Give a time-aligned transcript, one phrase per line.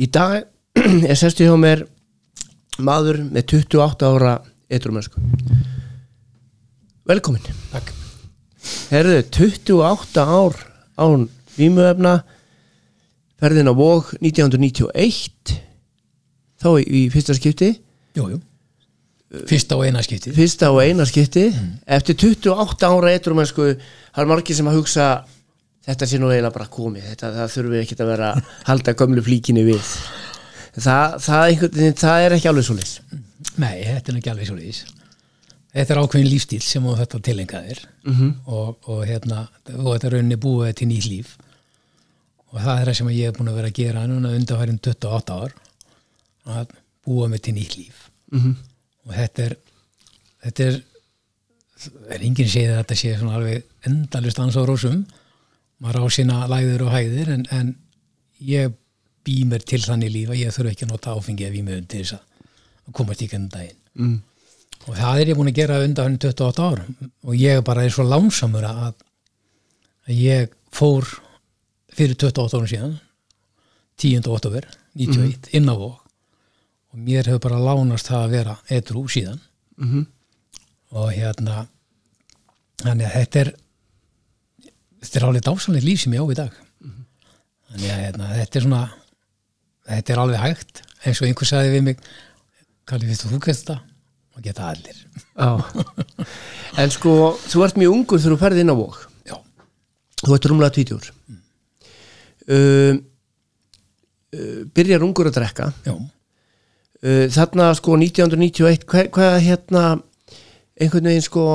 [0.00, 0.46] Í dag
[1.10, 1.84] er sestu hjá mér
[2.80, 4.36] maður með 28 ára
[4.72, 5.20] eitrumösku
[7.08, 7.42] Velkomin
[7.72, 7.90] Takk.
[8.92, 10.56] Herðu, 28 ár
[10.96, 11.26] án
[11.58, 12.22] vímuefna
[13.42, 15.58] ferðin á Vog 1991
[16.62, 17.74] þá í, í fyrsta skipti
[18.16, 18.40] Jú, jú.
[19.48, 20.34] Fyrsta og eina skiptið.
[20.36, 21.46] fyrsta og eina skipti
[21.88, 25.06] eftir 28 ára eitrumösku það er margir sem að hugsa
[25.86, 27.04] þetta sé nú eiginlega bara komið.
[27.12, 29.92] Þetta, það þurfi ekki að vera að halda gömlu flíkinni við.
[30.72, 32.92] Það, það, einhvern, veginn- það er ekki alveg svo leys
[33.60, 34.78] Nei, þetta er ekki alveg svo leiðis.
[35.74, 38.28] Þetta er ákveðin lífstíl sem þetta tilengaðir Mhm.
[38.46, 41.34] og, og hérna, og þetta er rauninni búið til nýtt líf.
[42.52, 45.36] Og það er það sem ég er búin að vera að gera núna undanfærin 28
[45.42, 45.52] ár.
[46.46, 46.72] Að
[47.06, 48.08] búa mig til nýtt líf.
[48.32, 48.56] Mhm.
[49.08, 49.56] og þetta er
[50.46, 50.82] þetta er
[52.14, 55.04] er enginn segið að þetta sé svona alveg endalist ans á rósum
[55.82, 57.72] maður á sína læður og hæðir en, en
[58.42, 58.74] ég
[59.26, 61.86] bý mér til þannig líf að ég þurfi ekki að nota áfengi ef ég með
[61.90, 64.16] til þess að komast í kennum daginn mm.
[64.88, 67.94] og það er ég búin að gera undan hann 28 ár og ég bara er
[67.94, 68.92] svo lánsamur að,
[70.08, 71.06] að ég fór
[71.92, 72.94] fyrir 28 árum síðan
[74.02, 74.26] 10.
[74.32, 74.66] oktober
[74.98, 76.00] 91 inn á vok
[76.92, 79.40] og mér hefur bara lánast það að vera edru síðan
[79.82, 80.02] Mhm.
[80.92, 81.62] og hérna
[82.82, 83.50] þannig að þetta er
[85.02, 86.58] þetta er alveg dásanlega líf sem ég á í dag.
[87.72, 88.82] Þannig að hérna, þetta er svona
[89.92, 90.84] þetta er alveg hægt.
[91.02, 92.04] Eins og einhver sagði við mig
[92.82, 93.78] Kalli, finnst þú gett þetta?
[94.32, 94.98] og geta allir.
[96.80, 98.96] En sko þú ert mjög ungur þegar þú ferði inn á Vog.
[99.28, 99.36] Já,
[100.24, 101.10] þú ert rúmlega 20 úr
[102.48, 103.02] um,
[104.32, 105.68] uh, byrjar ungur að drekka.
[105.86, 109.84] Já, uh, þarna sko 1991 hvað, hvað hérna
[110.80, 111.46] einhvern veginn sko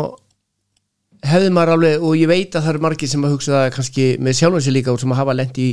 [1.26, 4.06] hefði maður alveg og ég veit að það eru margir sem að hugsa það kannski
[4.22, 5.70] með sjálfum sér líka og sem að hafa lent í,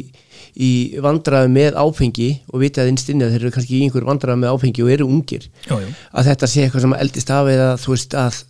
[0.56, 0.70] í
[1.04, 4.56] vandræðu með áfengi og vita að innstinni að þeir eru kannski í einhver vandræðu með
[4.56, 5.50] áfengi og eru ungir.
[5.68, 5.88] Já, já.
[6.12, 8.40] að þetta sé eitthvað sem eldist af eða þú veist að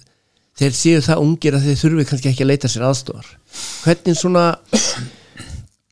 [0.61, 3.27] þeir séu það ungir að þeir þurfi kannski ekki að leita sér aðstofar
[3.83, 4.45] hvernig svona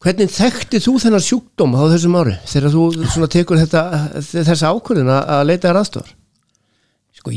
[0.03, 3.83] hvernig þekkti þú þennan sjúkdóm á þessum ári þegar þú svona tekur þetta,
[4.23, 6.15] þessa ákvörðin að að leita þér aðstofar
[7.19, 7.35] sko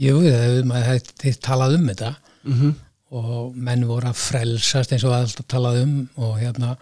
[0.00, 2.14] að maður hefði talað um þetta.
[2.42, 2.72] Mm -hmm.
[3.12, 6.76] og menn voru að frelsast eins og alltaf talað um og hérna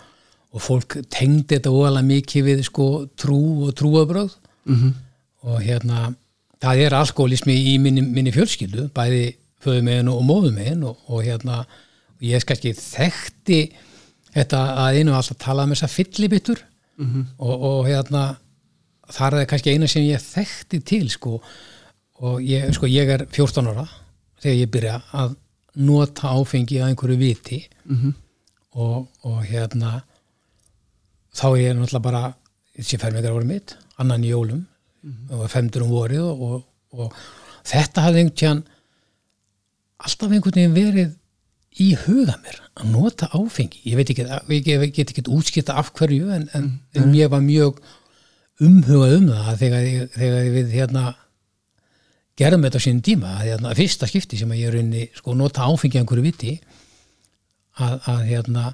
[0.51, 4.33] og fólk tengdi þetta óalega mikið við sko trú og trúabröð
[5.43, 6.15] og hérna
[6.61, 11.67] það er alkoholismi í minni, minni fjölskyldu bæði föðumegin og móðumegin og, og hérna
[12.21, 13.61] ég kannski þekkti
[14.35, 16.65] þetta að einu alltaf talað um þessa fyllibittur
[17.39, 18.37] og, og hérna
[19.11, 21.41] þar er það kannski eina sem ég þekkti til sko
[22.21, 23.87] og ég, sko, ég er 14 ára
[24.43, 25.37] þegar ég byrja að
[25.81, 27.61] nota áfengi að einhverju viti.
[28.71, 30.03] Og, og hérna
[31.35, 32.21] þá er ég náttúrulega bara
[32.79, 34.67] þessi fermegar voru mitt, annan í jólum
[35.33, 36.61] og femdur um vorið og, og,
[36.93, 37.17] og
[37.71, 38.63] þetta hafði einhvern tíðan
[40.05, 41.17] alltaf einhvern veginn verið
[41.81, 46.31] í huga mér að nota áfengi ég veit ekki, ég get, ekki útskipta af hverju
[46.35, 47.79] en, en, en ég var mjög
[48.61, 51.05] umhugað um það þegar, ég- þegar við hérna
[52.41, 55.99] gerðum þetta á sínum tíma að hérna, fyrsta skipti sem ég raunni sko nota áfengi
[55.99, 56.55] að einhverju viti
[57.81, 58.71] að, að hérna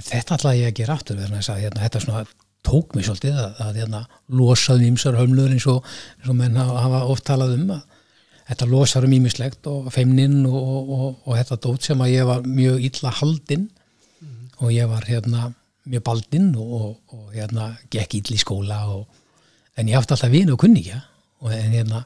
[0.00, 2.24] þetta ætlaði ég að gera aftur að hérna, þetta svona
[2.64, 5.84] tók mig svolítið að, að hérna, losaði ýmsar hömlur eins og,
[6.20, 7.68] eins og menn hafa, oft talað um
[8.44, 12.44] þetta losar um ýmislegt og feimnin og, og, og, þetta dót sem að ég var
[12.48, 13.68] mjög illa haldinn
[14.60, 15.50] og ég var hérna
[15.84, 16.98] mjög baldinn og,
[17.34, 18.80] hérna gekk ill í skóla
[19.74, 21.00] en ég átti alltaf vini og kunningja
[21.44, 22.04] og en hérna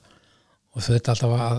[0.78, 1.58] og þau þetta alltaf að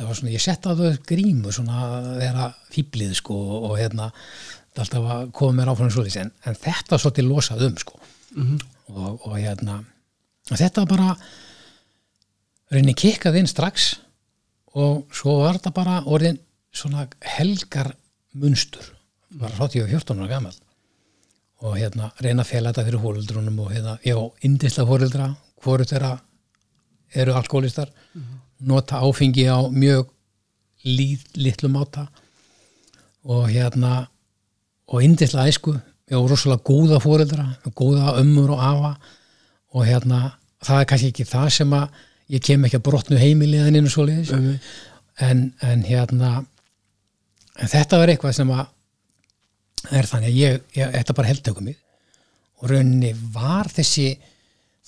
[0.00, 3.74] þetta var svona, ég sett að þau grímu svona að vera fýblið sko og, og
[3.76, 7.98] hérna þetta alltaf að koma mér áfram svo en, en þetta svolítið losað um sko.
[8.40, 9.80] Og, og hérna
[10.50, 11.12] og þetta bara
[12.72, 13.92] reyni kikkað inn strax
[14.78, 16.40] og svo var þetta bara orðin
[16.72, 17.04] svona
[17.36, 17.92] helgar
[18.38, 18.86] munstur
[19.36, 20.56] bara rátt ég var 14 ára gammal
[21.66, 26.14] og hérna reyna að fela þetta fyrir fóreldrunum og hérna, já, indisla fóreldra hvoru þeirra
[27.14, 27.90] eru alkoholistar
[28.60, 30.08] nota áfengi á mjög
[30.84, 32.08] lít, litlu máta
[33.24, 34.08] og hérna
[34.88, 35.76] og indisla æsku.
[36.10, 38.94] Já, rosalega góða fóreldra góða ömmur og afa
[39.72, 43.76] og hérna, það er kannski ekki það sem að ég kem ekki að brotnu heimiliðan
[43.78, 44.32] inn og svoleiðis.
[45.20, 46.44] En, en hérna
[47.60, 48.66] en þetta var eitthvað sem að
[49.96, 51.78] er þannig að ég, ég þetta bara heldtökum mig
[52.60, 54.10] og rauninni var þessi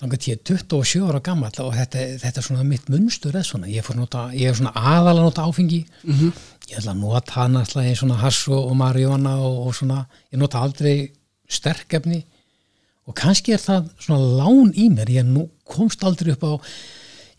[0.02, 3.46] þannig að ég er 27 ára gammal og þetta, þetta er svona mitt munstur eða
[3.46, 5.84] svona, ég fór nota, ég er svona aðalega nota áfengi.
[6.10, 10.02] Ég ég ætla að nota hann alltaf í svona hass og, marihuana og, og svona,
[10.32, 10.96] ég nota aldrei
[11.50, 12.22] sterkefni.
[13.10, 15.10] Og kannski er það svona lán í mér.
[15.10, 16.52] Ég nú komst aldrei upp á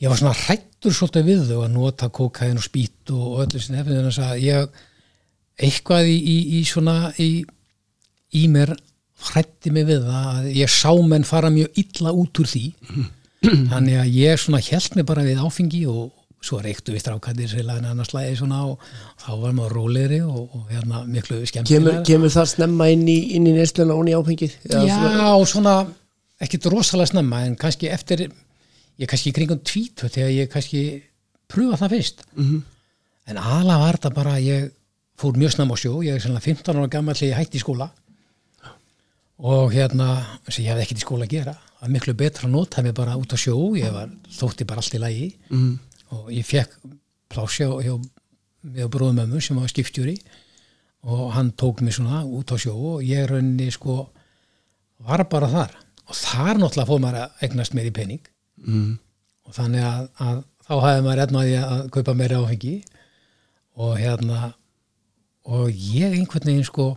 [0.04, 3.80] ég var svona hrættur svolítið við þau að nota kokain og spýt og, öllu sinni.
[3.81, 4.81] Efnið þannig að ég
[5.63, 7.30] eitthvað í, í, í svona í,
[8.36, 8.75] í mér
[9.30, 12.66] hrætti mig við það að ég sá menn fara mjög illa út úr því.
[13.44, 16.12] Þannig að ég svona held mig bara við áfengi og
[16.44, 18.81] svo reyktu við strákættir sérlega annars slæði svona og
[19.22, 23.18] þá var maður rólegri og, og hérna miklu kemur, skemmtilega kemur það snemma inn í,
[23.36, 24.58] í nesluna og inn í áfengið?
[24.68, 25.76] Já, svona- svona
[26.44, 30.84] ekkit rosalega snemma en kannski eftir ég kannski kringum tvítu þegar ég kannski
[31.48, 32.24] pröfa það fyrst.
[32.36, 32.62] -hmm.
[33.28, 34.72] en aðla var þetta bara ég
[35.19, 37.64] fór mjög snemma á sjó, ég er sannlega 15 ára gammal þegar ég hætti í
[37.64, 37.90] skóla
[39.39, 40.09] og hérna,
[40.50, 41.53] sem ég hefði ekkert í skóla að gera.
[41.81, 43.56] Var miklu betra að nota mig bara út á sjó.
[43.75, 45.35] Ég var, þótti bara allt í lagi.
[45.50, 45.80] Mhm.
[46.13, 46.75] og ég fekk
[47.27, 47.95] plási hjá, hjá,
[48.75, 50.19] hjá bróðum ömmu sem var skipstjóri
[51.09, 54.09] og hann tók mig svona út á sjó og ég rauninni sko
[55.00, 55.71] var bara þar.
[56.07, 58.21] Og þar náttúrulega fór maður að eignast meiri pening.
[58.57, 59.00] Mm.
[59.44, 62.75] og þannig að, að þá hafði maður etnaði að kaupa meiri áfengi.
[63.75, 64.53] Og hérna
[65.44, 66.94] og ég einhvern veginn sko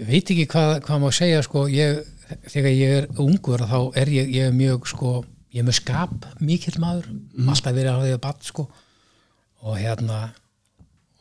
[0.00, 1.66] ég veit ekki hvað, hvað maður segja sko.
[1.72, 2.02] Ég,
[2.50, 5.16] þegar ég er ungur þá er ég, ég er mjög sko
[5.54, 7.10] ég er með skap mikill maður.
[7.44, 8.68] Alltaf verið að hafa því að bat sko.
[9.64, 10.20] Og hérna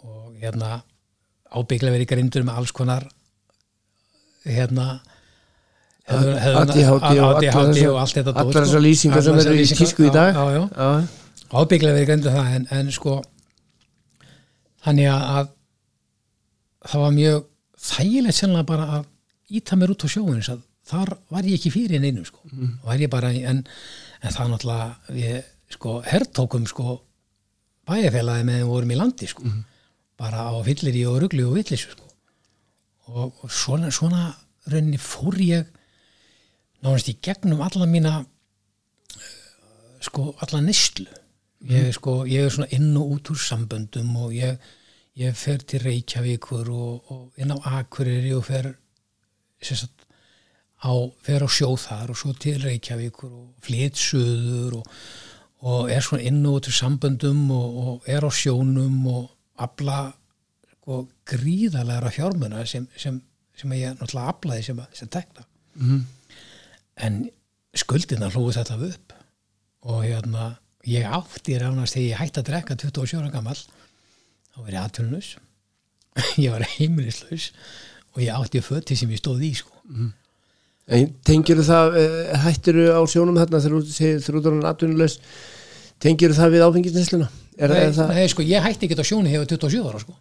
[0.03, 0.81] og hérna
[1.53, 3.05] ábygglega verið grindur með alls konar
[4.43, 4.87] hérna
[6.03, 6.83] ADHD
[7.87, 8.57] og allt þetta allar sko.
[8.57, 10.35] þessar lýsingar sem eru í tísku í dag.
[11.53, 13.21] ábygglega verið grendur það en, en sko
[14.83, 15.53] þannig að
[16.89, 17.45] það var mjög
[17.83, 19.09] þægilegt sennilega bara að
[19.53, 22.41] íta mér út á þess að þar var ég ekki fyrir neinum sko.
[22.83, 23.63] Var ég bara, en,
[24.21, 25.37] en það náttúrulega við
[25.73, 26.97] sko herrtókum sko
[27.87, 29.53] bæjarfélagi með þeim vorum í landi sko.
[30.19, 32.09] Bara á fyllir í og rugli og villisu sko.
[33.13, 34.29] Og, og svona, svona
[34.71, 35.67] rauninni fór ég
[36.83, 38.21] nánast í gegnum alla mína
[40.03, 41.07] sko alla nýstlu
[41.69, 44.59] ég, sko, ég er svona inn og út úr samböndum og ég,
[45.19, 48.71] ég fer til Reykjavíkur og, og inn á Akureyri og fer
[49.63, 50.07] sagt,
[50.83, 50.91] á,
[51.23, 54.89] fer á sjó þar og svo til Reykjavíkur og flytsuður og,
[55.63, 59.29] og er svona inn og úr samböndum og, og er á sjónum og
[59.63, 59.99] afla
[60.79, 63.21] sko, gríðalega fjármuna sem, sem,
[63.55, 66.03] sem ég náttúrulega aflaði sem, sem tekna Mhm.
[67.01, 67.15] en
[67.73, 69.13] skuldina hlúið þetta upp
[69.89, 70.43] og hérna
[70.85, 73.57] ég átti ránast þegar ég hætti að drekka 27 ára gammal
[74.53, 75.31] þá var ég aðtjónlaus
[76.43, 77.49] ég var heimilislaus
[78.13, 79.71] og ég átti föti sem ég stóð í sko.
[80.93, 85.15] En tengir það, eh, hættirðu á sjónum þarna þegar þú segir þrúðurinn atvinnulegs
[86.03, 87.29] tengir það við áfengisnesluna?
[87.53, 90.17] Nei, er það, nei, sko, ég hætti ekki á sjónu hefur 27 ára sko.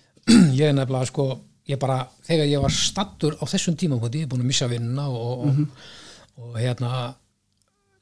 [0.58, 1.26] ég er nefnilega sko,
[1.70, 5.06] ég bara, þegar ég var stattur á þessum tímafóti, ég er búin að missa vinnuna
[5.12, 5.88] og, og,
[6.42, 7.14] og hérna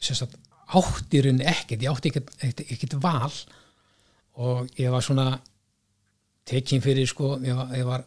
[0.00, 0.38] sem sagt,
[0.68, 3.36] átti í rauninni ekkert, ég átti ekkert, ekkert, ekkert val
[4.38, 5.32] og ég var svona
[6.48, 8.06] tekin fyrir sko, ég var, ég var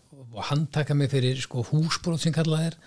[0.50, 2.78] handtaka mig fyrir sko húsbrot sem kallað er.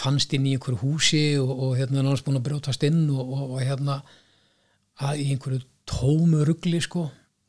[0.00, 3.56] Fannst inn í einhverju húsi og, og hérna náttúrulega búin að brjótast inn og, og,
[3.56, 4.00] og hérna
[5.00, 5.60] að í einhverju
[5.90, 7.08] tómu rugli sko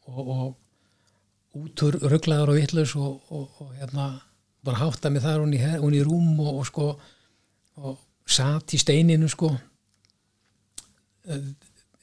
[0.09, 4.07] og, og útur rugglaður og vitlaus og, og, og hérna
[4.63, 6.93] bara hátta mig þar hún í, hún í rúm og, sko
[7.81, 9.51] og satt í steininu sko.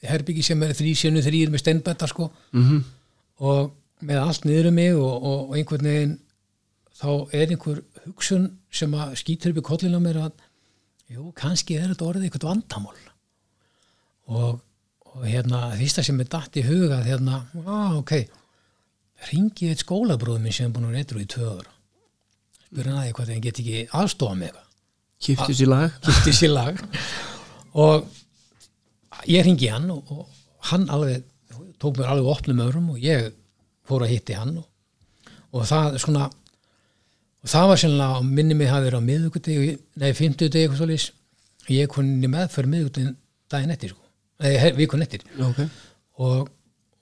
[0.05, 2.31] Herbyggi sem er þrý sjönu þrýr með steinbetta sko.
[2.53, 2.83] Mhm.
[3.39, 3.71] og
[4.05, 6.15] með allt niður um mig og, og, og einhvern veginn
[6.99, 10.43] þá er einhver hugsun sem að skýtur upp í kollinu á mér að
[11.09, 12.99] jú, kannski er þetta orðið eitthvað vandamál.
[14.29, 14.59] Og,
[15.09, 18.13] og hérna fyrsta sem er datt í huga hérna, á ok
[19.29, 21.73] ringi eitt skólabróð minn sem er búin að reytra í tvö ára
[22.69, 24.59] spyrir hann að eitthvað þegar hann get ekki aðstofa með
[25.25, 25.95] kiptu sér lag?
[26.05, 26.81] kipti sér lag.
[27.79, 28.05] Og
[29.29, 31.25] ég ringi hann og, og hann alveg
[31.81, 33.31] tók mér alveg opnum örum og ég
[33.89, 34.67] fór að hitti hann og,
[35.53, 36.29] og það svona
[37.39, 41.11] og það var sérlega, minni mig hafi verið á miðvikudegi, nei, fimmtudegi eitthvað svolítið,
[41.71, 43.13] ég í meðferð miðvikudegin
[43.49, 44.09] daginn eftir, sko,
[44.43, 45.23] nei, vikun eftir.
[45.45, 45.61] Ok.
[46.25, 46.49] og,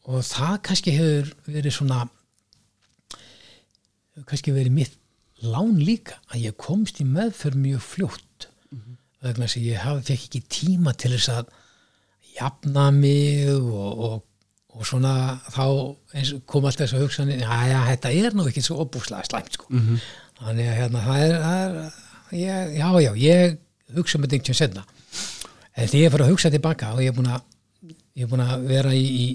[0.08, 2.06] og það kannski hefur verið svona
[4.26, 4.96] kannski verið mitt
[5.46, 8.48] lán líka að ég komst í meðferð mjög fljótt.
[9.22, 11.52] Vegna þess að ég haf, fekk ekki tíma til þess að
[12.38, 14.18] jafna mig og, og,
[14.78, 15.14] og svona
[15.50, 15.64] þá
[16.46, 19.66] kom alltaf þess að hugsa já, þetta er nú ekki svo opúslega slæmt sko.
[20.38, 23.58] þannig að hérna það er, það er ég, já, já, ég
[23.98, 24.86] hugsa með einhvern senna
[25.78, 27.42] en þegar ég fyrir að hugsa tilbaka og ég er búin að
[28.18, 29.28] er að vera í, í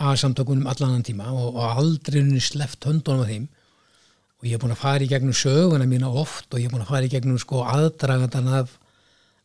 [0.00, 3.48] að samtökunum allan annan tíma og, og aldrei henni sleft höndunum af þeim
[4.40, 6.84] og ég er búin að fara í gegnum söguna mína oft og ég er búin
[6.86, 8.78] að fara í gegnum sko aðdragandan af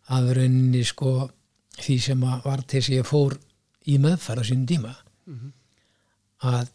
[0.07, 1.15] rauninni sko
[1.81, 3.35] því sem að var til þess að ég fór
[3.91, 4.93] í meðferð á sínum tíma
[6.45, 6.71] að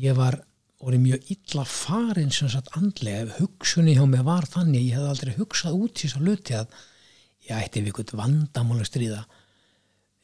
[0.00, 0.38] ég var
[0.80, 3.26] orðið mjög illa farin sem sagt andlega.
[3.26, 6.56] Ef hugsunni hjá mig var þannig ég hef aldrei hugsað út í þess að luti
[6.56, 6.76] að
[7.48, 9.22] ég ætti við eitthvað vandamál að stríða.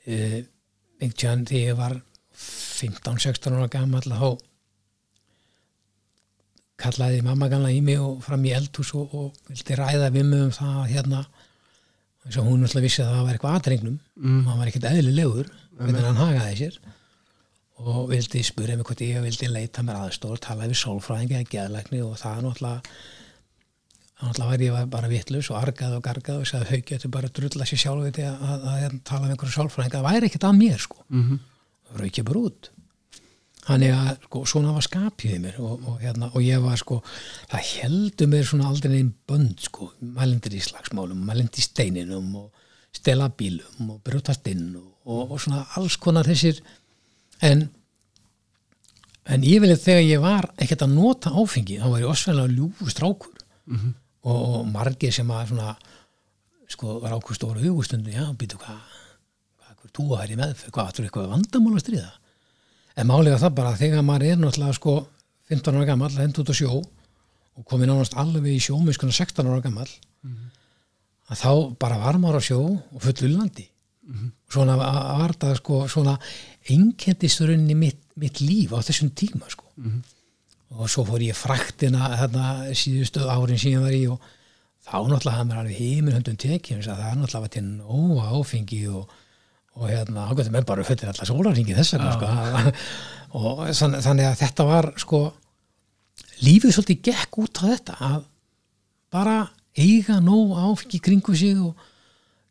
[0.07, 0.41] Uh,
[1.01, 1.97] einhvern tíðan þegar ég var
[2.37, 4.29] 15-16 ára gammal þá
[6.81, 10.45] kallaði mamma gamla í mig og fram í eldhús og, og vildi ræða við mig
[10.45, 11.23] um það að hérna
[12.27, 14.39] og hún náttúrulega vissi að það var eitthvað aðrengnum mm.
[14.49, 16.79] hann var ekkert eðlilegur hvernig hann hagaði sér.
[17.77, 22.01] Og vildi spura mig hvort ég vildi leita mér aðstór tala við sólfræðingi eða geðlækni
[22.07, 22.95] og það náttúrulega
[24.17, 27.69] náttúrulega var ég bara vittlus og argað og gargað og sagði haugja þetta bara drulla
[27.69, 30.83] sér sjálf að, að, að, að tala með einhverju sólfræðingi það væri ekkert að mér
[30.87, 31.05] sko.
[31.11, 31.45] Mm -hmm.
[31.85, 32.71] það var ekki bara út
[33.67, 37.01] Þannig að sko, svona var skapið í mér og, og, hérna, og ég var sko,
[37.51, 42.67] það heldur mér svona aldrei einn bönd sko, mælendir í slagsmálum, mælendir í steininum og
[42.95, 44.93] stela bílum og brjótast inn og,
[45.33, 46.61] og svona alls konar þessir.
[47.45, 47.67] En
[49.27, 52.93] en ég vilja þegar ég var ekkert að nota áfengi, þá var ég osvegulega ljúfur
[52.95, 53.33] strákur.
[53.67, 53.95] Mm -hmm.
[54.27, 55.77] og margir sem að svona
[56.69, 58.79] sko var ákvist óra hugustundu, já, býtu hvað
[59.59, 62.13] hvað, hvað, þú að hæri með, hvað, þú er eitthvað vandamál að stríða
[62.97, 64.97] en málega það bara þegar maður er náttúrulega sko
[65.51, 66.73] 15 ára gammal, hendur út á sjó
[67.57, 70.49] og komið nánast alveg í sjó með sko 16 ára gammal mm -hmm.
[71.31, 74.31] að þá bara var maður á sjó og fullu landi mm -hmm.
[74.49, 76.19] svona var það sko svona
[76.69, 80.03] einkendisturinn í mitt, mitt líf á þessum tíma sko mm -hmm.
[80.79, 84.21] og svo fór ég fraktina þarna síðustu árin síðan var ég og
[84.87, 89.11] þá náttúrulega hafði mér alveg heiminn höndum tekið það náttúrulega var til nóg áfengi og
[89.77, 92.29] og hérna, ágættum er bara fyrir allar sólarringi þess vegna sko.
[93.41, 95.21] og þannig að þetta var sko
[96.45, 98.25] lífið svolítið gekk út á þetta að
[99.13, 99.37] bara
[99.77, 101.77] eiga nóg áfengi kringu sig og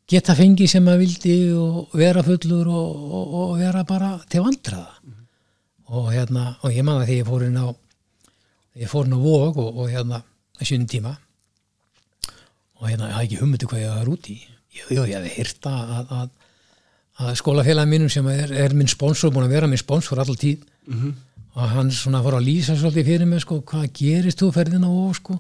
[0.10, 4.94] geta fengi sem maður vildi og vera fullur og, og, og vera bara til vandraða
[5.02, 5.26] mm -hmm.
[5.98, 7.68] og hérna, og ég manna þegar ég fór inn á
[8.76, 10.22] ég fór inn á vóg og, og hérna,
[10.62, 11.18] sjöndin tíma
[12.80, 14.38] og hérna, ég hafði ekki hummutu hvað ég var út í
[14.76, 16.30] jú, jú, ég hefði hýrta að, að
[17.24, 20.64] að skólafélagin mínum sem er, er minn sponsor, búin að vera minn sponsor alltaf tíð.
[20.88, 21.14] Mm -hmm.
[21.56, 25.16] og hann svona fór að lýsa svolítið fyrir mig sko, hvað gerist þú ferðina og
[25.16, 25.40] sko.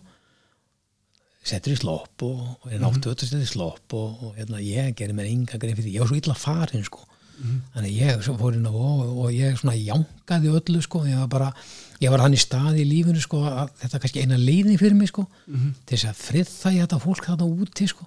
[1.44, 4.60] Setur í slopp og, og er náttu öll að setja í slopp og, og hérna,
[4.60, 7.02] ég gerir mér enga greið fyrir því, ég var svo illa farin sko.
[7.38, 7.60] Mm -hmm.
[7.74, 11.06] þannig ég fór inn á og, og ég svona jánkaði öllu sko.
[11.06, 11.54] Ég var bara,
[12.00, 14.96] ég var hann í stað í lífinu sko að þetta er kannski eina leiðin fyrir
[14.96, 15.74] mig sko mm -hmm.
[15.86, 18.06] til þess að friða ég þetta fólk þarna úti sko.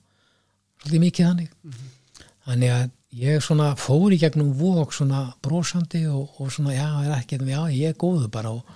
[0.81, 1.51] Svolítið mikið þannig.
[2.47, 7.15] Þannig að ég svona fór í gegnum vok svona brósandi og, og svona já, er
[7.17, 8.75] ekki, já, ég er góðu bara og,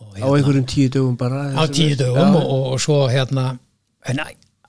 [0.00, 3.54] og hérna, á einhverjum tíu dögum bara á tíu dögum og, og svo hérna
[4.04, 4.20] en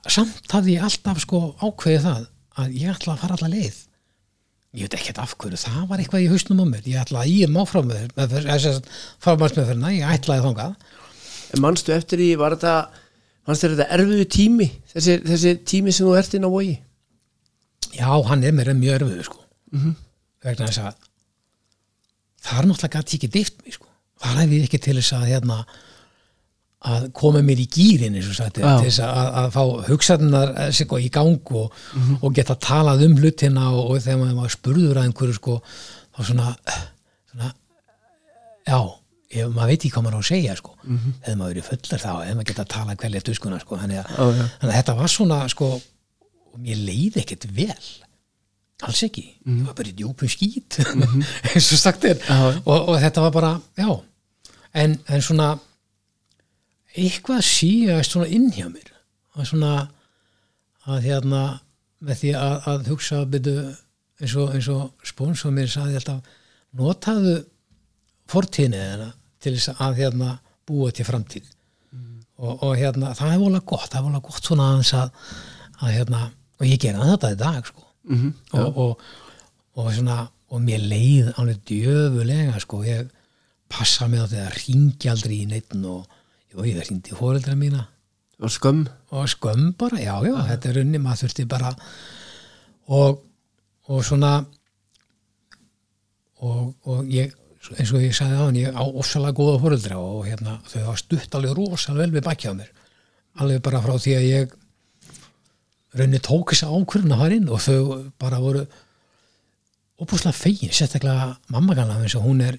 [0.07, 2.23] samt hafði ég alltaf sko ákveðið það
[2.55, 3.79] að ég ætla að fara alla leið.
[4.75, 6.87] Ég veit ekki af hverju, það var eitthvað í hausnum á mér.
[6.87, 8.13] Ég ætla að ég má frá með
[9.23, 10.73] frábærsmeðferna, ég ætlaði þangað.
[11.55, 12.73] En mannstu eftir því, var þetta
[13.45, 16.75] mannstu þetta erfiðu tími þessi, þessi tími sem þú ert inn á vogi
[17.97, 19.95] já, hann er mér mjög erfiðu sko mm -hmm.
[20.43, 20.93] vegna þess að
[22.45, 23.87] það er náttúrulega gæti ekki dift mig sko
[24.21, 25.65] það er við ekki til þess að hérna
[26.85, 30.71] að koma mér í gýrin eins og sagt til þess að, að fá hugsaðunar eh,
[30.75, 32.19] sko, í gang og, mm -hmm.
[32.21, 35.55] og geta talað um hlutina og, og þegar maður spurður að einhverju sko
[36.15, 36.53] þá svona,
[37.31, 37.49] svona
[38.67, 38.79] já,
[39.33, 41.17] ég, maður veit ekki hvað maður á að segja sko, mm -hmm.
[41.23, 44.13] eða maður verið fullar þá eða maður geta að tala hverlega tuskuna sko þannig að,
[44.19, 44.47] oh, ja.
[44.59, 45.71] þannig að þetta var svona sko
[46.55, 47.85] og mér leiði ekkert vel.
[48.85, 49.59] Alls ekki, mm.
[49.59, 51.23] ég var bara í djúpum skýt mm -hmm.
[51.53, 52.19] eins og sagt er.
[52.65, 54.03] Og, og þetta var bara, já.
[54.73, 55.59] En, en svona
[56.95, 58.91] eitthvað síðast svona inn hjá mér.
[59.35, 59.87] Og svona
[60.85, 61.59] að hérna
[61.99, 63.75] með því að, að hugsa byrju
[64.21, 66.21] eins og, og spóns og mér saði alltaf
[66.75, 67.35] notaðu
[68.31, 71.47] fortíðinu þeirra til þess að hérna búa til framtíð.
[71.91, 72.23] Mm.
[72.37, 75.09] og, og hérna það er volið gott, það er volið gott svona að,
[75.79, 76.21] að hérna
[76.59, 77.83] og ég gera þetta í dag sko.
[78.09, 79.01] mm -hmm, og, og,
[79.75, 82.83] og, svona, og mér leið alveg djöfulega sko.
[82.83, 83.09] ég
[83.69, 86.05] passa mig á því að ringi aldrei í neittn og
[86.53, 87.87] jú, ég ringdi hóreldra mína
[88.39, 91.75] og skömm og skömm bara, já já, ah, þetta er unni maður þurfti bara
[92.87, 94.45] og svona
[96.41, 97.33] og ég
[97.73, 101.01] eins og ég sagði á hann, ég á ofsalega góða hóreldra og hérna, þau hafa
[101.01, 102.69] stutt alveg rosalega vel við bakja á mér
[103.41, 104.53] alveg bara frá því að ég
[105.95, 107.79] rauninni tók þess að ákvörðuna að fara inn og þau
[108.19, 108.65] bara voru
[110.01, 112.57] óbúslega fegin, sérstaklega mamma kannar eins og hún er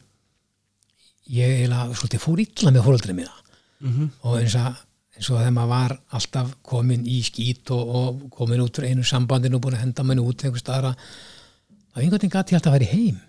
[1.29, 3.35] ég eiginlega svolítið fór illa með fóröldrið mína.
[3.83, 4.09] -hmm.
[4.23, 4.75] og eins og
[5.17, 9.05] eins og þegar maður var alltaf komin í skít og, og komin út úr einu
[9.05, 12.73] sambandinu og búin að henda manni út einhver staðara þá einhvern veginn gæti ég alltaf
[12.73, 13.21] að vera í heim.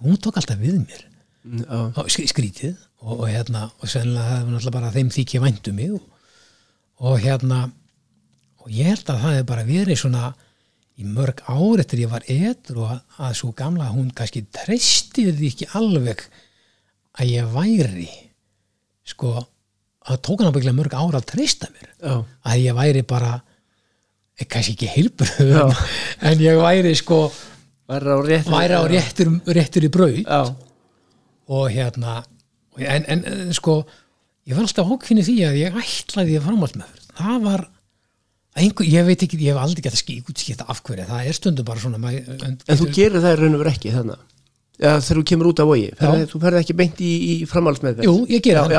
[0.00, 1.02] Hún tók alltaf við mér.
[1.44, 2.76] Já, og sk- skrítið.
[3.04, 6.02] Og, og hérna og sennilega það var náttúrulega bara þeim þykja væntu mig og,
[7.04, 7.58] og hérna
[8.64, 10.32] og ég held að það hefði bara verið svona
[10.94, 15.32] í mörg ár eftir ég var edur og að, að svo gamla hún kannski treystið
[15.40, 16.22] því ekki alveg
[17.18, 18.10] að ég væri
[19.04, 19.34] sko
[20.04, 21.90] að tók hann ábygglega mörg ár að treysta mér.
[21.98, 23.34] Já, að ég væri bara
[24.42, 25.64] kannski ekki heilbröð Já.
[26.28, 27.18] en ég væri sko
[27.90, 30.24] væri á rétt væri á réttur, réttur í brauð
[31.54, 32.22] og hérna
[32.80, 33.22] en, en,
[33.54, 33.82] sko
[34.48, 37.73] ég var alltaf ákfinni því að ég ætlaði að framhald með það var að
[38.54, 41.36] einhver, ég veit ekki, ég hef aldrei gett að skýta útskýta af hverju, það er
[41.38, 44.22] stundum bara svona mæ, en, en þú gerir það raun og veru ekki þannig
[44.74, 45.90] Já, þegar þú kemur út af vogi.
[46.32, 48.08] Þú ferði ekki beint í, í framhaldsmeðferð?
[48.08, 48.72] Jú, ég geri já, það.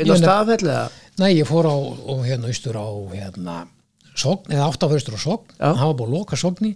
[0.00, 0.84] Inn á eða?
[1.20, 3.56] Nei, ég fór á, og hérna austur á hérna,
[4.16, 5.52] sogn, eða átt á austur á sogn.
[5.60, 6.72] Það var búið að loka sogni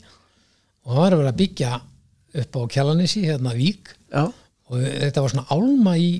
[0.84, 1.72] og það var að vera að byggja
[2.42, 3.94] upp á Kjallanessi, hérna Vík.
[4.12, 6.10] Já, og þetta var svona álma í,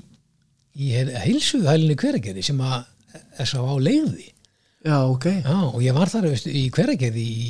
[0.81, 2.89] í heilsuhælinni hveragerði sem að
[3.37, 4.31] þess að á leiði
[4.85, 5.25] já, ok.
[5.43, 7.49] Já, og ég var þar í hveragerði í,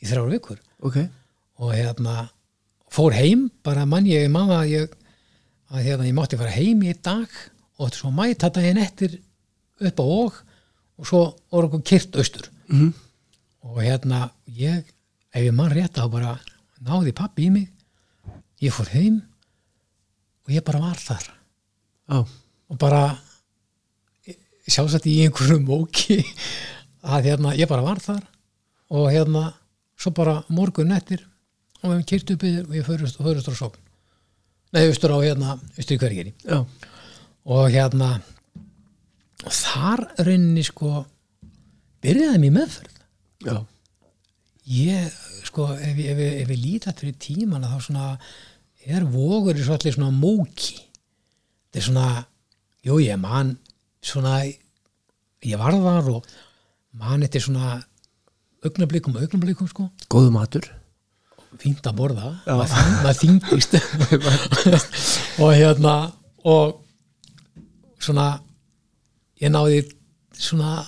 [0.00, 0.60] í þrjár vikur.
[0.86, 1.00] Ok,
[1.60, 2.28] og hérna
[2.92, 4.96] fór heim, bara mann ég mann að ég
[5.72, 7.30] að hérna, ég mátti fara heim í dag
[7.82, 9.18] og svo mæta daginn eftir
[9.82, 10.36] upp á og
[10.96, 11.22] og svo
[11.52, 12.50] voru okkur kyrt austur.
[12.68, 12.94] Mhm.
[13.66, 14.84] og hérna ég,
[15.34, 16.38] ef ég mann rétt þá bara
[16.80, 17.68] náði pappi í mig.
[18.62, 19.22] Ég fór heim
[20.46, 21.26] og ég bara var þar.
[22.08, 22.26] Já,
[22.70, 23.18] og bara
[24.74, 26.20] sjálfsagt í einhverjum móki
[27.06, 28.22] að hérna, ég bara var þar
[28.96, 29.48] og hérna,
[29.98, 31.24] svo bara morgun nettir
[31.82, 33.82] og við kyrt upp yfir og ég förust, förust á sókn
[34.74, 36.62] nei, austur á hérna, austur í hvergeri já,
[37.46, 38.16] og hérna
[39.44, 41.04] og þar rauninni sko
[42.06, 43.00] byrjaði mér meðferð.
[43.46, 43.56] Já.
[44.66, 48.08] Ég, sko, ef ég, ef ég, ef ég líta fyrir tímana þá svona
[48.86, 50.80] er vogur í svo allir svona móki.
[51.70, 52.08] Þetta er svona
[52.86, 53.54] jú, ég man
[54.06, 54.38] svona
[55.44, 56.26] ég var þar og
[56.96, 57.70] man þetta er svona
[58.64, 59.90] augnablikum og augnablikum sko.
[60.12, 60.68] Góðu matur.
[61.60, 62.32] Fínt að borða.
[62.46, 63.76] Maður þyngist
[65.42, 65.94] og hérna
[66.46, 66.82] og
[68.02, 68.26] svona
[69.40, 69.82] ég náði
[70.36, 70.84] svona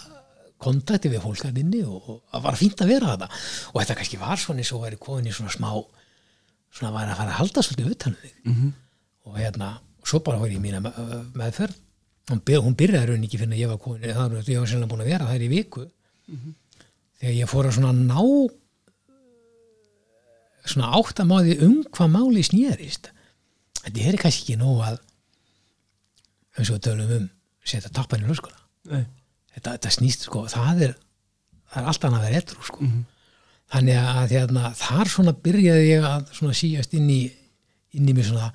[0.58, 3.28] kontakti við fólk að inni og, það var fínt að vera þetta
[3.70, 5.70] og þetta kannski var svona eins og væri komin í svona smá
[6.74, 8.34] svona væri að fara að halda svolítið utan um þig.
[8.44, 8.72] -hmm.
[9.28, 9.68] og hérna
[10.02, 10.94] og svo bara var ég í mína me-
[11.38, 11.76] meðferð
[12.28, 14.06] hún, hún byrjaði raun ekki fyrir að ég var komin.
[14.06, 15.84] Það var sennilega búin að vera þær í viku.
[17.18, 18.22] Þegar ég fór að svona ná
[20.68, 23.10] svona áttamáði um hvað máli snýrist
[23.82, 24.98] þetta er kannski ekki nóg að
[26.58, 27.28] eins og tölum um
[27.68, 30.96] setja tappan í löskuna þetta, þetta snýst sko, það er
[31.68, 32.90] það er alltaf að vera etru sko.
[33.72, 37.22] þannig að hérna, þar svona byrjaði ég að svona síast inn í
[37.96, 38.52] inn í mig svona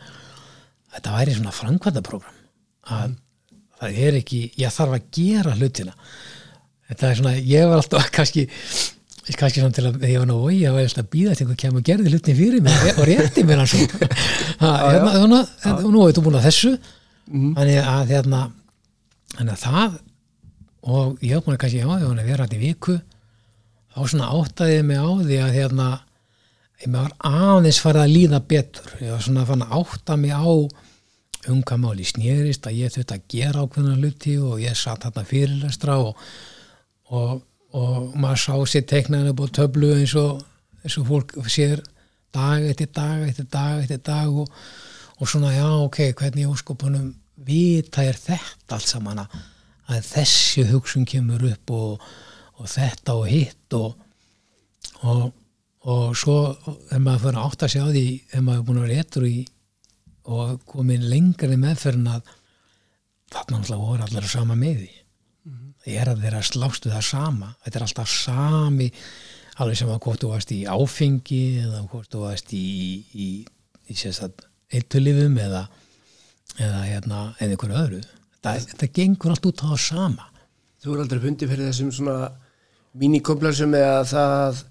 [0.94, 2.42] þetta væri svona framkvæmdaprógram
[2.94, 3.20] að
[3.84, 5.94] það er ekki ég þarf að gera hlutina.
[6.90, 8.48] Þetta er svona, ég var alltaf kannski
[9.32, 11.60] kannski svona til að þegar ég var og ég var alltaf að býða til einhver
[11.62, 13.86] kemur og gerði hlutin fyrir mig og rétti mér hann svo.
[14.64, 15.40] Ha, hérna, svona,
[15.74, 16.74] og nú hefur þú búin að þessu.
[17.34, 18.42] Þannig að hérna
[19.34, 19.98] þannig að það
[20.84, 22.98] og ég hef búin að kannski, já, ég var að vera hægt í viku.
[23.94, 25.88] Þá svona áttaði ég mig á því að hérna
[26.84, 28.96] ég var aðeins farið að líða betur.
[29.00, 30.52] Ég var svona að átta mig á
[31.52, 35.26] um hvað máli snýrist að ég þurfti að gera ákveðna hluti og ég satt þarna
[35.28, 36.22] fyrirlestra og,
[37.12, 37.42] og,
[37.76, 40.44] og maður sá sér teiknaðin upp á töflu eins og,
[40.84, 41.84] eins og fólk sér
[42.34, 44.50] dag eftir dag eftir dag eftir dag og,
[45.20, 47.12] og svona já ok, hvernig óskopunum
[47.44, 52.12] vita er þetta allt saman að þessi hugsun kemur upp og,
[52.64, 53.98] þetta og hitt og,
[55.04, 58.88] og svo ef maður fyrir að átta sig á því ef maður er búin að
[58.88, 59.42] vera etru í
[60.32, 62.34] og komin lengra í meðferðin að
[63.34, 64.92] þarna náttúrulega voru allir á sama meði
[65.84, 67.54] það er að þeirra slástu það sama.
[67.64, 68.90] Þetta er alltaf sami
[69.62, 72.68] alveg sem að hvort þú varst í áfengi eða hvort þú varst í,
[73.14, 73.28] í,
[73.92, 75.68] í sérstætt eitulifum eða
[76.58, 78.00] eða hérna eða einhverju öðru.
[78.38, 80.30] Þetta, þetta gengur allt út á það sama.
[80.84, 82.18] Þú er aldrei fundið fyrir þessum svona
[83.04, 84.64] mínikomplansum eða það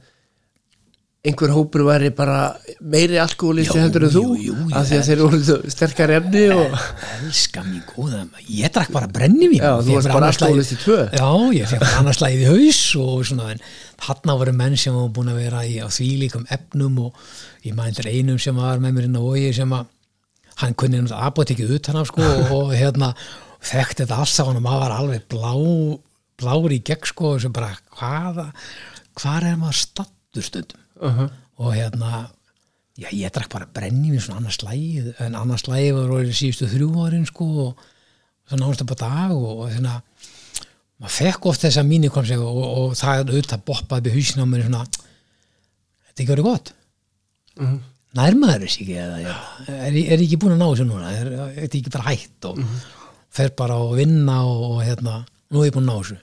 [1.22, 2.38] einhver hópur væri bara
[2.82, 6.72] meiri alkoholisti heldur en þú jú, jú, af því að þeir voru sterkar efni og
[7.20, 10.98] elska mér góða ég drakk bara brennivín Já, þú varst bara alkoholisti tvö.
[11.14, 13.62] já, ég fekk bara annars slæðið í haus og svona, en
[14.02, 17.22] þarna voru menn sem var búin að vera í á því líkum efnum og
[17.62, 19.86] ég mæntir einum sem var með mér inn á vogi sem að
[20.58, 23.14] hann kunni náttúrulega apotekið utan af sko og, og hérna
[23.62, 25.54] þekkti þetta alls á hann og maður var alveg blá
[26.42, 28.50] blár í gegn sko og sem bara hvaða,
[29.22, 31.28] hvað er maður stattur stundum uh -huh.
[31.58, 32.30] og hérna
[32.98, 36.68] já, ég drakk bara brenni mér svona annars slægið en annars slægið var orðið síðustu
[36.68, 37.76] þrjú árin sko og
[38.52, 40.02] náðast upp á dag og, og hérna
[41.00, 44.44] maður fekk oft þessa mínu kom sig og, og það er auðvitað boppaði við hausinn
[44.44, 44.84] á mér svona
[46.06, 46.72] þetta ekki verið gott
[47.60, 47.78] Mhm.
[48.16, 49.34] nær maður þessi ekki eða já,
[49.68, 52.60] er, er ekki búin að ná þessu núna er, er ekki bara hætt og
[53.32, 56.18] fer bara að vinna og, og hérna, nú er ég búin að ná þessu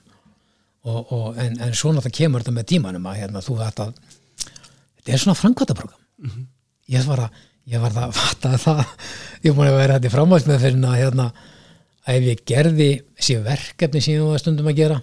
[0.84, 3.92] og, og, en, en svo náttúrulega kemur þetta með tímanum að hérna, þú þetta
[5.00, 6.46] þetta er svona framkvæmtaprogram
[6.90, 7.38] ég var að
[7.70, 8.82] ég var að fatta það.
[9.44, 11.28] Ég búin að vera þetta í framhaldsmeðferðin að hérna
[12.00, 14.98] að ef ég gerði þessi verkefni sem ég var stundum að gera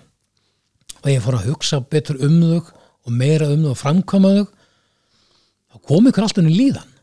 [0.97, 2.71] og ég fór að hugsa betur um þau
[3.07, 6.93] og meira um þau og framkvæma þau þá kom ykkur alltaf inn í líðan.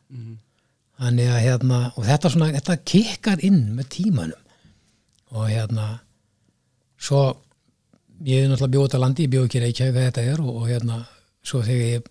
[1.04, 4.42] Þannig að hérna og þetta svona, þetta kikkar inn með tímanum.
[5.34, 5.88] Og hérna
[7.00, 7.24] svo
[8.24, 10.52] ég er náttúrulega bjóð út á landi, ég bjóð ekki reykjaði hvað þetta er og,
[10.60, 11.00] og hérna
[11.44, 12.10] svo þegar ég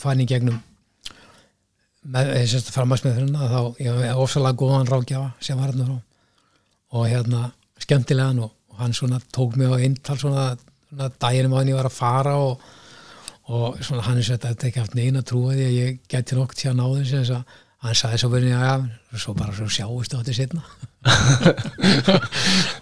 [0.00, 0.60] fann í gegnum
[2.04, 2.94] með þess að
[3.48, 5.98] þá ég var ofsalega góðan rákjafa sem var hérna frá.
[6.94, 7.40] Og hérna
[7.80, 10.46] skemmtilegan og, og hann svona tók mig á eintal svona,
[10.90, 12.64] svona daginn maður ég var að fara og,
[13.48, 16.70] og svona hann er þetta ekki haft neina trúa því að ég gæti nokk til
[16.70, 20.14] að ná þessu þess að hann sagði svo verið já, já, svo bara svo sjáist
[20.16, 20.62] á þetta setna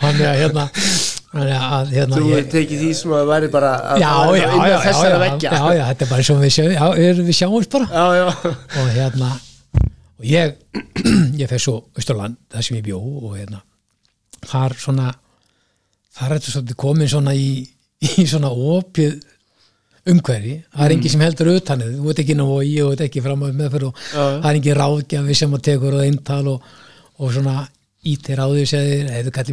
[0.02, 0.76] hann er að hérna að
[1.32, 5.20] hérna Þú ég, tekið því sem að væri bara að já, já, já, þessara já,
[5.22, 5.52] veggja.
[5.54, 7.88] já, já, þetta er bara svo við sjáum, við sjáumst bara.
[7.88, 8.52] Já, já.
[8.82, 9.30] og hérna
[10.22, 10.54] og ég,
[11.40, 13.62] ég fer svo Östurland, það sem ég bjó og hérna
[14.44, 15.08] þar svona
[16.12, 17.50] þar er þetta svolítið komin svona í,
[18.20, 19.20] í svona opið
[20.12, 23.22] umhverfi, það er engin sem heldur utanið, þú veit ekki ná og ég veit ekki
[23.22, 26.72] fram að meðferð og það er engin ráðgjafi sem að tekur og eintal og,
[27.22, 27.60] og svona
[28.02, 28.64] ítir á því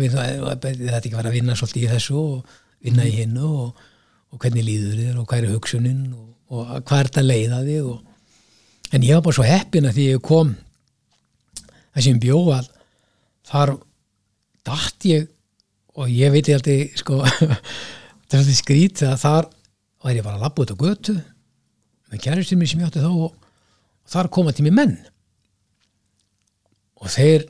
[0.01, 3.83] mér þetta ekki vera að vinna svolítið í þessu og vinna í hinnu og,
[4.33, 7.61] og hvernig líður þér og hvað er hugsunin og, og hvað er þetta að leiða
[7.67, 7.99] þig og,
[8.89, 10.55] en ég var bara svo heppin að því ég kom
[11.97, 12.63] þessum bjóal
[13.49, 13.75] þar
[14.65, 15.29] datt ég
[15.99, 17.21] og ég veit ég aldrei sko
[18.29, 19.51] það er svolítið skrítið að þar
[19.99, 21.15] var ég bara að labba út á götu
[22.09, 24.95] með kæristinn mér sem ég átti þá og, og þar koma til mér menn.
[26.99, 27.45] Og þeir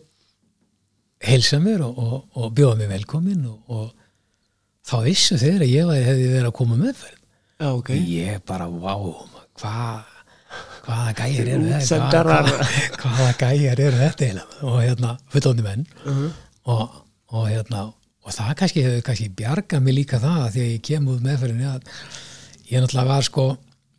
[1.24, 3.90] heilsa mér og, og, og bjóða mér velkomin og, og
[4.88, 7.18] þá vissu þeir að ég hefði verið að koma meðferð.
[7.60, 7.90] Já, ok.
[8.08, 8.96] Ég bara, vá
[9.60, 10.16] hvað
[10.90, 11.98] hvaða gæjar eru þetta.
[12.10, 12.48] Hvað-
[12.98, 15.86] hvað- hvaða gæjar eru þetta og hérna, fullóni menn.
[16.06, 16.30] Mhm.
[16.70, 16.90] og,
[17.34, 17.84] og hérna
[18.26, 21.22] og það kannski hefur kannski bjargað mig líka það að því að ég kem út
[21.26, 21.82] meðferðinni að
[22.70, 23.46] ég náttúrulega var sko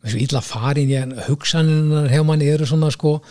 [0.03, 3.21] eins og illa farin, ég hugsaninnar hjá manni eru svona sko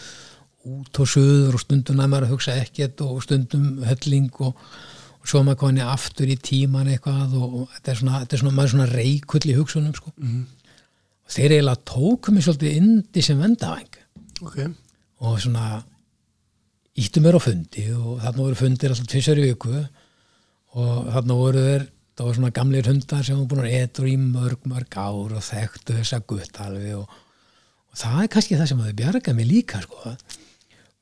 [0.68, 4.58] út og suður og stundum að maður að hugsa ekkert og stundum hölling og,
[5.20, 8.42] og svo maður koni aftur í tíman eitthvað og, og þetta er svona, þetta er
[8.42, 10.12] svona, maður er svona reikull í hugsunum sko.
[10.20, 14.00] Og þeir eiginlega tóku mig svolítið indi sem vendavæng
[14.44, 14.60] ok.
[15.20, 15.80] Og svona
[17.00, 19.72] íttu mér á fundi og þarna voru fundir alltaf tvisar í viku
[20.80, 21.88] og þarna voru þeir
[22.20, 25.44] það var svona gamlir hundar sem voru búin að etur í mörg mörg ár og
[25.46, 27.14] þekktu þessa gutt alveg og,
[27.88, 30.14] og það er kannski það sem hafi bjargað mig líka sko.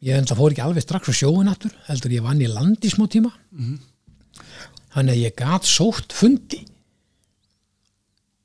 [0.05, 2.91] Ég enda fór ekki alveg strax á sjóin aftur heldur ég vann í land í
[2.93, 3.33] smá tíma.
[4.95, 6.63] Þannig að ég gat sótt fundi.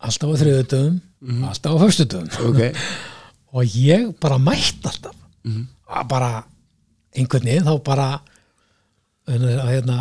[0.03, 1.01] Alltaf á þriðutöfum
[1.47, 2.61] alltaf á föstutöfum ok.
[3.55, 5.15] Og ég bara mætt alltaf.
[5.93, 6.31] Að bara
[7.13, 8.07] einhvern veginn þá bara
[9.29, 9.99] að hérna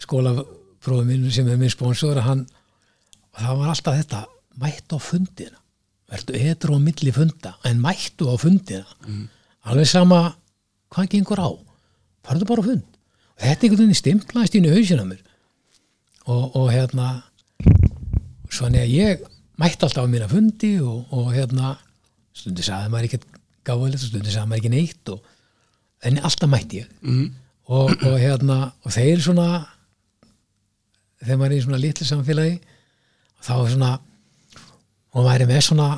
[0.00, 2.46] skólaprófum minn sem er minn sponsor hann,
[3.36, 4.20] það var alltaf þetta
[4.62, 5.58] mættu á fundina.
[6.06, 7.56] Verður etur á milli funda?
[7.66, 8.86] En mættu á fundina
[9.66, 10.20] alveg sama
[10.94, 11.50] hvað gengur á.
[12.26, 12.84] Farðu bara á fund.
[13.36, 15.22] Og þetta einhvern veginn stimplaðist inn í hausina mér.
[16.26, 17.08] Og, og hérna
[18.50, 19.22] svona ég
[19.60, 21.76] mætti alltaf á mína fundi og, og hérna
[22.36, 23.26] stundi sagði maður ekkert
[23.66, 25.32] gáðilegt og stundi sagði maður ekki neitt og,
[26.06, 26.90] en alltaf mætti ég.
[27.02, 27.30] Mm.
[27.66, 29.46] og, og hérna og þeir svona
[31.22, 32.58] þegar maður er í svona litlu samfélagi
[33.46, 33.92] þá er svona
[35.16, 35.88] og maður er með svona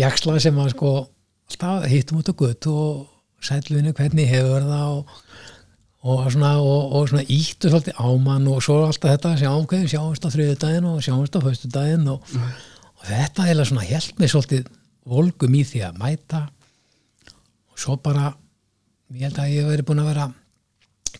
[0.00, 0.92] jaksla sem maður sko
[1.50, 3.08] alltaf hittum út á gutt og
[3.42, 5.14] sælvinni hvernig hefur það og,
[6.02, 10.26] og svona, og, og svona íttu svolítið ámann og svo alltaf þetta sjá ákveðin, sjáumst
[10.26, 12.36] á þriðudaginn og sjáumst á föstudaginn og,
[13.00, 14.70] og þetta er svona held mig svolítið
[15.10, 16.42] volgum í því að mæta.
[17.72, 18.30] Og svo bara
[19.16, 20.28] ég held að ég hef verið búin að vera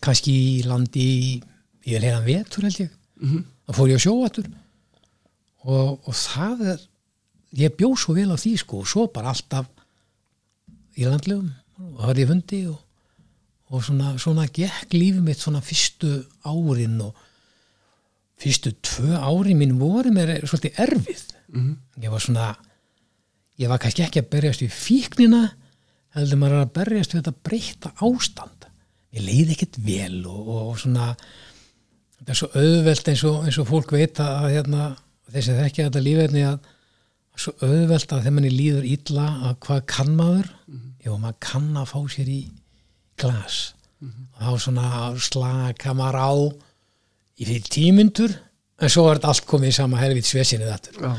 [0.01, 1.09] kannski í landi
[1.83, 2.95] ég vil hérna vetur held ég.
[3.21, 3.43] Mhm.
[3.67, 4.47] þá fór ég á sjóvatur
[5.61, 6.79] og, og það er
[7.61, 9.67] ég bjó svo vel á því sko og svo bara alltaf
[10.97, 11.51] í landlegum
[11.81, 12.79] og var ég fundi og,
[13.71, 16.11] og svona, svona gekk lífið mitt svona fyrstu
[16.45, 17.15] árin og
[18.41, 21.73] fyrstu tvö ári mín voru mér svolítið erfið Mhm.
[21.99, 22.55] ég var svona
[23.59, 25.41] ég var kannski ekki að berjast við fíknina
[26.15, 28.67] heldur maður að berjast við þetta breyta ástand
[29.11, 31.09] ég leiði ekkert vel og, og svona
[32.17, 34.85] þetta er svo auðvelt eins og, eins og fólk veit að hérna,
[35.33, 36.71] þessi þekkja þetta lífefni að
[37.39, 40.49] svo auðvelt að þegar manni líður illa að hvað kann maður?
[41.01, 42.41] Jú, maður kann að fá sér í
[43.21, 43.59] glas.
[44.01, 44.87] Og þá svona
[45.21, 46.31] slaka maður á
[47.41, 48.33] í fyrir tímyndur
[48.81, 51.11] en svo er þetta allt komið í sama helvít svesinni þetta Já.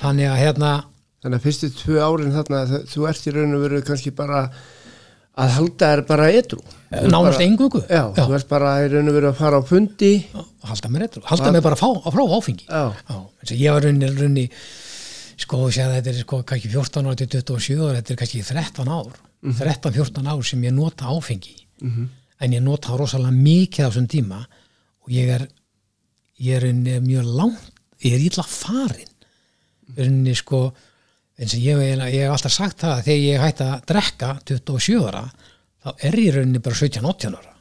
[0.00, 0.72] þannig að hérna
[1.18, 4.42] Þannig að fyrstu tvö árin þarna þú ert í raun og veru kannski bara
[5.38, 6.58] að halda þér bara edru
[7.10, 10.12] nánast engungu Já, þú ert bara í raun og veru að fara á fundi.
[10.68, 12.68] Halda mér eitthvað, halda mér bara að frá áfengi.
[12.70, 12.84] Já,
[13.16, 14.46] og ég var runni, runni
[15.38, 18.44] sko, sé að þetta er sko kannski 14 ára til 27 ára, þetta er kannski
[18.46, 19.18] 13 ár.
[19.42, 21.56] 13-14 ár sem ég nota áfengi.
[21.80, 22.08] Mhm.
[22.40, 25.48] en ég nota rosalega mikið á þessum tíma og ég er
[26.38, 27.72] ég er runni mjög langt
[28.04, 29.10] ég er illa farin
[29.96, 30.60] runni sko
[31.38, 35.02] eins og ég, ég, hef alltaf sagt það að þegar ég hætti að drekka 27
[35.10, 35.24] ára
[35.82, 37.52] þá er ég runni bara 17-18 ára.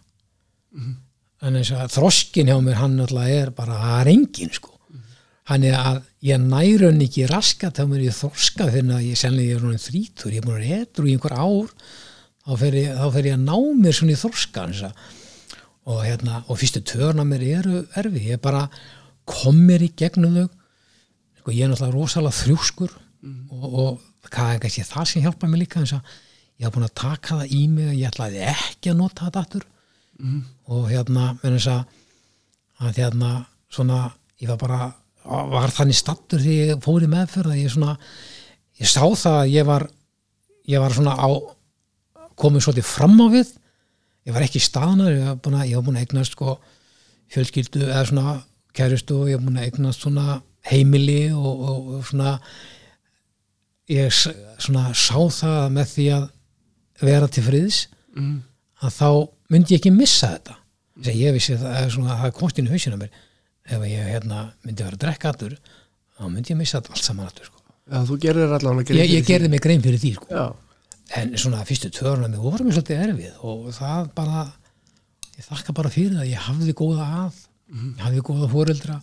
[1.45, 4.76] En eins að þroskin hjá mér hann alltaf er bara, það er engin sko
[5.47, 9.63] hann er að ég nærun ekki raskat þá mér ég þroska þegar ég sennilega er
[9.63, 11.71] núna þrítur, ég er búin að etru í einhver ár.
[12.47, 14.91] Þá fer ég, þá fer ég að ná mér svona í að
[15.87, 18.65] og hérna, og fyrstu törna mér eru erfi, ég bara
[19.27, 20.47] kom mér í gegnum þau.
[21.39, 25.63] Sko, ég er náttúrulega rosalega þrjúskur og, og hvað er kannski það sem hjálpa mér
[25.63, 25.93] líka að
[26.57, 29.67] ég hafa búin að taka það í mig ég ætlaði ekki að nota þetta aftur.
[30.67, 31.29] Og hérna,
[32.83, 33.31] að hérna,
[33.71, 34.01] svona
[34.41, 34.91] ég var bara,
[35.27, 37.95] var þannig stattur því ég fór í meðferð að ég svona
[38.79, 39.87] ég sá það að ég var
[40.67, 41.29] ég var svona á
[42.37, 43.53] komið svolítið fram á við.
[44.27, 46.57] Ég var ekki staðnar, ég var búin að, að eignast sko
[47.33, 48.33] fjölskyldu eða svona
[48.75, 52.35] kærustu og ég var búin að eignast svona heimili og, og, og svona
[53.87, 56.27] ég svona sá það með því að
[57.07, 57.81] vera til friðs
[58.17, 58.35] mm.
[58.83, 59.09] að þá
[59.53, 60.57] myndi ég ekki missa þetta.
[60.97, 63.23] Að ég vissi að það er svona það er í hausinu mér
[63.67, 65.57] ef ég hérna, myndi vera að drekka aftur
[66.17, 67.61] þá myndi ég missa allt saman aftur sko.
[67.87, 70.47] Já, þú gerðir allan að ég, ég gerði mig grein fyrir því sko.
[71.17, 74.47] En svona fyrstu törnum við vorum við svolítið erfið og það bara
[75.37, 77.39] ég þakka bara fyrir að ég hafði góða að
[77.77, 78.97] ég hafði góða fóreldra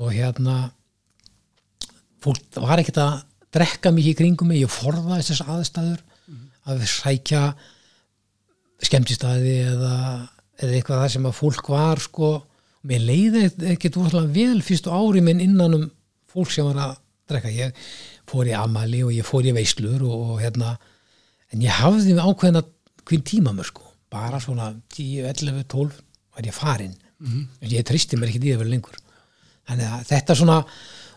[0.00, 0.56] og hérna
[2.24, 3.14] fólk var ekkert að
[3.54, 6.00] drekka mikið í kringum mig, ég forðaðist þess aðstæður
[6.64, 7.42] að sækja
[8.84, 9.96] skemmtistæði eða,
[10.58, 12.30] eða eitthvað það sem að fólk var sko,
[12.88, 15.86] mér leiði ekkert úrslega vel fyrstu ári minn innan um
[16.30, 16.96] fólk sem var að
[17.30, 17.52] drekka.
[17.54, 17.86] Ég
[18.28, 20.74] fór í amali og ég fór í veislur og, og hérna
[21.54, 22.64] en ég hafði með ákveðina
[23.04, 26.02] hvern tíma mér sko, bara svona 10, 11, 12
[26.34, 26.94] var ég farin
[27.24, 29.00] en ég tristi mér ekki í það verið lengur.
[29.68, 30.58] Þannig að þetta svona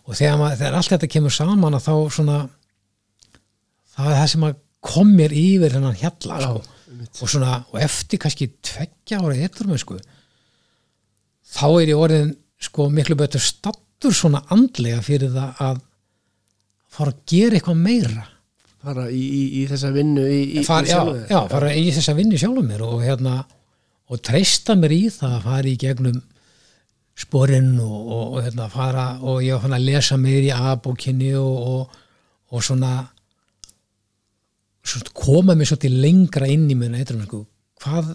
[0.07, 2.37] og þegar, maður, þegar allt þetta kemur saman þá svona
[3.97, 6.61] það er það sem að kom mér yfir þennan hjalla sko.
[7.25, 9.97] og svona, og eftir kannski tveggja ára eitthvað með sko
[11.47, 12.31] þá er ég orðin
[12.67, 15.83] sko miklu betur stattur svona andlega fyrir það að
[16.97, 18.25] fara að gera eitthvað meira.
[18.87, 22.19] Fara í, í, í þessa vinnu í, í, fara, já, já, fara í þess að
[22.21, 23.37] vinna sjálfum mér og hérna
[24.07, 26.19] og treysta mér í það að fara í gegnum
[27.17, 31.33] sporinn og, og, og hérna fara og ég var fann að lesa meir í A-bókinni
[31.39, 31.99] og, og,
[32.53, 32.93] og svona,
[34.85, 37.43] svona koma mér svolítið lengra inn í mér sko,
[37.81, 38.13] hvað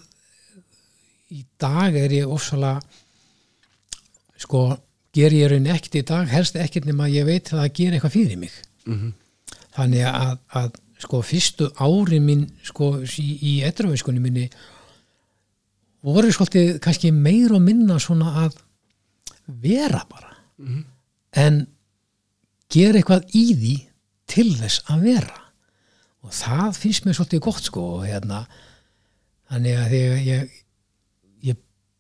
[1.32, 2.80] í dag er ég ofsalega
[4.42, 4.62] sko
[5.14, 7.96] ger ég raun ekkert í dag helst ekkert nema að ég veit að það ger
[7.96, 8.54] eitthvað fyrir mig.
[8.86, 9.12] Mhm.
[9.72, 14.50] þannig að, að sko fyrstu ári mín sko í, í etruvæskunni minni
[16.04, 18.58] voru svolítið kannski meir og minna svona að
[19.46, 20.36] vera bara.
[20.58, 20.84] Mhm.
[21.32, 21.66] en
[22.72, 23.76] gera eitthvað í því
[24.26, 25.38] til þess að vera.
[26.22, 28.46] Og það finnst mér svolítið gott sko og hérna.
[29.50, 30.52] Þannig að ég, ég,
[31.50, 31.56] ég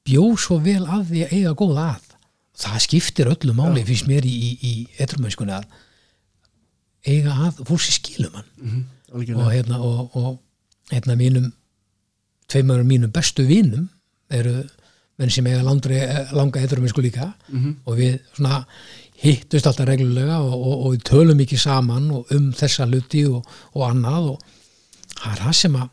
[0.06, 2.11] bjó svo vel að því að eiga góða að
[2.58, 5.66] það skiptir öllu máli finnst mér í, í, í etruvæskunni að
[7.08, 8.50] eiga að fólk sér skilum hann.
[8.60, 8.82] Mhm,
[9.38, 11.50] og hérna og, og hérna mínum
[12.52, 13.88] tveimur mínum bestu vinum
[14.30, 14.62] eru
[15.18, 15.98] menn sem eiga landri,
[16.32, 17.32] langa eitthvað líka.
[17.86, 18.62] Og við svona
[19.22, 23.44] hittust alltaf reglulega og, og, og við tölum ekki saman og um þessa hluti og,
[23.74, 24.30] og annað.
[24.32, 24.38] Og
[25.18, 25.88] það er það sem að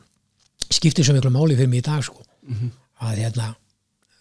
[0.70, 2.24] skiptir svo miklu máli fyrir mig í dag sko.
[3.00, 3.54] Að hérna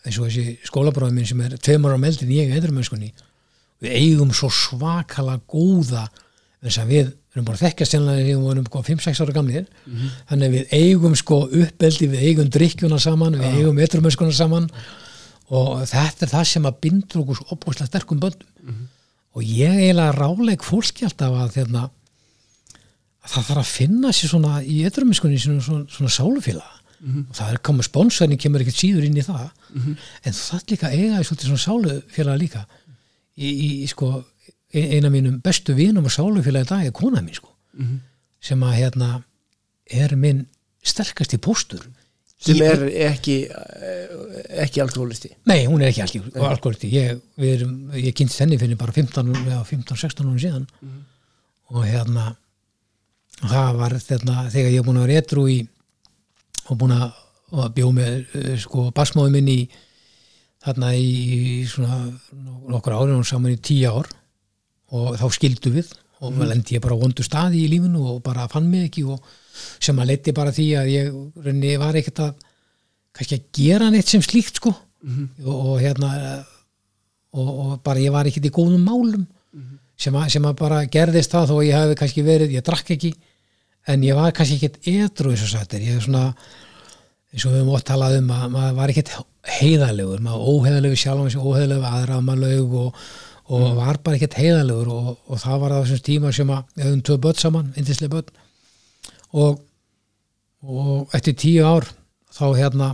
[0.06, 3.12] eins og þessi skólabráði minn sem er tveimur á meldin ég eitthvað mennskunni
[3.82, 6.06] við eigum svo svakalega góða
[6.62, 9.66] þess að við erum bara þekkjast hérna við vorum 5-6 ára gamlir.
[10.30, 14.70] Þannig að við eigum sko uppeldi við eigum drikkjuna saman, við eigum eitthvað saman
[15.48, 18.48] og þetta er það sem að bindur okkur svo opbúslega sterkum böndum.
[19.36, 21.84] Og ég eiginlega ráleik fólki alltaf að hérna,
[23.22, 27.60] að það þarf að finna sér svona í eitthvað svona, svona sálufélag og það er
[27.68, 29.50] komið sponsorinn kemur ekkert síður inn í það.
[30.24, 32.64] En það líka eiga í svona sálufélag líka.
[33.38, 33.48] Í,
[33.82, 34.24] í sko
[34.74, 37.52] eina mínum bestu vinum og sálufélag í dag er kona mín sko.
[38.40, 39.22] Sem að hérna
[39.90, 40.46] er minn
[40.82, 41.86] sterkast í póstur.
[42.38, 43.48] Sem er ekki
[44.62, 46.86] ekki alkoholisti Nei, hún er ekki alkoholisti.
[46.94, 47.18] Ég,
[47.98, 50.68] ég kynst henni fyrir bara 15-16 árum síðan.
[51.74, 52.36] Og hérna
[53.42, 55.58] það var þarna, þegar ég er búin að vera etru í
[56.68, 58.14] og búin að bjóð með
[58.60, 59.60] sko basmáðu minn í
[60.64, 62.00] þarna í svona
[62.68, 64.10] nokkur árið og saman í tíu ár
[64.92, 66.44] og þá skildu við og mm.
[66.50, 69.22] lendi ég bara vondu staði í lífinu og bara fann mig ekki og
[69.78, 72.46] sem að leti bara því að ég reyni, var ekkert að
[73.14, 75.28] kannski að gera neitt sem slíkt sko mm -hmm.
[75.46, 76.10] og, og hérna
[77.32, 79.78] og, og bara ég var ekkert í góðum málum mm -hmm.
[79.96, 83.14] sem, að, sem að bara gerðist það þó ég hafi kannski verið, ég drakk ekki
[83.88, 86.26] en ég var kannski ekkert edru eins og sættir, ég er svona
[87.32, 89.14] eins og við höfum ótt talað um að maður var ekkert
[89.58, 93.02] heiðalegur, maður óheðalegu sjálf óheðalegu aðramalög og,
[93.48, 93.80] og mm.
[93.80, 97.02] var bara ekkert heiðalegur og, og það var á þessum tíma sem að við höfum
[97.08, 98.46] tvö börn saman, indislega börn.
[99.38, 99.60] Og,
[100.64, 101.88] og eftir tíu ár
[102.32, 102.90] þá hérna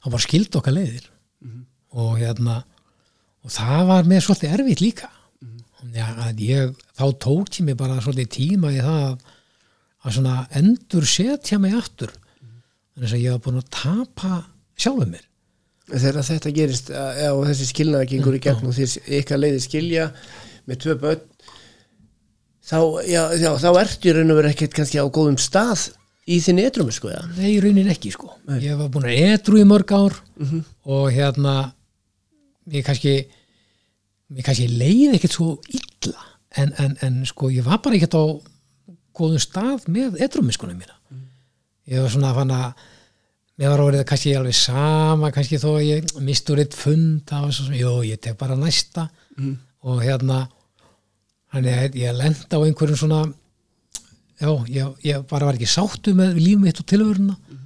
[0.00, 1.10] þá var skild okkar leiðir.
[1.44, 1.64] Mm
[1.96, 2.58] og hérna
[3.46, 5.06] og það var með svolítið erfitt líka.
[5.40, 9.35] Mm ja, ég, þá tók ég mig bara svolítið tíma í það að
[10.14, 12.12] svona endur setja mig aftur
[12.96, 14.44] þannig að ég var búin að tapa
[14.76, 15.24] sjálfum mér
[15.86, 18.86] Þegar þetta gerist og þessi skilnaði gengur í gegn og því
[19.20, 20.06] ykkar leiði skilja
[20.66, 21.20] með tvö börn
[22.66, 25.84] þá, já, já, þá ertu í raun og verið ekkert kannski á góðum stað
[26.26, 27.22] í þinn edrumi sko ja.
[27.36, 28.58] Nei, í raunin ekki sko Nei.
[28.64, 30.64] ég var búin að edru í mörg ár mm -hmm.
[30.90, 31.54] og hérna
[32.74, 33.14] ég kannski
[34.34, 38.24] ég kannski leiði ekkert svo illa en, en, en sko ég var bara ekkert á
[39.16, 41.24] góðum stað með edrumiskunum mína mm.
[41.92, 42.84] ég var svona að fann að
[43.56, 47.32] mér var orðið kannski alveg sama kannski þó að ég mistur eitt fund
[47.72, 49.56] jú, ég tek bara næsta mm.
[49.88, 50.44] og hérna
[51.54, 53.22] þannig að ég lenda á einhverjum svona
[54.36, 57.62] já, ég, ég bara var ekki sáttu með lífum mitt og tilvöruna mm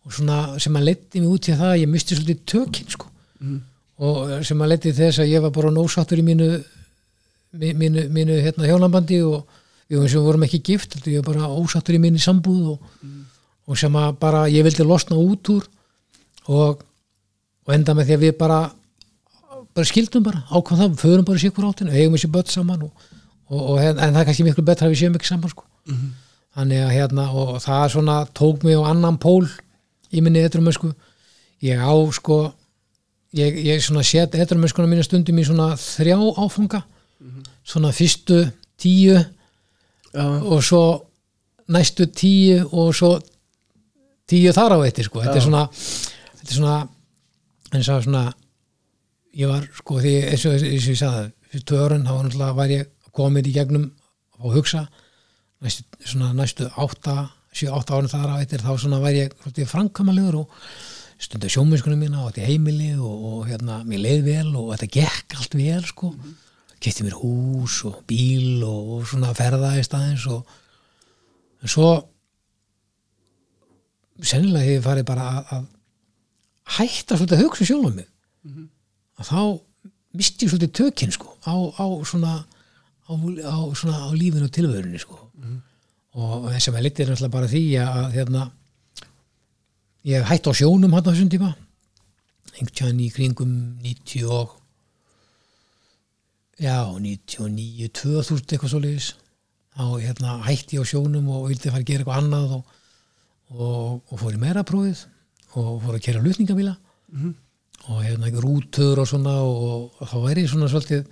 [0.00, 3.58] og svona sem að leti mig út í það ég misti svolítið tökinn sko mm
[4.00, 6.46] og sem að leti þess að ég var bara nósáttur í mínu
[7.52, 9.58] mínu, mínu hérna hjálambandi og
[9.90, 13.24] við vorum ekki gift ég var bara ósáttur í mínu sambúð og, mm.
[13.66, 15.66] og sem að bara ég vildi losna út úr
[16.46, 16.84] og,
[17.66, 18.60] og enda með því að við bara
[19.74, 22.86] bara skildum bara, ákvæm það, förum bara sér hver áttin, eigum við sér börn saman
[23.50, 25.64] og en það er kannski miklu betra að við séum ekki saman sko.
[25.86, 26.10] mm -hmm.
[26.54, 29.46] þannig að hérna og það svona tók mig á annan pól
[30.12, 30.92] í minni eitthrumösku
[31.62, 32.52] ég á sko
[33.32, 37.42] ég, ég svona set eitthrumöskuna mínu stundum í svona þrjá áfunga mm -hmm.
[37.64, 39.18] svona fyrstu tíu.
[40.14, 40.84] Og svo
[41.70, 43.18] næstu tíu og svo
[44.30, 45.22] tíu þar á eittir sko.
[45.22, 46.78] Þetta er svona þetta er svona
[47.70, 48.24] eins og svona
[49.38, 53.50] ég var sko því eins og ég sagði fyrir tvö örun þá var ég komið
[53.50, 53.90] í gegnum
[54.40, 54.86] og hugsa.
[55.60, 60.54] Næstu, svona næstu 8-7-8 árið þar á eittir þá svona væri ég framkamalegur og
[61.20, 65.36] stundu sjóminskunum mína og þetta heimili og, og hérna mér leið vel og þetta gekk
[65.36, 66.14] allt vel sko.
[66.14, 66.38] Mm -hmm.
[66.80, 70.48] Kæfti mér hús og bíl og, og svona ferða í staðins og
[71.60, 71.90] en svo
[74.24, 75.66] sennilega hefur farið bara að, að
[76.76, 78.68] hætta svolítið að hugsa sjálf um mig mm -hmm.
[79.20, 79.42] að þá
[80.16, 82.34] misti ég svolítið tökinn sko á, á svona
[83.08, 85.18] á, á, svona, á lífinu og tilvörunni sko.
[85.34, 85.60] mm.
[86.12, 88.50] og þess að maður litir náttúrulega bara því að hérna,
[90.04, 91.54] ég hætti á sjónum hann á þessum tíma
[92.60, 94.59] einhvern í kringum 90 og
[96.60, 99.14] já 99 2000 eitthvað svo leiðis
[99.76, 102.74] þá hérna, hætti ég á sjónum og vildi fara að gera eitthvað annað og,
[103.54, 105.06] og, og fór í meira prófið
[105.56, 107.32] og fór að kera lutningabíla mm -hmm.
[107.88, 111.04] og hérna rútur og svona og, og þá væri svona svolítið,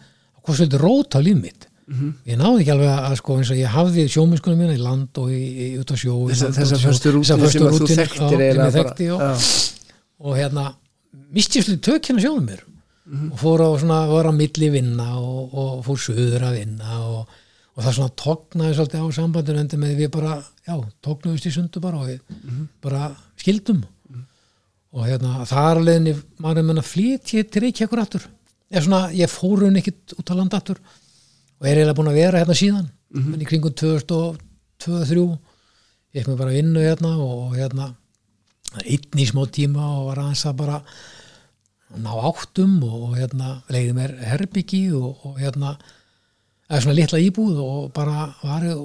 [0.42, 1.68] hvað svolítið rót á líf mitt.
[1.88, 2.12] Mm -hmm.
[2.26, 5.30] ég náði ekki alveg að sko eins og ég hafði sjóminskunum mína í land og
[5.30, 9.20] í, í, út á sjó þessar förstu rútin sem þú þekktir eða þekkti, og,
[10.18, 10.74] og hérna
[11.32, 12.20] mistíslu tökina
[13.08, 16.98] mér og fór á svona, var á milli vinna og, og fór söður að vinna
[17.08, 17.36] og,
[17.74, 21.82] og það svona tóknaði svolítið á sambandinu endur með við bara, já, tóknuðust í sundu
[21.84, 22.42] bara og við
[22.84, 23.84] bara skildum.
[24.92, 28.24] Og hérna, er alveg maður er menn að flytja til Reykjavíkur aftur.
[28.72, 30.80] Ég, svona, ég fór hún ekkit út á land aftur
[31.58, 32.88] og er eiginlega búin að vera hérna síðan
[33.32, 35.22] en í kringum 2002-2003
[36.12, 37.88] ég ekki með bara vinnu hérna og hérna
[38.84, 40.82] einn í smá tíma og var aðeins að bara
[41.96, 45.76] ná áttum og hérna leiði mér herbyggi og, og hérna
[46.68, 48.82] eða svona litla íbúð og bara var ég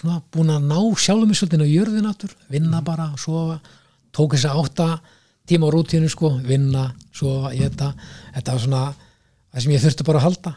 [0.00, 3.58] svona búin að ná sjálfum svolítið á jörðin aftur, vinna bara sofa,
[4.16, 4.88] tók þess að átta
[5.50, 7.92] tíma á rútínu sko, vinna sofa, geta,
[8.36, 8.82] þetta var svona
[9.50, 10.54] það sem ég þurfti bara að halda.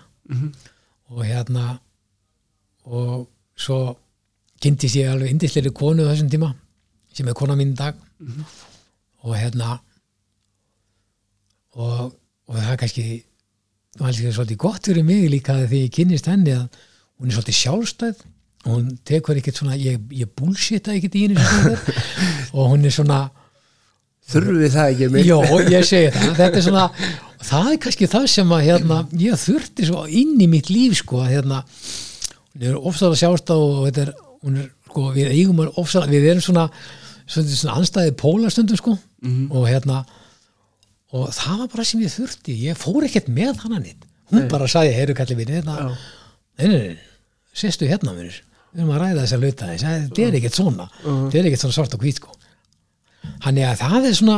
[1.14, 1.64] Og hérna
[2.86, 3.28] og
[3.60, 3.80] svo
[4.64, 6.54] kynntist ég alveg indisleiri konu þessum tíma
[7.14, 7.98] sem er kona mín dag.
[9.24, 9.80] Og hérna
[11.78, 12.14] og,
[12.48, 13.06] og það er kannski
[14.00, 16.66] það er svolítið gott fyrir mig líka því ég kynnist henni að
[17.20, 18.24] hún er svolítið sjálfstæð.
[18.64, 21.74] Og hún tekur ekkert svona ég, ég bullshita ekkert í henni
[22.56, 23.26] og hún er svona
[24.32, 25.38] þurfum við það ekki með já,
[25.74, 26.86] ég segi það, þetta er svona
[27.44, 31.20] það er kannski það sem að hérna, ég þurfti svo inn í mitt líf sko,
[31.26, 31.60] að hérna,
[32.54, 34.14] hún er ofsalega sjálfstæð og þetta er,
[34.48, 36.70] hún er sko, við eigum að ofsalega, við erum svona
[37.28, 38.96] svona, svona anstæði pólastundum sko.
[39.54, 40.04] Og hérna
[41.14, 44.70] og það var bara sem ég þurfti, ég fór ekkert með hana nýtt, hún bara
[44.72, 45.90] sagði heyru kallið mín, hérna, Já.
[46.60, 48.40] nei, nei, nei, sérstu hérna við
[48.74, 51.78] erum að ræða þess að lauta þess þetta er ekkert svona, þetta er ekkert svona
[51.78, 52.32] svart og hvít sko.
[53.46, 54.38] Hann er að það er svona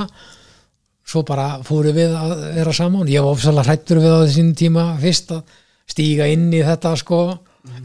[1.06, 3.10] svo bara fóru við að vera saman.
[3.10, 5.56] Ég var ofsalega hrættur við á þessum tíma fyrst að
[5.90, 7.20] stíga inn í þetta sko.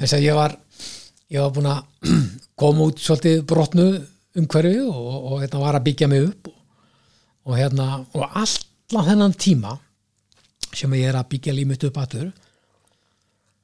[0.01, 0.57] Þess að ég var
[1.30, 2.11] ég var búin að
[2.61, 3.86] koma út svolítið brotnu
[4.41, 6.59] umhverfi og, og, og hérna var að byggja mig upp og,
[7.51, 8.26] og hérna og
[8.91, 9.76] allan þennan tíma
[10.74, 12.30] sem ég er að byggja límitt upp aftur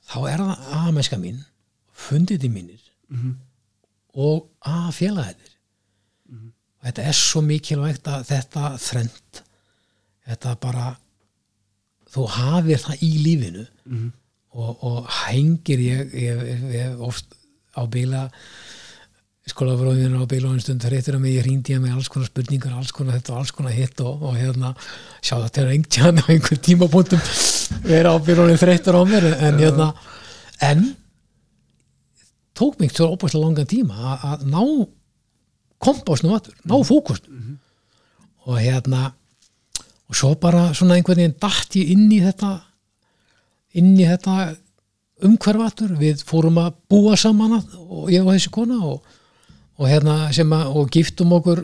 [0.06, 1.40] þá er það að mennska mín
[2.06, 2.82] fundið í mínir
[4.14, 5.52] og að félagæðir
[6.36, 9.42] og þetta er svo mikilvægt að þetta þrend
[10.26, 10.86] þetta bara
[12.14, 13.66] þú hafir það í lífinu
[14.54, 17.34] og, og hengir ég, ég, ég, ég oft
[17.74, 18.30] á bíla
[19.46, 22.90] skólafróðinu á einn stund þreytur að mig, ég ringdi ég með alls konar spurningar alls
[22.94, 24.72] konar þetta og alls konar hitt og, og hérna
[25.22, 27.20] sjá þetta er einhvern á einhver tímapunktum
[27.86, 29.86] vera á bílunum þreytur á mér en hérna
[30.66, 30.82] en
[32.58, 34.62] tók mig svo óbærslega langan tíma að- að ná
[35.78, 37.58] kompásnum aftur, ná fókusnum
[38.50, 39.12] og hérna
[40.08, 42.50] og svo bara svona einhvern veginn datt ég inn í þetta
[43.78, 44.56] inn í þetta
[45.22, 49.00] umhverf aftur, við fórum að búa saman að, og ég og þessi kona og,
[49.76, 51.62] og hérna sem að og giftum okkur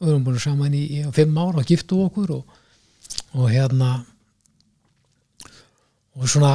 [0.00, 2.56] við erum búin saman í, í fimm ár og giftum okkur og,
[3.36, 3.90] og hérna
[6.16, 6.54] og svona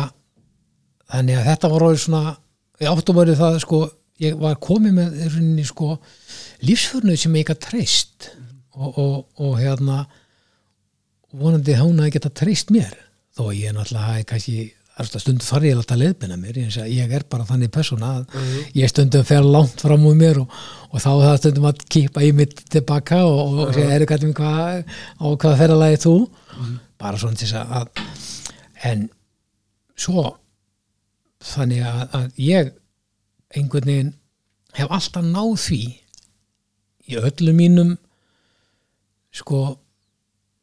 [1.12, 2.36] þannig að þetta var orðið svona
[2.82, 3.86] ég áttum verið það sko
[4.24, 5.96] ég var komið með í rauninni sko
[6.66, 8.30] lífsförnuð sem ég ekki treyst.
[8.76, 10.04] Og, og, og hérna
[11.36, 12.91] vonandi hún að geta treyst mér.
[13.36, 14.58] Þó að ég náttúrulega hafi kannski
[15.04, 18.38] stundu þarf ég alltaf að leiðbina mér ég, ég er bara þannig persóna að
[18.78, 20.56] ég stundum fer langt fram úr mér og,
[20.91, 24.86] og þá það stundum að kýpa í mitt tilbaka og, og segja, eru kallum hvað
[25.20, 26.16] á hvað ferðalagi þú?
[27.02, 28.06] Bara svona til þess að
[28.88, 29.06] en
[30.00, 30.26] svo
[31.43, 32.74] þannig að, að ég
[33.56, 34.14] einhvern veginn
[34.76, 35.82] hef alltaf náð því
[37.12, 37.96] í öllum mínum
[39.36, 39.76] sko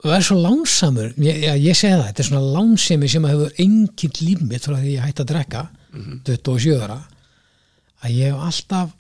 [0.03, 1.13] og er svo lánsamur.
[1.23, 4.95] Ég, ég, segi það, þetta er svona lánsemi sem hefur engin líf mitt frá því
[4.97, 5.65] ég hætti að drekka
[6.27, 6.99] 27 ára
[8.03, 8.95] að ég hef alltaf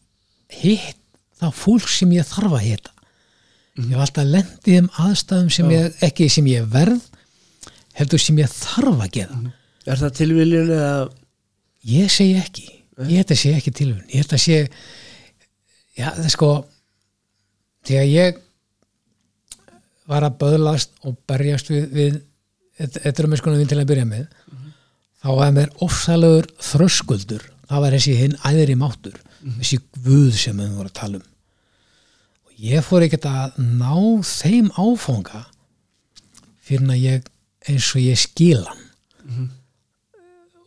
[0.62, 1.00] hitt
[1.42, 2.92] það fólk sem ég þarf að hitta.
[3.80, 7.08] Ég hef alltaf lendið þeim aðstæðum sem ég, ekki sem ég verð
[7.98, 9.40] heldur sem ég þarf að gera.
[9.88, 10.94] Er það tilviljun eða?
[11.90, 12.68] Ég segi ekki.
[13.00, 14.56] Ég held að sé ekki tilvun ég held að sé
[15.96, 16.50] já það er sko
[17.88, 18.40] þegar ég
[20.12, 22.20] var að böðlast og berjast við, við
[22.78, 24.26] þetta er með sko til að byrja með
[25.22, 27.44] þá var mér ofsalegur þröskuldur.
[27.68, 31.28] Það var þessi hinn æðri máttur þessi guð sem við vorum að tala um.
[32.48, 33.94] Og ég fór ekkert að ná
[34.26, 35.44] þeim áfanga
[36.62, 37.30] fyrir að ég
[37.70, 39.48] eins og ég skila hann.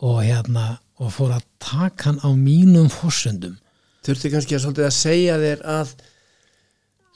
[0.06, 3.58] Og hérna og fór að taka hann á mínum fórsöndum
[4.06, 5.94] þurfti kannski að að segja þér að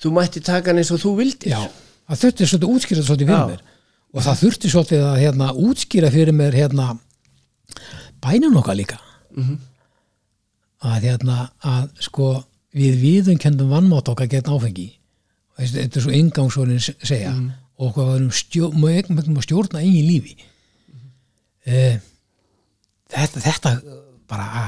[0.02, 1.54] þú mætti taka hann eins og þú vildir.
[1.54, 1.70] Já,
[2.10, 3.64] það þurfti svolítið útskýra svolítið fyrir mér.
[4.10, 6.90] Og það þurfti svolítið að hérna, útskýra fyrir mér hérna,
[8.24, 9.00] bænum okkar líka.
[10.80, 12.30] Að hérna að sko
[12.74, 14.92] við viðum kendum vannmátt okkar gegn áfengi.
[15.60, 17.34] Þetta er svo ingangsórin segja.
[17.80, 20.38] Og hvað varum stjó, mögum að stjórna eigin lífi.
[21.66, 22.00] Mm
[23.10, 23.74] þetta, þetta
[24.30, 24.68] bara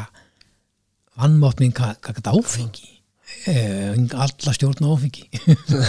[1.20, 2.90] vannmátt minn hvað þetta áfengi
[3.48, 5.26] alla stjórn áfengi.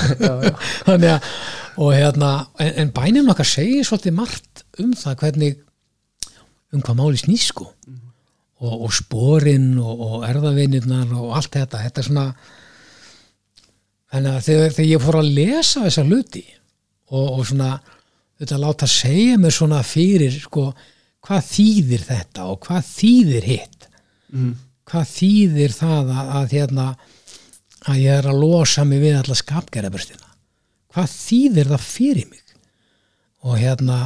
[0.88, 1.28] Þannig að
[1.80, 2.30] og hérna,
[2.60, 5.60] en, en bænum okkar segir svolítið margt um það hvernig
[6.72, 7.68] um hvað máli snýst sko.
[8.62, 11.80] Og, og sporinn og, og erðavinirnar og allt þetta.
[11.86, 12.26] Þetta er svona
[14.12, 16.44] þannig að þegar, þegar ég fór að lesa þessa hluti
[17.12, 17.70] og, og svona
[18.42, 20.68] þetta láta segja mér svona fyrir sko,
[21.22, 23.88] hvað þýðir þetta og hvað þýðir hitt?
[24.32, 24.52] Mm.
[24.88, 26.86] hvað þýðir það að, að hérna
[27.90, 30.32] að ég er að losa mig við alla skapgerðabörstina
[30.92, 32.42] hvað þýðir það fyrir mig?
[33.42, 33.98] Og hérna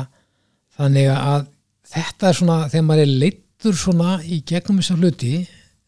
[0.76, 1.48] þannig að
[1.92, 5.32] þetta er svona þegar maður er leittur svona í gegnum þessa hluti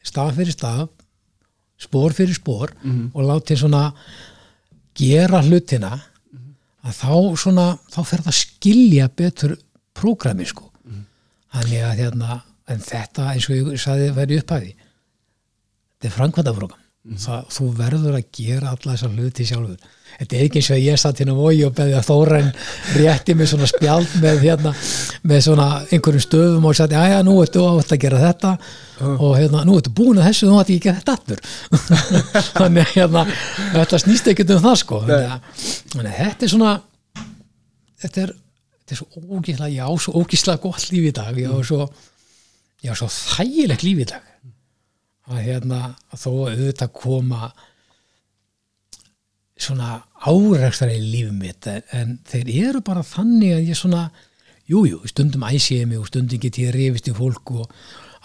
[0.05, 0.89] staf fyrir staf
[1.79, 2.75] spór fyrir spór
[3.15, 3.85] og látið svona
[4.99, 5.93] gera hlutina
[6.83, 9.57] að þá svona þá fer það að skilja betur
[9.95, 10.69] prógrami sko.
[11.53, 17.47] Þannig að hérna en þetta eins og ég sagði verið upphæði þetta er framkvæmdafrókam það,
[17.55, 19.95] þú verður að gera alla þessar hluti sjálfur.
[20.19, 22.49] Þetta er ekki eins og ég satt hérna á vogi og beði að Þóren
[22.97, 24.73] rétti með svona spjald með hérna
[25.31, 28.53] með svona einhverjum stöðum og sagði aðja nú ertu átt að gera þetta.
[29.15, 31.43] Og hérna nú ertu búin að þessu þú ætti ekki að gera þetta aftur.
[32.59, 33.25] Þannig hérna
[33.77, 35.01] þetta snýst ekkert um það sko.
[35.07, 36.75] Þannig að, þetta er svona
[38.03, 38.35] þetta er,
[38.81, 41.39] þetta er svo ógíslega já, svo ógíslega gott líf í dag.
[41.39, 41.91] Já, svo,
[42.83, 44.27] já, svo þægilegt líf í dag
[45.29, 45.81] að hérna
[46.13, 47.51] að þó að auðvitað koma
[49.59, 54.05] svona áreikstar í lífið mitt en, þeir eru bara þannig að ég svona
[54.69, 57.73] jújú, jú, stundum æsi ég mig og stundum get ég rifist í fólk og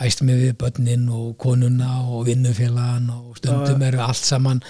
[0.03, 4.61] æst mig við börnin og konuna og vinnufélagan og stundum eru allt saman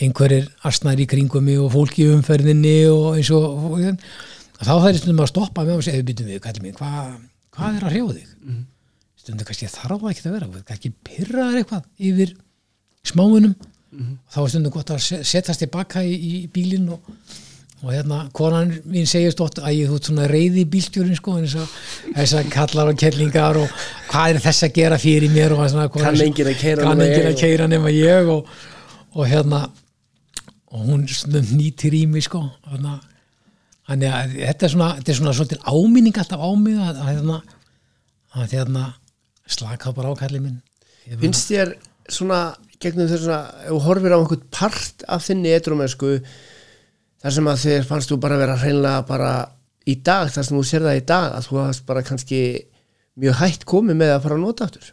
[0.00, 4.74] einhverjir asnar í kringum mig og fólk í umferðinni og eins og, og, og þá
[4.86, 7.16] þær stundum að stoppa með og segja, býtum við, kallið mér, hvað,
[7.56, 8.36] hvað er að hrjóða þig?
[8.46, 8.62] Mm.
[9.20, 12.34] Stundum kannski þarf það ekki að vera, kannski pyrraðar eitthvað yfir
[13.10, 17.08] smáunum og þá er stundum gott að se- setjast tilbaka í, í bílinn og,
[17.82, 22.34] og hérna, konan mín segir stótt að ég þú svona reyði bílstjórin sko, en þess
[22.36, 23.74] að að kallar og kellingar og
[24.12, 25.54] hvað er þess að gera fyrir mér?
[25.56, 26.58] Og svona, Kann enginn að
[27.32, 28.52] að keira nema ég og,
[29.16, 29.62] og hérna
[30.70, 32.98] og hún stundum nýtir í mig sko hérna,
[33.90, 37.08] þannig að þetta er svona, þetta er svona svolítið áminning alltaf á mig að, að,
[37.10, 37.40] hérna,
[38.38, 38.84] að hérna,
[39.50, 40.58] slaka bara á kallið minn.
[41.20, 41.74] Finnst þér
[42.10, 42.40] svona
[42.80, 46.12] gegnum þess að ef þú horfir á einhvern part af þinni etrumennsku
[47.20, 49.32] þar sem að þér fannst þú bara vera hreinlega bara
[49.88, 52.40] í dag, þar sem þú sér það í dag að þú hast bara kannski
[53.20, 54.88] mjög hætt komið með að fara að nota aftur?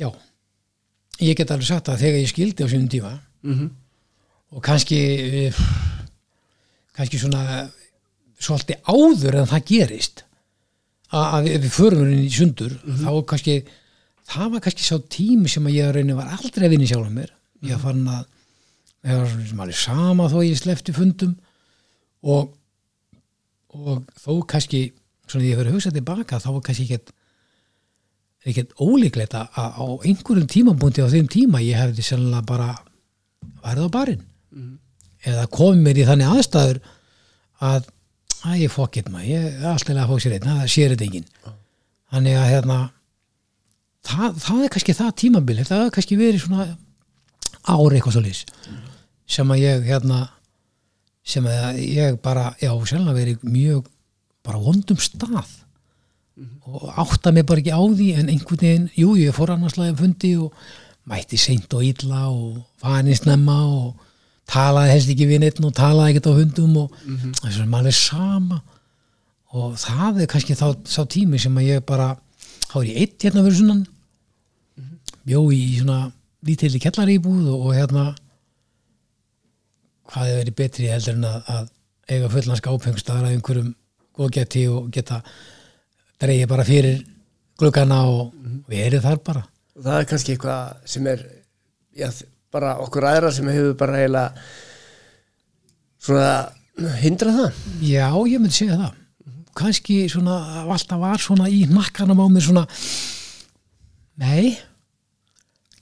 [0.00, 0.08] Já,
[1.20, 3.70] ég get alveg sagt að þegar ég skildi á sínum tíma mm -hmm.
[4.56, 5.52] og kannski
[6.96, 7.68] kannski svona
[8.40, 10.24] svolítið áður en það gerist
[11.12, 13.56] að, að ef við förum inn í sundur þá kannski
[14.32, 17.32] það var kannski sá tími sem að ég reyni var aldrei að vinna sjálf mér.
[17.68, 18.22] Ég fann að
[19.02, 21.34] ég var sem alveg sama þó ég slefti fundum.
[22.22, 22.52] Og,
[23.74, 24.84] og þó kannski
[25.26, 27.12] svona ég fyrir að hugsa tilbaka þá var kannski ekkert
[28.42, 32.70] ekkert ólíklegt að að á einhverjum tímabúndi á þeim tíma ég hefði sennilega bara
[33.62, 34.24] værið á barinn.
[35.22, 36.80] Eða komið mér í þannig aðstæður
[37.62, 37.86] að,
[38.42, 41.30] að ég fokkit maður, ég er alltaf að fók sér einn, það sér þetta enginn.
[42.12, 42.78] Þannig að hérna
[44.06, 46.68] það, það er kannski það tímabil það er kannski verið svona
[47.62, 48.44] ári eitthvað svo lýs
[49.32, 50.20] sem að ég hérna
[51.22, 53.84] sem að ég bara, já, sennilega verið mjög
[54.42, 55.58] bara vondum stað
[56.66, 60.32] og átta mig bara ekki á því en einhvern veginn, jú, ég fór annarslega fundi
[60.40, 60.56] og
[61.08, 64.08] mætti seint og illa og fanið snemma og
[64.52, 66.96] talaði helst ekki við neitt og talaði ekkert á hundum og
[67.40, 68.60] þess að maður er sama.
[69.52, 72.14] Og það er kannski þá sá tími sem að ég bara
[72.68, 73.84] þá ég eitt hérna fyrir sunnan.
[75.28, 76.10] Bjó í svona
[76.46, 78.06] lítilli kellaríbúð og, og hérna
[80.10, 81.70] hvað hefur verið betri heldur en að, að
[82.12, 83.70] eiga fullan skápengstaðar að einhverjum
[84.18, 85.20] góðgæti og geta
[86.20, 86.98] dreigið bara fyrir
[87.60, 88.32] gluggana og
[88.70, 89.44] verið þar bara.
[89.78, 91.22] Það er kannski eitthvað sem er
[91.96, 92.08] já,
[92.52, 94.26] bara okkur aðra sem hefur bara eiginlega
[96.02, 97.62] svona hindrað það.
[97.86, 98.98] Já, ég myndi segja það.
[99.56, 102.66] Kannski svona, alltaf var svona í nakkanum á mér svona
[104.22, 104.54] nei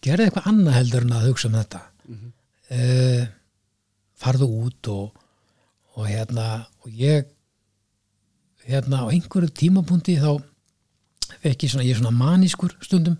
[0.02, 1.84] gerði eitthvað annað heldur en að hugsa um þetta.
[2.08, 3.28] Mm
[4.20, 5.20] farðu út og,
[5.96, 6.46] og hérna
[6.84, 7.28] og ég
[8.68, 10.42] hérna á einhverju tímapunkti þá
[11.40, 13.16] fekk ég svona, ég er svona manískur stundum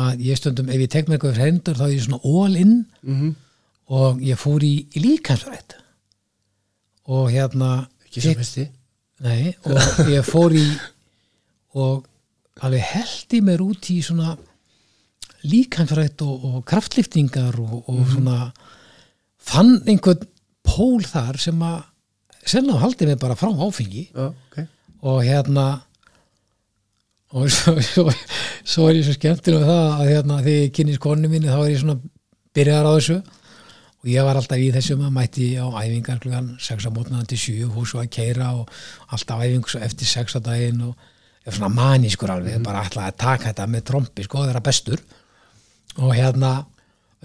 [0.00, 2.74] að ég stundum, ef ég tek mér eitthvað hendur þá er ég svona all in.
[3.02, 3.34] Mm -hmm.
[4.00, 5.76] og ég fór í, í líkansrætt
[7.10, 8.68] og hérna ekki svo festi
[9.20, 10.64] Nei, og ég fór í
[11.76, 12.06] og
[12.64, 14.32] alveg held í mér út í svona
[15.48, 18.50] líkanfrætt og, og kraftliftingar og, og svona
[19.40, 20.26] fann einhvern
[20.66, 21.78] pól þar sem að
[22.40, 24.06] sennilega haldi mig bara frá áfengi.
[24.12, 24.58] Já, ok.
[25.08, 25.66] Og hérna
[27.32, 28.06] og svo, svo,
[28.66, 31.60] svo er ég svo skemmtilega með það að hérna, þegar ég kynni skonu minni þá
[31.60, 32.00] er ég svona
[32.56, 33.20] byrjaðar á þessu.
[34.00, 37.38] Og ég var alltaf í þessum að mætti á æfingar klugan 6 á mótnaðan til
[37.42, 38.70] 7 og svo að keira og
[39.12, 43.04] alltaf æfing svo eftir 6 á daginn og ég var svona manískur alveg bara alltaf
[43.04, 45.04] að taka þetta með trombi sko, þeirra bestur.
[46.00, 46.54] Og hérna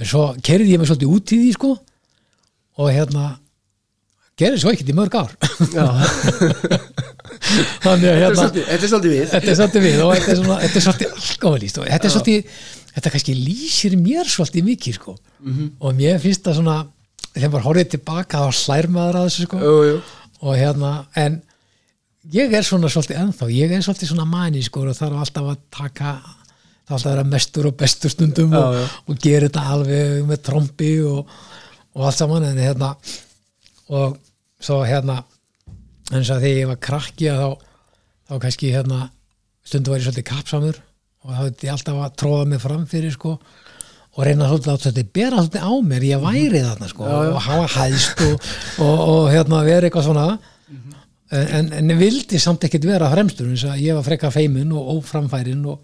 [0.04, 1.72] svo kerði ég mig svolítið út í því sko.
[2.84, 3.30] Og hérna
[4.36, 5.32] gerði svo ekkert í mörg ár.
[5.72, 5.88] Já,
[7.86, 10.58] þannig að hérna þetta er svolítið við þetta er svolítið við og þetta er, svona,
[10.64, 12.60] þetta er svolítið alkoholist og þetta er svolítið
[12.96, 15.16] þetta kannski lýsir mér svolítið mikið sko.
[15.80, 16.78] og mér finnst það svona
[17.34, 19.60] þegar maður horfið tilbaka þá slær maður að þessu sko.
[19.60, 20.00] jú, jú.
[20.42, 21.42] og hérna en
[22.34, 25.62] ég er svona svolítið ennþá ég er svolítið svona mani sko, og þarf alltaf að
[25.76, 30.26] taka er alltaf að vera mestur og bestur stundum Já, og, og gera þetta alveg
[30.30, 31.38] með trombi og,
[31.96, 32.94] og allt saman en hérna
[33.96, 34.18] og
[34.62, 35.20] svo hérna
[36.20, 37.48] eins og þegar ég var krakki þá,
[38.30, 39.00] þá kannski hérna
[39.66, 40.82] stundum var ég svolítið kapsamur
[41.26, 43.36] og þá hefði ég alltaf að tróða mig fram fyrir sko
[44.16, 47.32] og reyna svolítið að þetta bera svolítið á mér ég væri þarna sko Já, já.
[47.36, 48.52] og hafa hæðst og,
[48.86, 50.28] og, og hérna vera eitthvað svona
[51.36, 54.72] en, en, en ég vildi samt ekkert vera fremstur eins að ég var frekka feimin
[54.78, 55.82] og óframfærin og,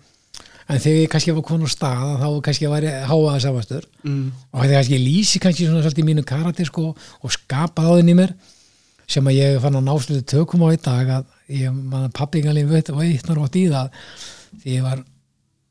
[0.71, 4.31] en þegar ég kannski var á stað þá kannski ég væri háaða samastur Mm.
[4.53, 8.15] og þegar kannski ég lýsi kannski svona svolítið mínu karakter sko og skapa á þenni
[8.17, 8.31] mér
[9.09, 12.69] sem að ég fann að náslutu tökum á í dag að ég mann að pappingalinn
[12.69, 13.91] veit og eitnar átt í það
[14.61, 15.03] því ég var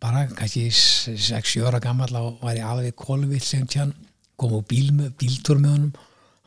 [0.01, 3.93] bara kannski 6-7 ára gammal og var ég alveg kolvill sem tjann
[4.41, 5.91] kom á bíltúr með honum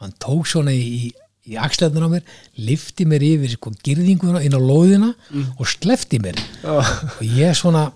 [0.02, 1.12] hann tók svona í,
[1.48, 2.24] í, axleðnur á mér,
[2.58, 5.14] lifti mér yfir sko, girðinguna inn á lóðina
[5.58, 6.82] og slefti mér Já.
[6.82, 7.92] og ég svona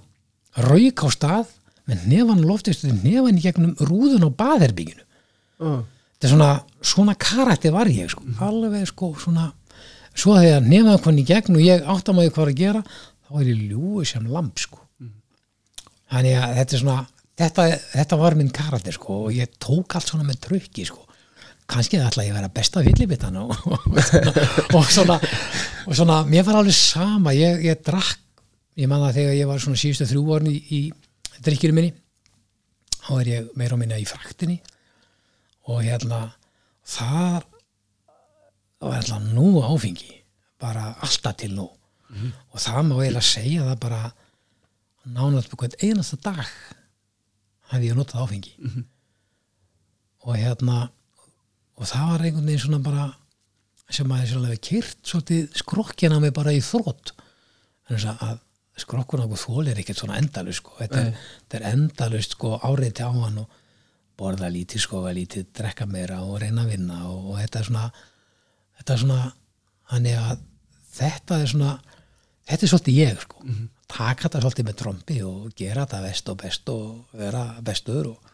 [0.68, 1.54] rauk á stað
[1.88, 5.74] með nefan loftist nefan í gegnum rúðun á baðherbygginu Já.
[6.18, 6.50] Þetta er svona,
[6.82, 9.52] svona karakter var ég sko, alveg sko svona,
[10.18, 13.36] svo þegar nefnaði hann í gegn og ég átt að maður hvað að gera þá
[13.42, 14.82] er ég ljúið sem lamp sko.
[16.08, 17.00] Þannig að þetta er svona
[17.38, 21.04] þetta, þetta var minn karakter sko og ég tók allt svona með trukki sko.
[21.68, 24.40] Kannski það ætla ég að vera besta fyllibittan og, og,
[24.80, 27.36] og svona og svona, mér var alveg sama.
[27.36, 28.24] Ég, ég drakk,
[28.80, 31.94] ég man það þegar ég var svona síðustu þrjú orðin í, í drikkjuru minni
[33.04, 34.58] þá er ég meira og minna í fraktinni
[35.68, 36.22] og hérna
[36.88, 37.46] þar
[38.80, 40.22] var alltaf nú áfengi
[40.62, 41.68] bara alltaf til nú.
[42.54, 44.02] Og það má eiginlega segja það bara
[45.08, 46.46] nánast hvern einasta dag
[47.72, 48.54] hafði ég notað áfengi.
[50.28, 50.90] Og hérna
[51.78, 53.08] og það var einhvern veginn svona bara
[53.90, 57.14] sem að þess að kyrt svolítið skrokkina mig bara í þrótt
[57.88, 58.40] þannig að
[58.78, 60.76] skrokkuna okkur þól er ekkert svona endalust sko.
[60.82, 61.04] þetta,
[61.48, 63.62] þetta er endalust sko, áriði á hann og
[64.18, 67.86] borða lítið skofa lítið, drekka meira og reyna að vinna og, og þetta er svona
[68.78, 69.20] þetta er svona
[69.92, 70.44] þannig að
[70.98, 71.74] þetta er svona
[72.48, 73.48] þetta er svolítið ég sko.
[73.88, 78.34] Taka þetta svolítið með trombi og gera þetta vest og best og vera bestur og,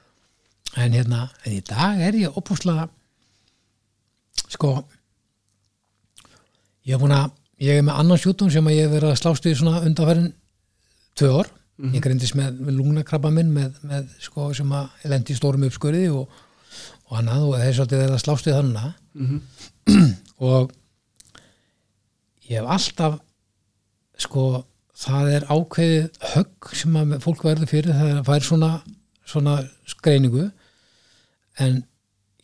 [0.74, 2.88] en hérna, en í dag er ég opúslega
[4.50, 4.76] sko
[6.88, 7.32] ég er búin að
[7.64, 10.32] ég er með annan sjútum sem ég hef verið að slást við svona undanfærin
[11.20, 11.44] tvö
[11.84, 15.66] ár ég greindist með, með lungnakrabba minn með, með sko sem að lendi í stórum
[15.68, 16.42] uppskurði og,
[17.10, 18.80] og annað og þeir svolítið verið að slást við þannig
[20.50, 20.72] og
[22.48, 23.20] ég hef alltaf
[24.24, 24.46] sko
[25.04, 28.70] það er ákveðið högg sem að fólk verður fyrir það er að fær svona,
[29.28, 29.56] svona
[29.90, 30.46] skreiningu.
[31.62, 31.82] En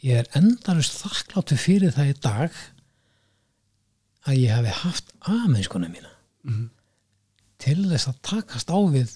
[0.05, 2.59] ég er endarust þakkláttu fyrir það í dag
[4.29, 6.11] að ég hafi haft aðmennskona mína
[7.59, 9.15] til þess að takast á við,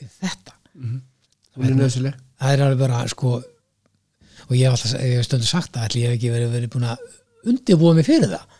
[0.00, 0.58] við þetta.
[0.80, 5.48] Hún er nöðsileg það er alveg bara sko og ég hef alltaf ég hef stundu
[5.48, 7.04] sagt að ætli ég hef ekki verið, verið búin að
[7.50, 8.56] undirbúa mig fyrir það.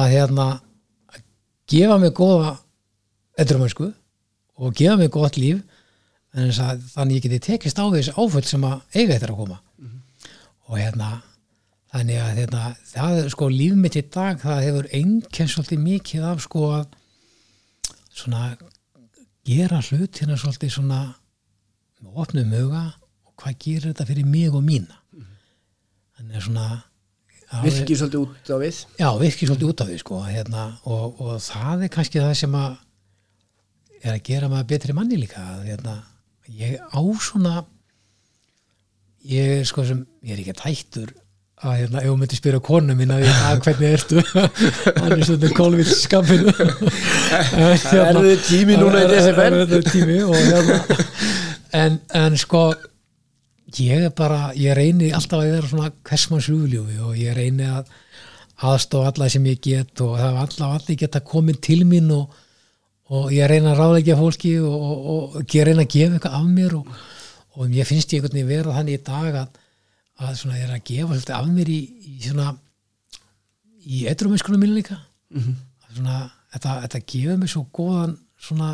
[0.00, 1.24] Að hérna að
[1.70, 2.52] gefa mig góða
[3.40, 3.90] endurumönsku
[4.60, 5.62] og gefa mig gott líf
[6.34, 9.60] en að þannig ég geti tekist á þessi áföll sem að eiga þetta að koma.
[10.70, 11.10] Og hérna
[11.90, 14.90] þannig að hérna, það er sko líf mitt í dag það hefur
[15.54, 16.84] svolítið mikið af sko að
[18.20, 18.52] svona
[19.46, 21.00] gera hlutina svolítið svona
[22.00, 22.84] með opnum huga
[23.26, 25.00] og hvað gerir þetta fyrir mig og mína?
[26.18, 26.68] Þannig að svona
[27.64, 28.78] virkir svolítið út á við.
[29.00, 32.56] Já, virkir svolítið út af því sko hérna, og, og það er kannski það sem
[32.60, 32.78] að
[34.00, 35.96] er að gera maður betri manni líka hérna,
[36.48, 37.64] ég á svona
[39.28, 41.12] ég er sko sem ég er ekki hættur
[41.60, 43.26] að hérna, ef hún myndi spyrja konu mín að,
[43.64, 46.54] hvernig ertu hann er svona kólvill skapinu
[47.30, 49.02] Er þið tími núna?
[49.04, 50.78] Er þið tími og hérna
[51.82, 52.70] en, en sko
[53.78, 57.90] ég er bara, ég reyni alltaf að vera svona hversmann sjúfljófi og ég reyni að
[58.70, 62.34] aðstofa alla sem ég get og það er alltaf allir geta komin til mín og,
[63.12, 66.50] og ég reyna að ráðleggja fólki og, og, og ég reyna að gefa eitthvað af
[66.50, 67.00] mér og,
[67.56, 69.59] og ég finnst ég einhvern veginn vera þannig í dag að,
[70.26, 72.48] að svona ég er að gefa svolítið af mér í, í svona
[73.80, 75.00] í edrumennskunum mínu líka.
[75.30, 75.58] Mhm.
[75.94, 78.70] svona, þetta, þetta gefur mér svo góðan svona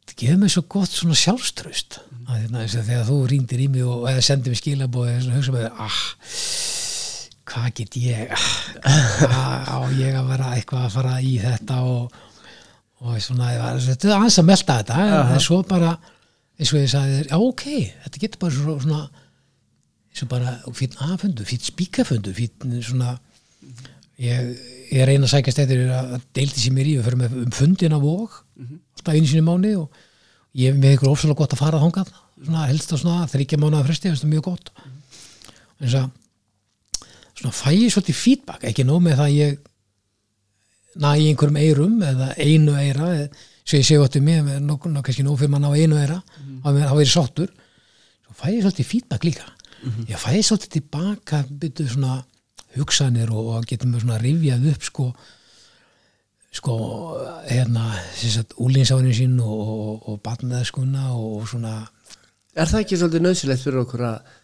[0.00, 3.68] þetta gefur mér svo gott svona sjálfströst að hérna, þess að þegar þú rýndir í
[3.70, 6.00] mig og eða sendir mér skilabóð eða hugsa með ah,
[7.50, 12.18] hvað get ég ah, á ég að vera eitthvað að fara í þetta og,
[13.00, 15.96] og svona þetta er aðeins að melta þetta en svo bara
[16.60, 17.66] eins og ég sagði þér, já ok
[18.04, 19.02] þetta getur bara svo, svona
[20.10, 23.16] eins og bara fýtt aðfundu, fýtt spíkafundu fýtt svona
[24.20, 24.54] ég,
[24.90, 27.96] ég reyna að sækast eftir að deildi sér mér í, við fyrir með um fundin
[27.96, 30.00] af vók alltaf einu sinni mánu og
[30.58, 33.86] ég er með ykkur ofsalega gott að fara þangað svona helst á svona þryggja mánuða
[33.86, 34.72] fresti það er mjög gott.
[35.80, 36.02] En svo
[37.40, 39.58] svona fæ ég svolítið feedback ekki nóg með það að ég
[41.00, 44.96] næ í einhverjum eirum eða einu eira eða, svo ég segi óttu mér með nokkur,
[45.06, 46.18] kannski nóg fyrir mann á einu eira
[46.64, 47.54] þá verið sáttur.
[48.26, 49.48] Svo fæ ég svolítið feedback líka
[50.08, 52.24] ég fæ ég svolítið tilbaka byrju svona
[52.76, 55.06] hugsanir og, og getum við svona rifjað upp sko
[56.50, 56.74] sko
[57.46, 57.86] hérna
[58.58, 61.78] úlinsárin sín og, og, og batnaðskuna og svona
[62.58, 64.36] Er það ekki svolítið nöðsilegt fyrir okkur að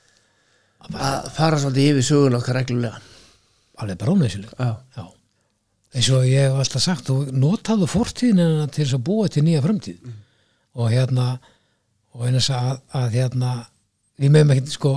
[0.87, 3.01] að fara svolítið yfir sögun okkar reglulega?
[3.77, 4.71] alveg bránaðsileg Já.
[4.97, 5.05] Já.
[5.97, 9.65] eins og ég hef alltaf sagt þú notaðu fortíðina til þess að búa til nýja
[9.65, 10.07] framtíð
[10.77, 11.27] og hérna
[12.17, 13.51] og eins að, að hérna
[14.21, 14.93] við meðum ekkert sko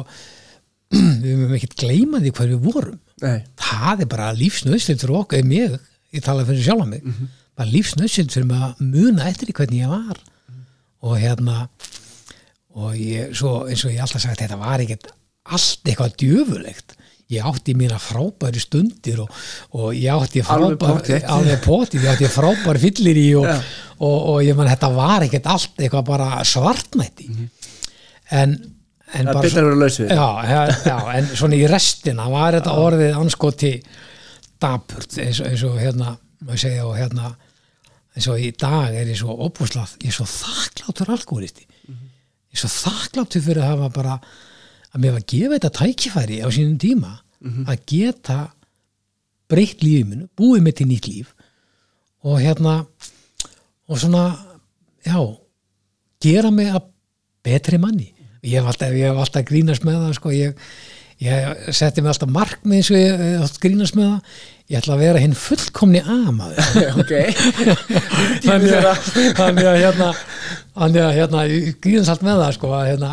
[1.23, 2.99] við meðum ekkert gleyma því hvað við vorum.
[3.19, 3.41] Nei.
[3.59, 5.73] það er bara lífsnöðslind fyrir okkur, ef ég,
[6.15, 7.07] ég tala fyrir sjálf mig,
[7.59, 10.21] bara lífsnöðslind fyrir mig að muna eftir hvernig ég var.
[11.03, 11.65] Og hérna
[12.79, 15.11] og ég, svo eins og ég alltaf sagt þetta var ekkert
[15.49, 16.95] allt eitthvað djöfulegt.
[17.29, 19.29] Ég átti mína frábæri stundir og,
[19.77, 23.59] og ég átti frábæri alveg potið, ég átti frábæri fyllir í og, Já.
[23.99, 27.29] og, og ég man þetta var ekkert allt eitthvað bara svartnætti.
[28.33, 28.55] En,
[29.17, 30.11] en Það betra að vera laus við.
[30.13, 33.71] já, já, já, en svona í restina var þetta orðið anskoti
[34.61, 37.31] dapurt eins, eins og hérna maður segja og hérna
[38.15, 42.61] eins og í dag er ég svo opúslað ég er svo þakkláttur alkoholisti ég er
[42.63, 46.77] svo þakkláttur fyrir að hafa bara að mér var að gefa þetta tækifæri á sínum
[46.81, 47.15] tíma
[47.71, 48.37] að geta
[49.49, 51.33] breytt lífið minu, búið mig til nýtt líf
[52.27, 52.73] og hérna
[53.89, 54.25] og svona,
[55.07, 55.17] já
[56.21, 56.89] gera mig að
[57.47, 58.09] betri manni
[58.45, 60.69] ég hef alltaf, alltaf grínast með það sko, ég,
[61.25, 64.39] ég setti mig alltaf markmið eins og ég hef alltaf grínast með það.
[64.69, 66.59] Ég ætla að vera hinn fullkomni amaður.
[67.01, 67.13] Ok.
[68.45, 70.11] Þannig að, hérna
[70.79, 73.09] þannig að hérna, ég grínast allt með það sko, að hérna,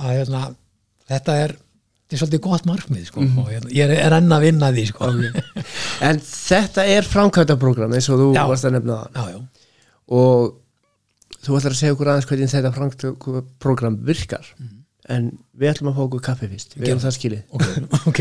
[0.00, 0.40] að hérna
[1.10, 1.54] þetta er,
[2.08, 4.86] þetta er svolítið gott markmið sko, og hérna, ég er, er enn að vinna því
[4.90, 5.10] sko.
[6.08, 8.42] En þetta er framkvæmdaprógram eins og þú Já.
[8.50, 9.20] varst að nefna það.
[9.20, 9.68] Já, já,
[10.20, 10.56] og
[11.40, 14.50] þú ætlar að segja okkur aðeins hvernig þetta framkvæmdaprógram virkar.
[15.10, 16.76] En við ætlum að fá okkur kaffi fyrst.
[16.76, 17.42] Við erum það skilið.
[17.56, 17.64] Ok,
[18.10, 18.20] ok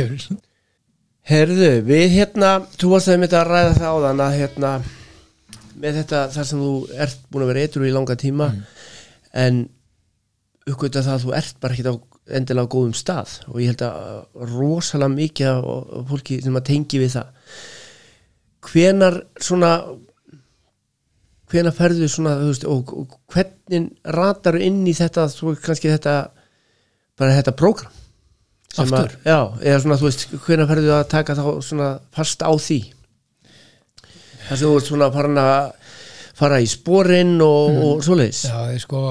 [1.29, 4.69] Herðu, við hérna, þú varst að mynda að ræða það áðan að hérna
[5.79, 6.71] með þetta þar sem þú
[7.05, 8.47] ert búin að vera eitthvað í langa tíma
[9.43, 9.59] en
[10.69, 11.95] uppgöta það að þú ert bara ekkert á
[12.39, 13.35] endilega á góðum stað.
[13.49, 15.69] Og ég held að rosalega mikið
[16.09, 17.31] fólki sem að tengi við það.
[18.69, 19.71] Hvenar svona
[21.49, 26.15] hvenar ferðu svona þú veist, og, og hvernig ratar inn í þetta svo kannski þetta
[27.19, 27.95] bara þetta prógram?
[28.69, 29.15] Sem að, Aftur?
[29.25, 32.79] já, eða svona þú veist hvenar ferðu að taka þá svona fast á því?
[34.49, 35.55] Þar sem þú ert svona farin að
[36.39, 38.43] fara í sporinn og, og svoleiðis.
[38.47, 39.01] Já, ég sko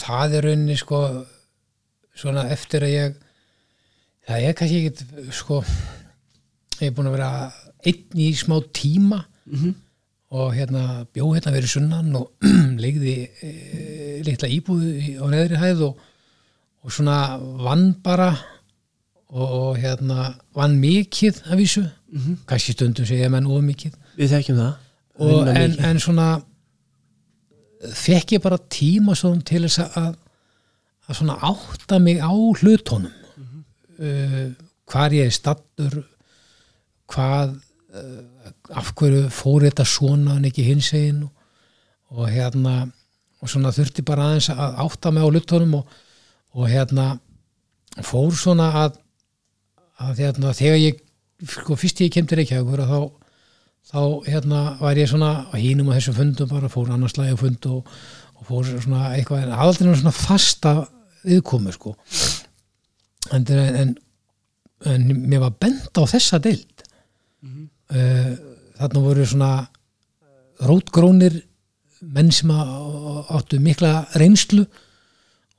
[0.00, 1.02] það er rauninni sko
[2.20, 3.18] svona eftir að ég
[4.28, 5.60] það er kannski ekkit sko
[6.80, 7.30] ég er búin að vera
[7.84, 9.20] einn í smá tíma
[10.30, 12.30] og hérna bjó hérna verið sunnan og
[12.82, 13.50] leigði e,
[14.26, 16.04] litla íbúðu á neðri hæð og,
[16.84, 18.30] og svona vann bara
[19.30, 21.82] og, og hérna vann mikið af vísu.
[22.46, 23.98] Kannski stundum segja menn of mikið.
[24.18, 24.72] Við þekkjum það.
[25.20, 26.28] Og, en, en svona
[27.96, 30.14] fekk ég bara tíma svona til þess að,
[31.08, 33.10] að svona átta mig á hlutónum
[34.00, 34.46] uh,
[34.90, 36.00] hvar ég er stattur
[37.10, 37.56] hvað
[37.90, 41.32] af hverju fór þetta svona en ekki hins einn og,
[42.14, 42.74] og hérna
[43.40, 45.94] og svona þurfti bara aðeins að átta mig á hlutónum og,
[46.54, 47.12] og hérna
[48.06, 48.98] fór svona að
[50.00, 51.00] að hérna, þegar ég
[51.44, 53.00] sko, fyrst ég kem til Reykjavíkur þá
[53.90, 57.66] þá hérna var ég svona hínum á þessum fundum bara, fór annars lagi á fund
[57.68, 57.88] og,
[58.38, 60.74] og fór svona eitthvað en aldrei svona fasta
[61.24, 61.94] viðkomu sko.
[63.34, 63.96] En, en,
[64.88, 66.86] en mér var bent á þessa deild
[67.90, 68.30] uh,
[68.80, 69.50] þarna voru svona
[70.66, 71.40] rótgrónir
[72.00, 74.64] menn sem áttu mikla reynslu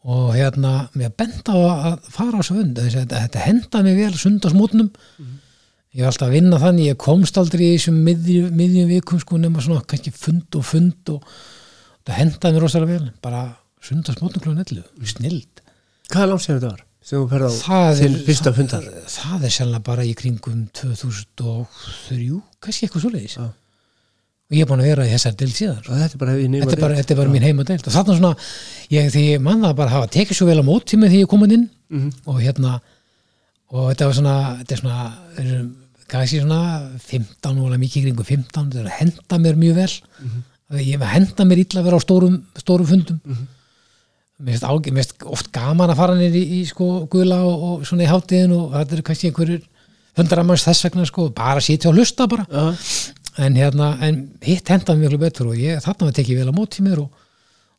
[0.10, 4.90] og hérna mér bent á að fara á að þetta- þetta henda mig vel sundasmótnum
[5.94, 9.38] ég var alltaf að vinna þannig ég komst aldrei í þessum miðjum, miðjum vikum sko
[9.38, 11.22] nema svona kannski fund og fund og
[12.08, 13.42] það hendaði mér rosalega vel bara
[13.82, 15.62] sundasmótnum klúan 11 snild
[16.12, 16.82] Hvað er langt sem þetta var?
[17.02, 18.84] Sem þú ferð á þinn fyrsta fundar.
[18.86, 23.38] það, það er sérlega bara í kringum 2003 kannski eitthvað svoleiðis.
[23.40, 23.48] Já.
[24.52, 25.80] og ég er búin að vera í þessar del síðan.
[25.88, 27.88] Og þetta er bara þetta er bara, þetta er bara mín heima deild.
[27.88, 28.32] Og þarna svona,
[28.92, 31.32] ég, því ég man það bara hafa tekið svo vel á móti með því ég
[31.32, 31.70] komin inn.
[31.92, 32.12] Mhm.
[32.26, 32.80] og hérna
[33.72, 35.00] og þetta var svona, þetta er svona
[35.42, 35.50] er,
[36.12, 36.60] kannski svona
[37.00, 39.94] 15 og alveg mikið í kringu 15, þetta er að henda mér mjög vel.
[40.22, 40.44] Mhm.
[40.80, 43.20] ég henda mér illa að vera á stórum, stórum fundum
[44.42, 47.64] mér finnst ágæ- mér finnst oft gaman að fara nýr í, í sko guðla og,
[47.70, 49.64] og svona í hátíðin og þetta er kannski einhverjur
[50.20, 52.44] hundra manns þess vegna sko, bara sitja og hlusta bara.
[52.52, 52.66] Já,
[53.46, 56.84] en hérna, en hitt hendaði mjög betur og ég, þarna var tekið vel á móti
[56.84, 57.24] mér og,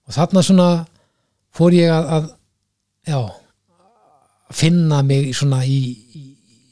[0.08, 0.68] og þarna svona
[1.52, 2.30] fór ég að, að
[3.12, 3.18] já
[4.52, 5.78] finna mig svona í,
[6.16, 6.22] í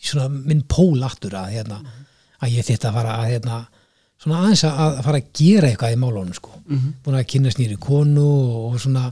[0.00, 1.78] í svona minn pól aftur að hérna,
[2.40, 3.56] að ég þitt að fara að hérna,
[4.20, 6.54] svona aðeins að, fara að gera eitthvað í málunum sko,
[7.04, 9.10] búin að kynast nýri konu og, og svona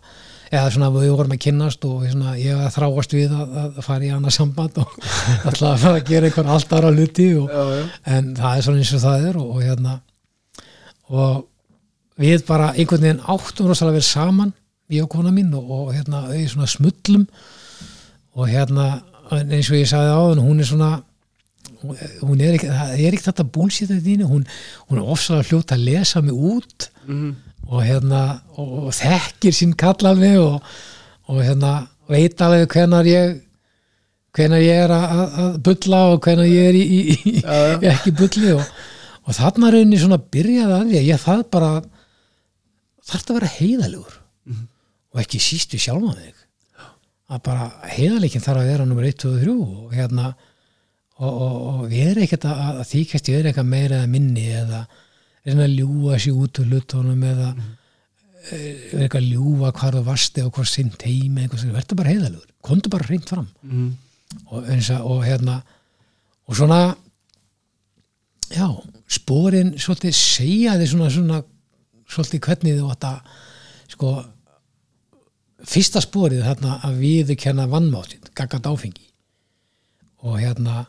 [0.49, 4.07] eða svona við vorum að kynnast og svona, ég að þráast við að, að fara
[4.07, 4.95] í annað samband og
[5.49, 7.83] alltaf að fara að gera eitthvað allt aðra hluti og, já, já.
[8.17, 9.97] en það er svona eins og það er og, og hérna
[11.09, 11.45] og
[12.19, 14.55] við bara einhvern veginn áttum rosalega vel saman
[14.93, 17.27] ég og kona mín og, og hérna við svona smullum
[18.39, 18.89] og hérna
[19.37, 20.91] en eins og ég sagði á hún er svona
[22.25, 24.47] hún er ekki, er ekki þetta búlsýtt af þínu, hún,
[24.89, 27.37] hún er ofsalega fljótt að lesa mig út Mhm.
[27.69, 28.23] Og hérna
[28.57, 30.62] og, og þekkir sín kall alveg og,
[31.29, 31.73] og hérna
[32.09, 33.37] veit alveg hvenar ég
[34.39, 35.07] hvenar ég er að,
[35.43, 37.01] að- bulla og hvenar ég er í, í,
[37.35, 37.43] í
[37.93, 38.64] ekki bulli og,
[39.29, 41.71] og þarna rauninni svona byrjaði að því ég það bara
[43.09, 44.19] þarf að vera heiðalegur
[45.09, 46.35] og ekki síst við sjálfan þig.
[47.33, 50.27] Að bara heiðaleikin þarf að vera nummer 1, 2 og 3 og hérna
[51.19, 54.45] og, og, og við erum ekkert að, að þykast við erum eitthvað meira eða minni
[54.62, 54.83] eða
[55.49, 57.67] reyna að ljúga sér út úr hlutunum eða mm.
[58.53, 62.15] er eitthvað að ljúga hvar þú varst eða hvort sinn teimi eitthvað sem verður bara
[62.15, 63.51] heiðalegur, komdu bara reynd fram.
[63.65, 63.91] Mhm.
[64.53, 65.61] og, eins og, og hérna
[66.49, 66.81] og svona
[68.53, 68.69] já,
[69.09, 71.39] sporin svolítið segja þið svona, svona
[72.09, 73.39] svolítið hvernig þú átt að
[73.89, 74.13] sko
[75.69, 79.09] fyrsta sporið þarna að viðurkenna vannmáttin, gaggað áfengi.
[80.23, 80.87] Og hérna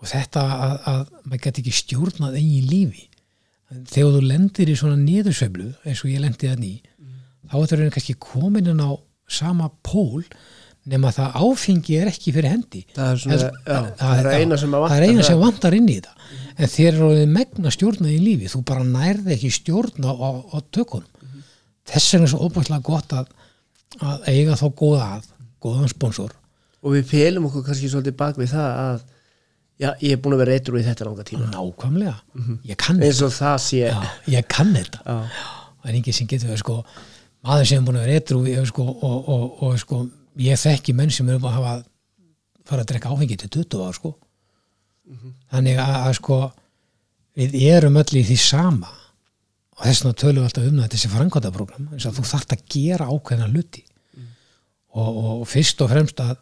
[0.00, 3.09] og þetta að, að maður geti ekki stjórnað eigin lífi
[3.70, 6.72] þegar þú lendir í svona niðursveiflu eins og ég lendi það ný
[7.50, 8.90] þá er það kannski komin inn á
[9.30, 10.24] sama pól
[10.90, 12.80] nema það áfengi er ekki fyrir hendi.
[12.96, 15.76] Það er svona, Það- já, það er eina sem að það er eina sem vantar
[15.76, 16.14] inn í þetta
[16.56, 21.06] en þér eru megna stjórna í lífi þú bara nærði ekki stjórna á, á tökunum.
[21.90, 23.30] Þess vegna er svo óbærslega gott að,
[24.00, 25.28] að eiga þá góða að
[25.62, 26.34] góðan sponsor.
[26.80, 29.00] Og við felum okkur kannski svolítið bak við það að
[29.80, 31.48] já, ég er búin að vera eitthvað í þetta langa tíma.
[31.54, 32.16] Nákvæmlega,
[32.68, 33.82] ég kann eins og það sé.
[33.88, 34.00] Já,
[34.36, 35.00] ég kann þetta.
[35.06, 35.46] Já.
[35.80, 36.78] það er enginn sem getur sko.
[37.46, 40.02] Maður sem er búin að vera eitthvað sko, og, og, og sko
[40.40, 41.74] ég þekki menn sem eru að hafa
[42.68, 44.14] fara að drekka áfengi til 20 ára sko.
[45.50, 46.40] Þannig að, að sko
[47.40, 48.90] við erum öll í því sama.
[49.80, 52.64] Og þess vegna tölum við alltaf um þetta þessi framkvæmdaprogram eins og þú þarft að
[52.74, 53.84] gera ákveðna hluti.
[54.90, 56.34] Og, og fyrst og fremst að,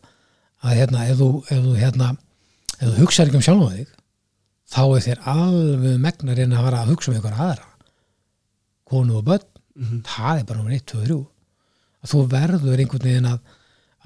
[0.65, 2.09] að hérna, ef þú, ef þú hérna
[2.79, 3.95] ef þú hugsar ekki um sjálf á þig
[4.69, 7.69] þá er þér alveg megnar en að fara að hugsa um einhver aðra.
[8.89, 11.19] Konu og börn það er bara nummer 1, 2, 3
[11.99, 13.39] að þú verður einhvern veginn að,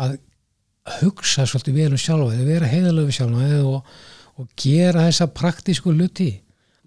[0.02, 0.16] að
[1.00, 3.94] hugsa svolítið vel um sjálfa þig, vera heiðalega við sjálfa þig og,
[4.40, 6.30] og gera þessa praktísku hluti.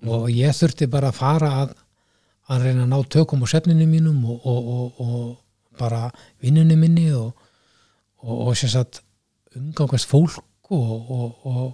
[0.05, 1.75] Og ég þurfti bara að fara að,
[2.51, 6.09] að reyna að ná tökum á sefninu mínum og, og, og, og bara
[6.43, 7.31] vinnunni minni og,
[8.23, 9.01] og, og sagt
[9.55, 10.43] umgangast fólk
[10.74, 11.66] og, og, og,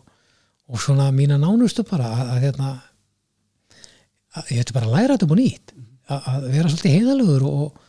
[0.72, 2.72] og svona mína nánustu bara að, að, hérna,
[4.36, 5.74] að ég ætti bara að læra þetta búin nýtt.
[6.12, 7.82] Að, að vera svolítið heiðalugur og,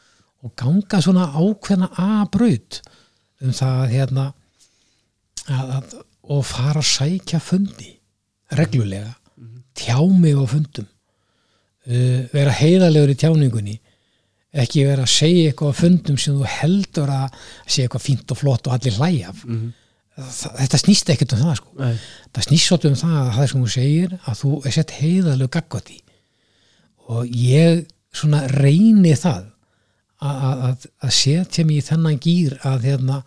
[0.42, 2.80] og ganga svona ákveðna A-braut
[3.42, 4.28] um það að hérna
[5.50, 5.96] að, að,
[6.32, 7.90] og fara að sækja fundi
[8.55, 9.14] reglulega
[9.78, 13.78] tjá mig á fundum uh, vera heiðalegur í tjáningunni
[14.53, 18.40] ekki vera að segja eitthvað á fundum sem þú heldur að segja eitthvað fínt og
[18.42, 19.44] flott og allir hlæja af.
[19.46, 19.70] Það,
[20.30, 21.74] þetta snýst ekkert um það sko.
[21.78, 21.96] Nei.
[22.32, 25.52] það snýst svolítið um það að það sem hún segir að þú er sett heiðalegu
[25.56, 25.98] gaggótt í
[27.12, 29.44] og ég svona reyni það
[30.22, 33.22] að, að, að setja mig í þennan gýr að hérna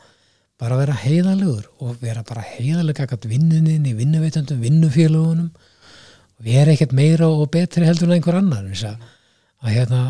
[0.61, 7.27] bara vera heiðalegur og vera bara heiðalega gaggótt vinnuninni, vinnuveitundum, vinnufélagunum og vera ekkert meira
[7.27, 8.95] og betri heldur en einhver annar að,
[9.65, 10.01] að hérna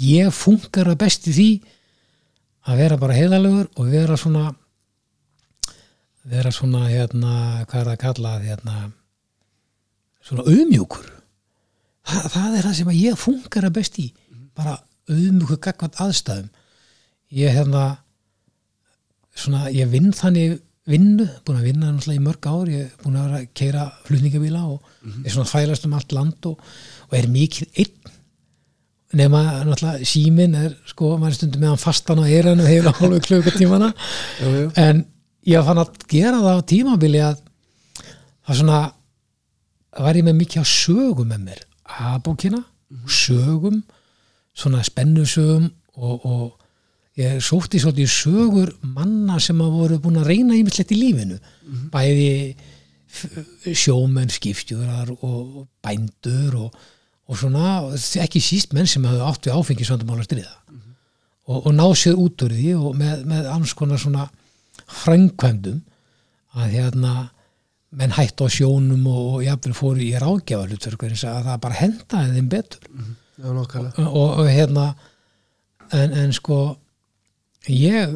[0.00, 1.50] ég funkar að best í því
[2.70, 4.50] að vera bara heiðalegur og vera svona
[6.28, 8.76] vera svona hérna, hvað er það að kalla hérna
[10.22, 11.08] svona auðmjúkur.
[12.06, 14.08] Það, það er það sem ég funkar að best í
[14.56, 14.76] bara
[15.10, 16.50] auðmjúkur gagvat aðstæðum.
[17.32, 17.84] Ég hérna
[19.34, 23.18] svona, ég vinn þannig vinnu, búin að vinna náttúrulega í mörg ár ég er búin
[23.18, 24.88] að vera að keira flutningabíla og
[25.22, 26.58] er svona fælast um allt land og,
[27.08, 28.12] og er mikið einn.
[29.20, 33.20] Nema náttúrulega síminn er sko, maður er stundum með hann fastan á eiranu heila hálfu
[33.28, 33.92] klukkutímana.
[34.42, 34.68] Jú, jú.
[34.82, 35.04] en
[35.48, 37.40] ég fann að gera það á tímabili að
[38.46, 38.80] það svona
[40.02, 41.62] var ég með mikið á sögum með mér.
[41.92, 42.62] A-bókina,
[43.08, 43.82] sögum
[44.56, 45.66] svona spennusögum
[45.96, 51.00] og, og ég sótti svolítið sögur manna sem að voru búin að reyna ímislegt í
[51.00, 51.36] lífinu.
[51.92, 52.30] Bæði
[53.12, 56.78] f- sjómenn, skipstjórar og bændur og,
[57.28, 57.82] og svona,
[58.24, 60.54] ekki síst menn sem hafði átt við áfengisvandamál að stríða
[61.42, 64.28] og, og ná sér út úr því og með, með annars konar svona
[64.92, 65.80] frænkvæmdum
[66.58, 67.14] að hérna
[67.92, 71.80] menn hætt á sjónum og, og jafnvel fóru í ráðgjafa hlutverku eins að það bara
[71.80, 72.86] hendaði þeim betur.
[73.36, 74.06] Já, nákvæmlega.
[74.08, 74.86] Og, og hérna
[75.92, 76.60] en, en sko
[77.68, 78.14] ég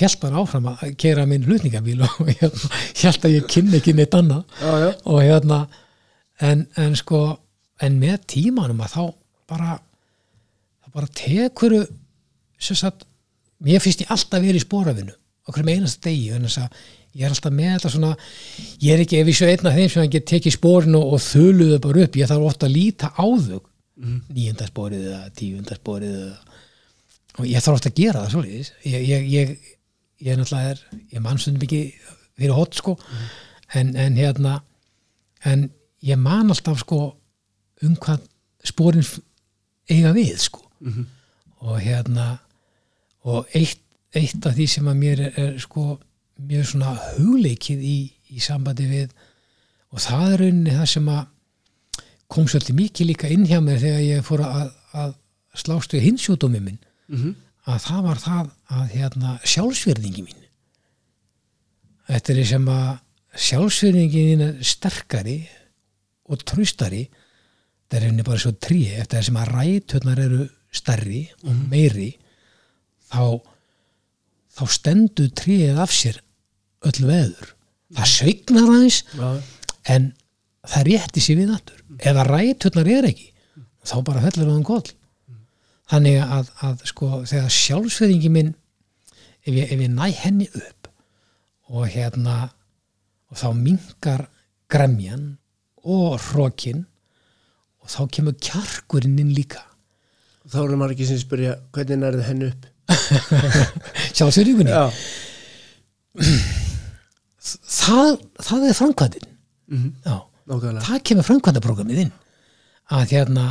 [0.00, 2.72] held bara áfram að kera minn hlutningabíl og hérna,
[3.02, 4.58] held að ég kynni ekki neitt annað.
[4.62, 5.60] Já, já, og hérna
[6.40, 7.22] en, en sko
[7.80, 9.04] en með tímanum að þá
[9.50, 9.78] bara
[10.82, 11.78] þá bara tekur
[12.60, 13.06] sem sagt,
[13.64, 15.14] mér finnst ég alltaf verið í spórafinu
[15.50, 16.78] okkur með einasta degi en þess að
[17.10, 18.12] ég er alltaf með þetta svona
[18.84, 21.80] ég er ekki ef ég svo einn af þeim sem get tekið spórinu og þöluðu
[21.86, 23.60] bara upp, ég þarf ofta að líta á þau.
[24.00, 24.20] Mm.
[24.32, 26.38] níundaspórið eða tíundaspórið eða
[27.36, 29.50] og ég þarf ofta að gera það svolítið ég, ég, ég,
[30.24, 30.80] ég er náttúrulega er,
[31.12, 31.82] ég man stundum ekki
[32.40, 32.96] fyrir hot sko.
[33.76, 34.56] En, en hérna
[35.46, 35.68] en
[36.04, 37.00] ég man alltaf sko
[37.84, 38.24] um hvað
[38.66, 39.06] spórin
[39.90, 40.64] eiga við sko.
[41.60, 42.38] Og hérna
[43.28, 43.80] og eitt,
[44.16, 45.98] eitt af því sem að mér er, er sko
[46.40, 47.98] mjög svona hugleikið í,
[48.32, 49.12] í sambandi við
[49.90, 51.22] og það er rauninni það sem að
[52.30, 55.14] kom svolítið mikið líka inn hjá mér þegar ég fór að, að
[55.58, 56.82] slást við hinsjúdómi minn.
[57.10, 57.38] Mhm.
[57.70, 60.44] að það var það að hérna sjálfsverðingi mín.
[62.08, 62.86] Þetta er sem að
[63.46, 65.36] sjálfsverðingin er sterkari
[66.30, 67.02] og tröstari
[67.90, 72.10] það er henni bara svo trí eftir þess að ræturnar eru stærri og meiri
[73.10, 73.42] þá
[74.60, 76.20] þá stendur tríið af sér
[76.84, 77.54] öll veður.
[77.96, 79.28] Það sveignar aðeins já,
[79.94, 80.10] en
[80.68, 81.82] það rétti sér við aftur.
[81.98, 83.30] Eða ræturnar er ekki.
[83.88, 84.90] Þá bara fellur það um koll.
[85.90, 88.52] Þannig að, að sko þegar sjálfsverðingi minn
[89.42, 90.90] ef ég, ef ég næ henni upp
[91.70, 92.36] og hérna
[93.30, 94.26] og þá minkar
[94.70, 95.32] gremjan
[95.82, 96.84] og hrókin
[97.80, 99.64] og þá kemur kjarkurinn inn líka.
[100.50, 102.69] Þá eru margir sem spyrja hvernig nærði henni upp
[104.16, 104.84] sjálfsverðingunni Já,
[107.80, 109.30] það, það er framkvæmdin.
[110.04, 110.16] Já.
[110.50, 110.84] Nákvæmlega.
[110.86, 112.12] Það kemur framkvæmdaprogrammið inn.
[112.90, 113.46] Að hérna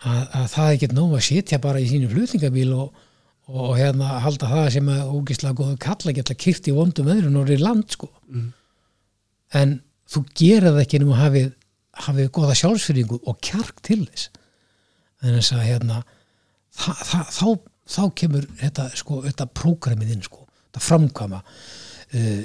[0.00, 3.02] að, að það er ekki nóg að sitja bara í sínu flutningabíl og,
[3.50, 7.52] og hérna halda það sem að ógislega góðu kalla geta kyrt í vondum öðrun og
[7.52, 8.08] er land sko.
[8.30, 8.48] Mhm.
[9.60, 9.80] en
[10.10, 11.48] þú gerir það ekki nefnum að hafið,
[12.06, 14.30] hafið góða sjálfsfyrringu og kjark til þess.
[15.20, 15.96] En þess að hérna
[16.70, 17.46] það, það, þá,
[17.90, 22.42] þá kemur þetta sko, þetta prógramið inn sko þetta framkvæma uh,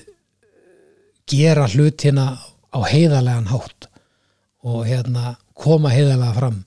[1.29, 2.27] gera hlutina
[2.75, 3.89] á heiðarlegan hátt
[4.65, 6.61] og hérna koma heiðarlega fram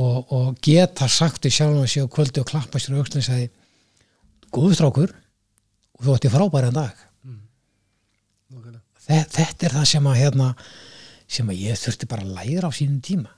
[0.00, 3.50] og, og geta sagt í sjálfum að séu kvöldi og klappa sér aukslinn sagði
[4.54, 6.94] góðu strákur og þú ætti frábæran dag.
[8.50, 8.80] Nákvæmlega.
[9.04, 10.46] Þe- þetta er það sem að hérna,
[11.30, 13.34] sem að ég þurfti bara að læra á sínum tíma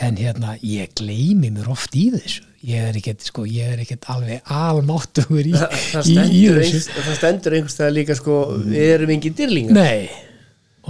[0.00, 2.42] en hérna ég gleymi mér oft í þessu.
[2.66, 6.64] Ég er ekkert, sko, ég er ekkert alveg almáttugur í, það, það, í, í þessu.
[6.64, 8.34] einhvers, það stendur einhvers það líka sko
[8.66, 10.08] við erum engin dyrlingar Nei.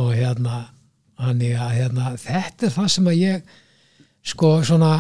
[0.01, 0.63] Og hérna,
[1.21, 1.45] að
[1.77, 3.53] hérna, þetta er það sem að ég
[4.27, 4.91] sko svona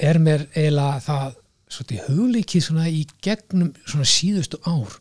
[0.00, 1.36] er mér eiginlega það
[1.74, 4.96] svolítið hugleikið svona í gegnum svona síðustu ár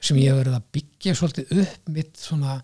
[0.00, 2.60] sem ég hef verið að byggja svolítið upp mitt svona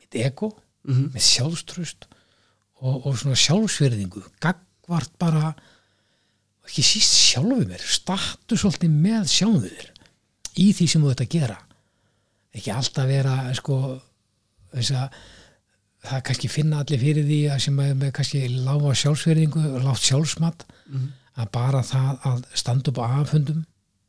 [0.00, 0.52] mitt ego,
[0.88, 1.12] Mhm.
[1.14, 2.08] mitt sjálfströst
[2.82, 5.52] og, og svona sjálfsverðingu gagvart bara
[6.66, 9.90] ekki síst sjálfu mér statu svolítið með sjálfu þér
[10.62, 11.58] í því sem þú þetta gera.
[12.52, 13.78] Ekki alltaf vera sko
[14.72, 15.22] þess að
[16.02, 20.66] það kannski finna allir fyrir því að sem með kannski lága sjálfsverðingu lágt sjálfsmat
[21.32, 23.62] að bara það að standa upp á afhundum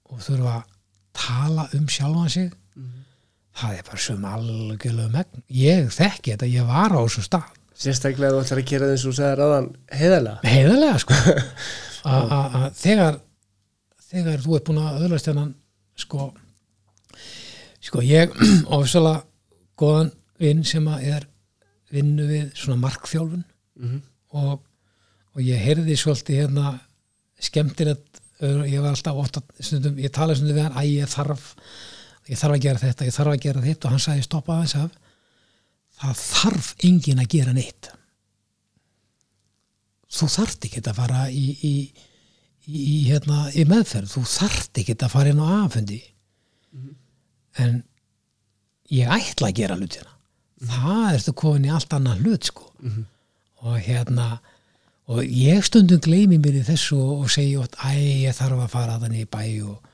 [0.09, 0.69] og þurfa að
[1.13, 2.49] tala um sjálfan sig
[3.53, 5.43] það er bara sem algjörlega megn.
[5.53, 9.09] Ég þekki þetta, ég var á þessu stað sérstaklega þú ætlar að gera þess að
[9.09, 9.69] þú sagði ráðan
[9.99, 11.19] heiðalega heiðarlega sko.
[12.13, 13.19] Að þegar
[14.09, 15.53] þegar þú ert búin að öðlast þennan
[16.03, 16.27] sko
[17.83, 18.33] sko ég
[18.75, 19.21] ofislega
[19.79, 20.11] góðan
[20.43, 21.27] vinn sem að er
[21.93, 23.45] vinnu við svona markþjálfun.
[23.79, 24.01] Mhm.
[24.37, 24.59] og,
[25.33, 26.75] og ég heyrði svolítið hérna
[27.41, 31.45] skemmtilegt ég var alltaf ofta stundum, ég talaði stundum við hann, æ ég þarf
[32.29, 34.75] ég þarf að gera þetta, ég þarf að gera þetta og hann sagði stoppa aðeins
[34.79, 34.97] af
[36.03, 37.91] það þarf enginn að gera neitt.
[40.13, 41.73] Þú þarft ekki að fara í, í,
[42.67, 44.11] í, í, hérna, í meðferð.
[44.13, 46.01] Þú þarft ekki að fara inn á aðfundi
[47.61, 47.83] en
[48.93, 50.11] ég ætla að gera hlutina.
[50.63, 52.69] Það ertu komin í allt annað hlut sko.
[53.63, 54.27] Og hérna
[55.11, 58.99] og ég stundum gleymi mér í þessu og, segi ótt, æ, ég þarf að fara
[59.01, 59.89] þannig í bæ og,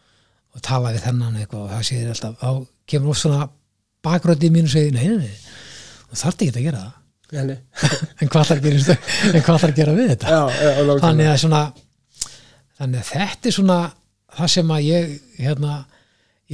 [0.54, 1.64] og tala við þennan eitthvað.
[1.64, 2.52] Og það segir alltaf, þá
[2.90, 3.50] kemur oft svona
[4.06, 5.68] bakröndi mín og segir, nei, nei, nei
[6.10, 6.96] þú þarft ekki að gera það?
[8.22, 8.98] En hvað þarf að gera,
[9.62, 10.34] þarf við þetta?
[10.34, 11.62] Já, já, þannig að svona
[12.80, 13.78] þannig að þetta er svona
[14.40, 15.76] það sem að ég hérna,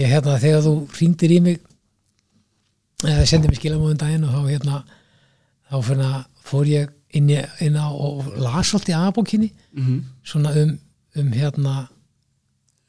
[0.02, 1.60] ég hérna þegar þú ringdir í mig
[3.06, 4.78] eða sendið mér skilamóðum daginn og þá hérna
[5.70, 9.98] þá fyrir að fór ég inn, í, inn á og las svolítið aðbókinni Mhm.
[10.24, 10.70] svona um,
[11.20, 11.74] um hérna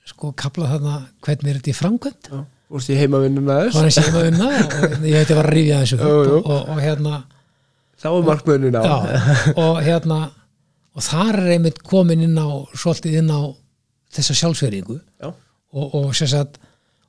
[0.06, 0.96] sko kapla þarna
[1.26, 3.94] hvernig er þetta í framkvæmt Já, fórst í heimavinnuna þess?
[3.96, 6.38] Sem að vinna og ég heiti var að rifja þessu Jú, jú.
[6.42, 7.20] og, og hérna
[8.02, 8.96] þá er markmöðunin á Já,
[9.62, 10.18] og hérna
[10.96, 13.40] og þar er einmitt komin inn á svolítið inn á
[14.16, 15.28] þessa sjálfsverðingu Já.
[15.30, 16.58] og, og sem sagt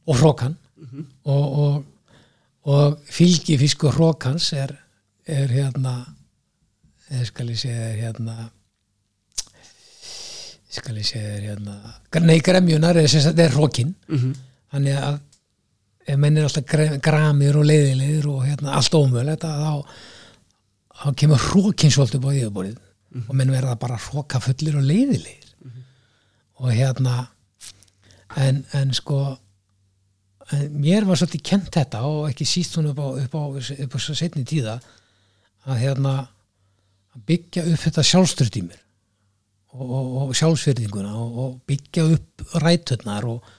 [0.08, 0.56] og hrókan
[1.26, 1.84] og, og,
[2.68, 4.76] og fylgi fiskur hrókans er,
[5.28, 5.98] er hérna
[7.12, 8.36] eða skal ég segja er hérna
[10.78, 11.78] skal ég segja er hérna
[12.28, 14.34] nei gremjunar er er hrókin Mhm.
[14.74, 15.20] þannig að
[16.08, 19.74] ef menn er alltaf gramir og leiðilegir og hérna allt ómögulegt að þá
[20.98, 22.78] þá kemur hrókin svolítið upp á yfirborðið.
[23.28, 25.44] Og menn verða bara hróka fullir og leiðilegir
[26.58, 27.28] og hérna
[28.36, 29.20] en, en sko
[30.54, 33.44] en mér var svolítið kent þetta og ekki síst hún upp á, upp á,
[33.86, 34.78] upp á setni tíða
[35.68, 36.14] að hérna
[37.14, 38.84] að byggja upp þetta sjálfstyrd í mér
[39.76, 43.52] og, og, og sjálfsverðinguna og, og byggja upp ræturnar og,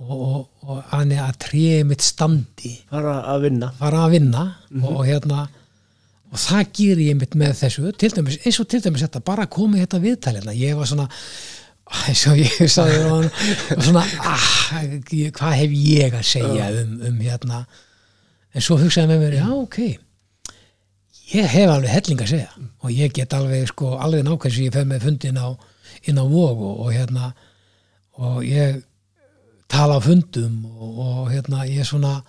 [0.00, 2.76] og, og, að, að tréið mitt standi.
[2.90, 3.72] Fara að vinna.
[3.78, 4.44] Fara að vinna
[4.80, 5.46] og, og hérna
[6.32, 7.90] og það ger ég mitt með þessu.
[8.00, 11.08] Dæmis, eins og til dæmis þetta, bara komið þetta viðtæli hérna, ég var svona
[12.08, 13.26] eins og ég sagði og
[13.76, 14.46] svona, ah,
[15.36, 17.66] hvað hef ég að segja um, um hérna?
[18.52, 19.78] En svo hugsaði með mér, já ok.
[21.32, 22.64] Ég hef alveg helling að segja.
[22.84, 25.48] Og ég get alveg sko, alveg nákvæmst sem ég fer með fundin á
[26.08, 27.30] inn á vog og, og hérna
[28.22, 28.82] og ég
[29.72, 32.20] tala á fundum og, og hérna ég svona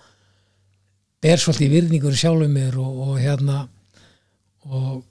[1.24, 3.64] ber svolítið virðingur sjálfum mér og, og hérna
[4.64, 5.02] og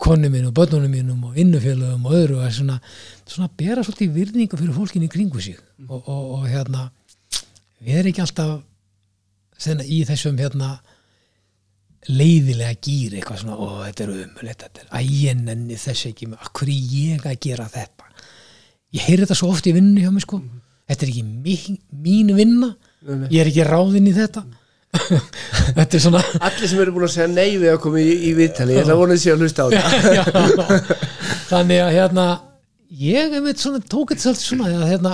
[0.00, 2.78] konu mín og börnunum mínum og vinnufélögum og öðru að svona,
[3.26, 5.58] svona bera svolítið virðingu fyrir fólkinni kringu sig.
[5.88, 6.86] Og, og, og hérna
[7.80, 8.54] við erum ekki alltaf
[9.60, 10.70] þennan, í þessum hérna
[12.08, 16.96] leiðilega gýr eitthvað svona, ó þetta er umulegt þetta er æjenenni þess ekki akkur er
[16.96, 18.08] ég að gera þetta?
[18.96, 20.40] Ég heyri þetta svo oft í vinnu hjá mig sko
[20.90, 22.72] þetta er ekki mín, mín vinna.
[23.06, 23.28] Nei, nei.
[23.32, 24.44] ég er ekki ráðinn í þetta.
[25.76, 28.30] Þetta er svona allir sem eru búin að segja nei við að koma í, í
[28.34, 30.78] viðtali ég ætla að vona þessi að hlusta á þetta.
[31.52, 32.24] Þannig að hérna
[32.98, 35.12] ég hef veit svona tók þetta svolítið svona að hérna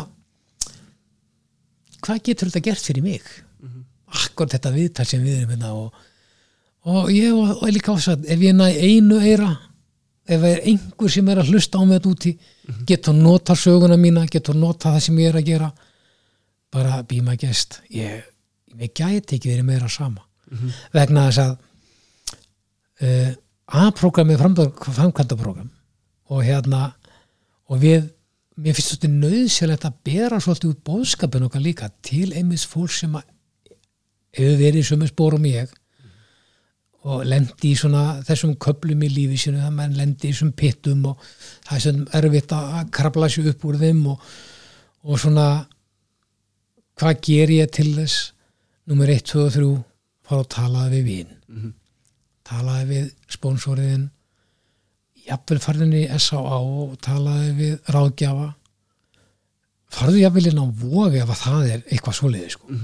[2.06, 3.28] hvað getur þetta gert fyrir mig?
[4.16, 6.02] Akkur þetta viðtal sem við erum hérna og,
[6.88, 9.52] og ég og líka ás að ef ég næ einu eira
[10.26, 12.32] ef það er einhver sem er að hlusta á mig þetta úti
[12.88, 15.70] getur nota söguna mína getur nota það sem ég er að gera.
[16.74, 18.26] Bara býma gest ég,
[18.74, 20.26] ég gæti ekki verið meira sama.
[20.94, 21.54] Vegna þess að
[23.06, 23.32] uh,
[23.66, 25.70] A-programmi er framkvæmdaprógram
[26.30, 26.92] og hérna
[27.66, 28.04] og við,
[28.54, 33.16] mér finnst þetta nöðsynlegt að bera svolítið út bóðskapin okkar líka til einmis fólk sem
[33.18, 33.26] að
[34.36, 35.72] hefur verið í sömu spórum ég
[37.06, 41.04] og lendi í svona þessum köplum í lífi sínu, það menn lendi í þessum pittum
[41.12, 41.22] og
[41.68, 44.30] það er svona erfitt að krabla sér upp úr þeim og,
[45.06, 45.46] og svona
[46.98, 48.32] hvað ger ég til þess
[48.90, 49.70] nummer 1, 2 og 3
[50.26, 51.72] fara og talaði við vin
[52.46, 54.06] talaði við spónsoriðin
[55.26, 56.58] jafnvel farðin í S.A.A.
[56.62, 58.50] og talaði við ráðgjafa
[59.96, 62.78] farðu jafnvel inn á vogi ef að það er eitthvað svoleiði sko.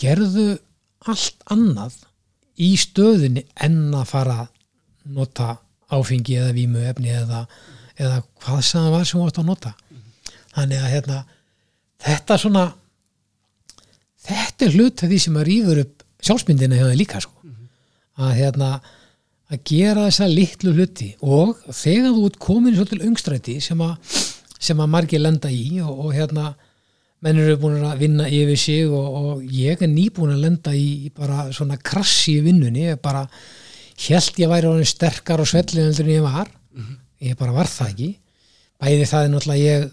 [0.00, 0.48] gerðu
[1.10, 1.98] allt annað
[2.62, 4.50] í stöðunni en að fara að
[5.14, 5.56] nota
[5.94, 7.44] áfengi eða vímuefni eða,
[7.98, 9.74] eða hvað sem það var sem þú átt að nota
[10.54, 11.18] þannig að hérna
[12.04, 12.64] þetta svona
[14.24, 17.34] þetta er hlut af því sem að rýfur upp sjálfsmyndina hjá það líka sko.
[18.24, 18.68] að hérna
[19.52, 24.14] að gera þessa litlu hluti og þegar þú ert komin svo til ungstræti sem að,
[24.72, 26.54] að margir lenda í og, og hérna
[27.24, 31.10] menn eru búin að vinna yfir sig og, og ég er nýbúin að lenda í
[31.16, 32.90] bara svona krassi í vinnunni.
[32.90, 33.24] Ég bara
[34.04, 36.50] held ég væri orðin sterkar og svellin en ég var.
[37.24, 38.10] Ég bara var það ekki.
[38.82, 39.92] Bæði það er náttúrulega ég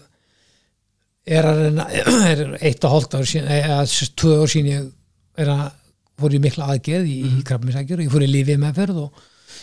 [1.38, 1.86] er að reyna
[2.32, 3.82] er eitt og hálft ár sín eða
[4.18, 4.88] tvö ár sín ég
[5.38, 5.68] er að
[6.20, 9.22] fór í mikla aðgerð í, í krabbminsækjur, ég fór í lífið meðferð og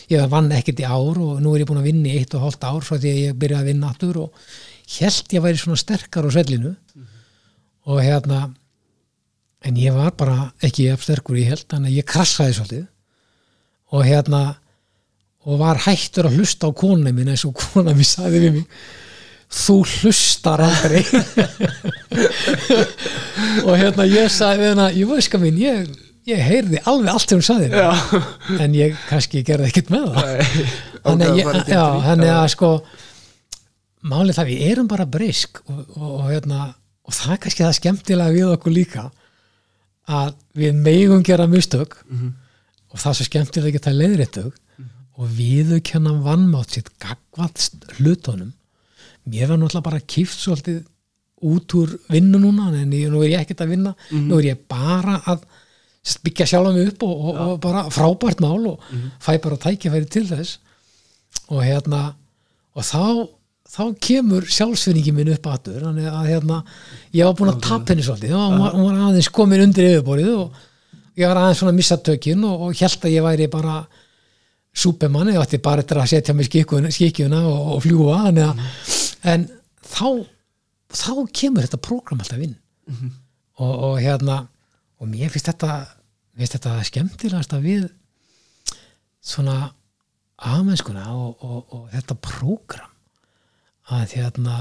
[0.09, 2.47] ég vann ekkert í ár og nú er ég búin að vinna í eitt og
[2.47, 4.49] hálft ár því að ég byrjaði að vinna aftur og
[4.97, 6.73] held ég væri svona sterkar á svellinu
[7.89, 8.45] og hérna
[9.65, 12.87] en ég var bara ekki jafn sterkur ég held, þannig að ég krassaði svolítið.
[13.95, 14.41] Og hérna
[15.49, 18.67] og var hættur að hlusta á kona mín eins og kona mín sagði við mig.
[19.49, 21.01] Þú hlustar aldrei.
[23.67, 25.87] Og hérna ég sagði við hana, ég hvað mín ég,
[26.29, 28.27] ég heyrði alveg allt sem hún sagði mér.
[28.61, 30.27] en ég kannski gerði ekkert með það.
[31.07, 32.69] Þannig að sko
[34.05, 36.59] málið það við erum bara brisk og, og, og hérna
[37.09, 39.07] og það er kannski það skemmtilega við okkur líka
[40.09, 41.97] að við megum gera mistök
[42.89, 44.53] og það er svo skemmtilega ekki það leiðréttug
[45.19, 48.53] og viðu kenna vannmátt sitt gagvast hlutunum.
[49.27, 50.85] Mér var náttúrulega bara kýft svolítið
[51.49, 53.95] út úr vinnu núna en ég, nú er ég ekkert að vinna.
[54.29, 55.43] Nú er ég bara að
[56.23, 58.79] byggja sjálfa mig upp og, og, og bara frábært mál og
[59.19, 60.59] fæ bara tækifæri til þess.
[61.49, 62.13] Og hérna
[62.77, 63.27] og þá,
[63.69, 66.57] þá kemur sjálfsvinningi minn upp aður þannig að hérna
[67.13, 68.33] ég var búin að tapa henni svolítið.
[68.35, 70.59] Og hún var, hún var aðeins komin undir yfirborðið og
[71.19, 73.77] ég var aðeins svona að missa tökin og, og held að ég væri bara
[74.79, 78.67] súpemann, ég ætti bara eftir að setja mig skikjuna, og, og fljúa þannig að,
[79.33, 79.47] en
[79.85, 80.09] þá
[80.89, 82.55] þá kemur þetta prógram alltaf inn.
[83.59, 84.43] Og, og hérna
[84.99, 85.73] og mér finnst þetta
[86.39, 87.87] finnst þetta skemmtilegast að við
[89.19, 89.57] svona
[90.39, 92.88] aðmennskuna og, og, þetta prógram
[93.89, 94.57] að hérna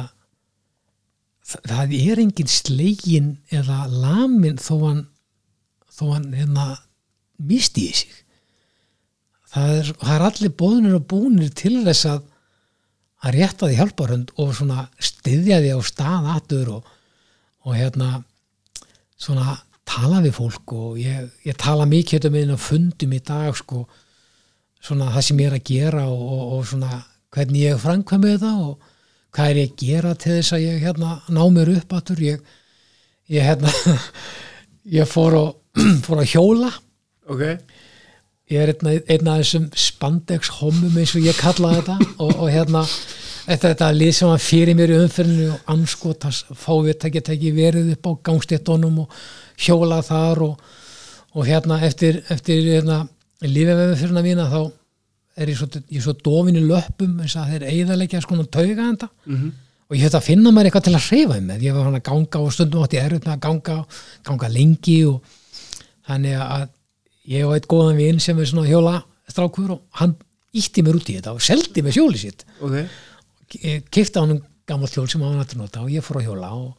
[1.44, 5.04] það, það er engin slegin eða lamin þó hann
[5.92, 6.70] þó hann hérna
[7.38, 8.16] misti í sig.
[9.48, 12.26] Það er, það er allir bóðnir og búnir til þess að
[13.26, 16.90] að rétta því hjálparhund og svona styðja því á staðatur og,
[17.66, 18.10] og hérna
[19.18, 19.56] svona
[19.88, 23.86] tala við fólk og ég, ég tala mikið um einu fundum í dag sko
[24.78, 27.00] svona það sem ég er að gera og, og, og svona
[27.34, 28.94] hvernig ég framkvæmi þetta og
[29.34, 32.42] hvað er ég að gera til þess að ég hérna ná mér upp atur ég,
[33.28, 33.72] ég hérna
[34.98, 35.48] ég fór að
[36.06, 36.72] fór að hjóla.
[37.28, 37.42] Ok,
[38.48, 42.48] ég er einn, einn af þessum spandex homum eins og ég kalla þetta og, og
[42.52, 42.84] hérna
[43.48, 47.92] þetta, þetta lið sem var fyrir mér í umferðinu og anskotas fávið tekja tekja verið
[47.94, 49.20] upp á gangstéttunum og
[49.60, 50.66] hjóla þar og,
[51.36, 53.02] og hérna eftir, eftir hérna,
[53.44, 54.60] lífeveðurfyrna mína þá
[55.38, 59.08] er ég svo, ég svo dofin í löpum eins að þeir eigðarleikja sko tauga þetta
[59.26, 59.52] Mhm.
[59.88, 61.98] og ég þetta að finna mér eitthvað til að hreyfa um með ég var hann
[62.00, 63.76] að ganga og stundum átti erut með að ganga
[64.24, 65.22] ganga lengi og
[66.08, 66.68] þannig að
[67.28, 70.16] ég og eitt góðan vinn sem er svona hjóla strákur og hann
[70.56, 72.44] ítti mér út í þetta og seldi mér hjóli sitt.
[72.60, 72.86] Ok.
[73.90, 76.74] Kifti á hann gammal hjól sem hann hætti nota og ég fór að hjóla og,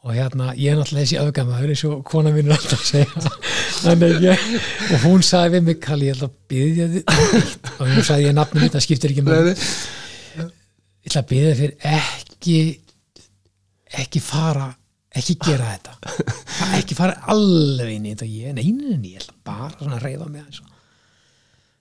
[0.00, 3.32] og hérna ég er náttúrulega þessi öfgamaður eins og kona mín er alltaf að segja.
[3.80, 4.44] Þannig ég,
[4.94, 8.06] og hún sagði við mig Kalli ég ætla að byggja þið um eitt." og hún
[8.08, 12.58] sagði ég nafnum þetta skiptir ekki með ég ætla að byggja fyrir ekki
[14.00, 14.70] ekki fara
[15.16, 16.16] ekki gera þetta.
[16.78, 18.28] Ekki fara alveg inn í þetta.
[18.30, 20.60] Ég, neinin ég ætla bara að reyða aðeins.
[20.62, 20.79] og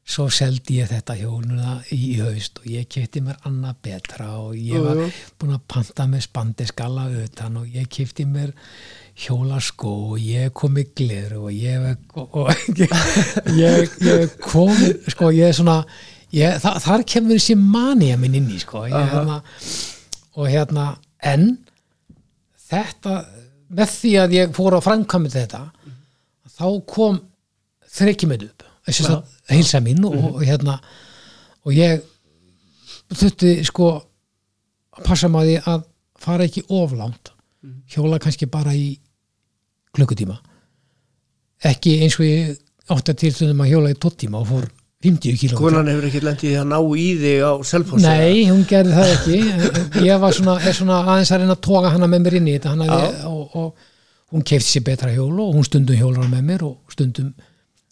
[0.10, 4.82] svo seldi ég þetta hjóluna í haust og ég kefti mér annað betra og ég
[4.82, 5.04] var
[5.38, 8.56] búin að panta með spandiskalla utan og ég kefti mér
[9.20, 12.50] hjólaskó og ég kom í glir og ég, og, og,
[13.60, 14.74] ég, ég kom
[15.12, 15.84] sko ég er svona
[16.34, 19.10] ég, þa þar kemur þessi manija minn inn í sko ég, Aha.
[19.14, 19.42] hérna,
[20.40, 20.88] og hérna
[21.22, 21.52] en
[22.70, 23.20] þetta
[23.70, 25.62] með því að ég fór að framkvæmið þetta
[26.56, 27.22] þá kom
[28.00, 28.69] þrekkjumið upp að
[29.50, 30.80] heilsa mín og, og hérna
[31.66, 32.02] og ég
[33.10, 35.86] þurfti sko að passa maður að
[36.20, 37.34] fara ekki oflánt
[37.92, 38.94] hjóla kannski bara í
[39.96, 40.38] klukkutíma.
[41.66, 42.58] Ekki eins og ég
[42.90, 44.68] átti að til stundum að hjóla í tóttíma og fór
[45.04, 45.60] 50 kílómetra.
[45.60, 49.38] Konan hefur ekki lendið að ná í þig á selfossi Nei, hún gerði það ekki.
[50.04, 52.74] Ég var svona, svona aðeins að reyna að toga hana með mér inn í þetta.
[53.30, 57.32] Og, og hún kefti sér betra hjól og hún stundum hjólar með mér og stundum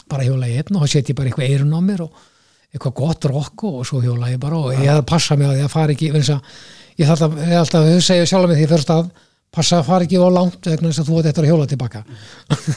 [0.09, 2.25] bara hjóla í einn og þá setjum ég bara eitthvað eirun á mér og
[2.73, 5.73] eitthvað gott rokk og svo hjóla ég bara og ég hafði passa mig á að
[5.73, 8.93] fara ekki vegna þess að ég þarf alltaf, ég alltaf segja sjálf með því fyrst
[8.93, 9.09] að
[9.57, 12.03] passa að fara ekki á langt vegna þess að þú átt eftir að hjóla tilbaka.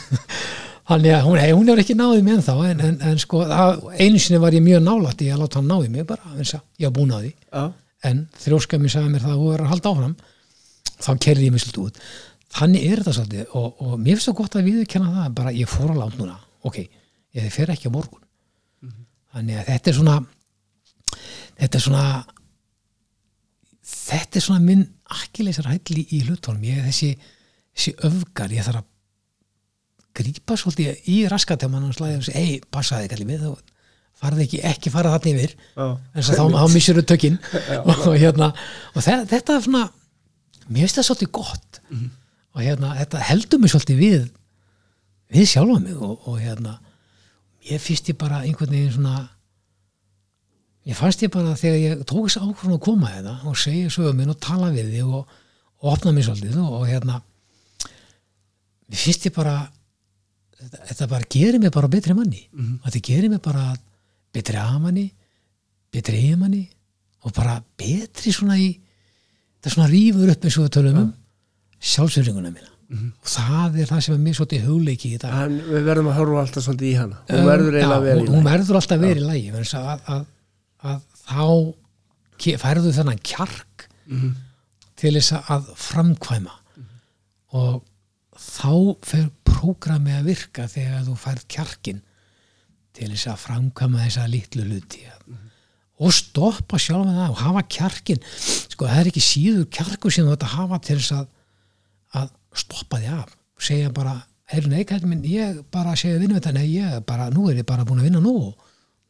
[0.91, 4.23] Þannig að hún, hún hefur ekki náðið mig ennþá en, en, en sko það, einu
[4.23, 7.13] sinni var ég mjög nálætt að láta hann náðið mig bara að ég var búin
[7.15, 7.31] að því.
[7.47, 7.63] Já,
[8.11, 10.17] en þrjóska mér sagði mér það að þú verður að halda áfram.
[11.01, 12.01] Þá kerði ég svolítið út.
[12.51, 15.71] Þannig er þetta svolítið og, og mér finnst það gott að viðurkenna það bara ég
[15.71, 16.35] fór að láta núna,
[16.67, 16.81] ok,
[17.39, 18.23] ég fer ekki á morgun.
[19.31, 20.17] Þannig að þetta er svona
[21.61, 22.05] þetta er svona
[23.91, 26.65] þetta er svona minn akkileysar hætli í hlutunum.
[26.67, 27.11] Ég er þessi,
[27.75, 28.89] þessi öfgar ég þarf að
[30.21, 33.77] grípa svolítið í raskat þegar mann slæði og segja, ei, passaði kallið mig þá
[34.21, 35.55] farði ekki, ekki fara þarna yfir.
[35.77, 37.39] Já, en þá, þá missur þú tökinn
[37.95, 38.51] og, hérna,
[38.93, 39.85] og þe þetta er svona
[40.67, 41.81] mér finnst það svolítið gott.
[42.51, 44.29] Og hérna, þetta heldur mig svolítið við
[45.31, 46.77] við sjálfa mig og, og hérna
[47.71, 49.29] ég finnst ég bara einhvern veginn svona
[50.89, 54.33] ég fannst ég bara þegar ég tók þess ákvörðun að koma þetta og segja söguminn
[54.33, 55.37] og tala við þig og,
[55.83, 57.21] og opna mig svolítið og, og hérna
[58.91, 59.57] mér finnst ég bara
[60.59, 62.43] þetta, þetta bara gerir mig bara betri manni.
[62.53, 62.81] Mhm.
[62.87, 63.71] þetta gerir mig bara
[64.35, 65.07] betri aðmanni
[65.93, 66.65] betri eiginmanni
[67.27, 68.73] og bara betri svona í
[69.61, 71.15] þetta svona rýfur upp eins og við tölum um
[71.81, 76.09] sjálfsöringuna mína og það er það sem er mér svolítið hugleiki í En við verðum
[76.11, 77.21] að horfa alltaf svolítið í hana.
[77.31, 78.49] Hún verður eiginlega að vera í hún, hún
[78.81, 80.25] alltaf vera í lægi að, að,
[80.91, 81.45] að, þá
[82.65, 84.31] færðu þennan kjark Mhm.
[84.99, 86.55] til þess að framkvæma.
[87.55, 87.83] Og
[88.35, 88.73] þá
[89.07, 92.01] fer prógrami að virka þegar þú færð kjarkin
[92.97, 95.05] til þess að framkvæma þessa litlu hluti.
[96.01, 100.27] Og stoppa sjálf með það og hafa kjarkin sko það er ekki síður kjarkur sem
[100.27, 101.27] þú ætti að hafa til þess að,
[102.21, 103.37] að stoppa því af.
[103.61, 104.15] Segja bara,
[104.51, 107.69] heyrðu nei kallinn minn ég bara segja vinnu þetta, nei ég bara nú er ég
[107.69, 108.35] bara búin að vinna nú.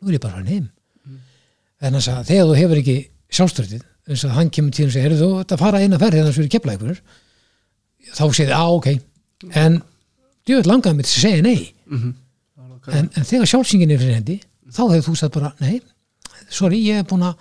[0.01, 0.69] Nú er ég bara hann heim.
[1.81, 2.97] En þess að þegar þú hefur ekki
[3.31, 6.33] sjálfstörtið eins og hann kemur til og segir, heyrðu þú þetta fara eina ferð hérna
[6.35, 6.99] svo er kepla ykkur
[8.17, 8.89] þá segir þið, á ok.
[9.61, 9.79] En
[10.49, 11.73] djöfull langaði mig til að segja nei.
[11.87, 12.13] Mhm.
[12.97, 14.37] en, en þegar sjálfsingin er fyrir hendi
[14.73, 15.81] þá hefur þú sagt bara, nei
[16.51, 17.37] sorry, ég er búin að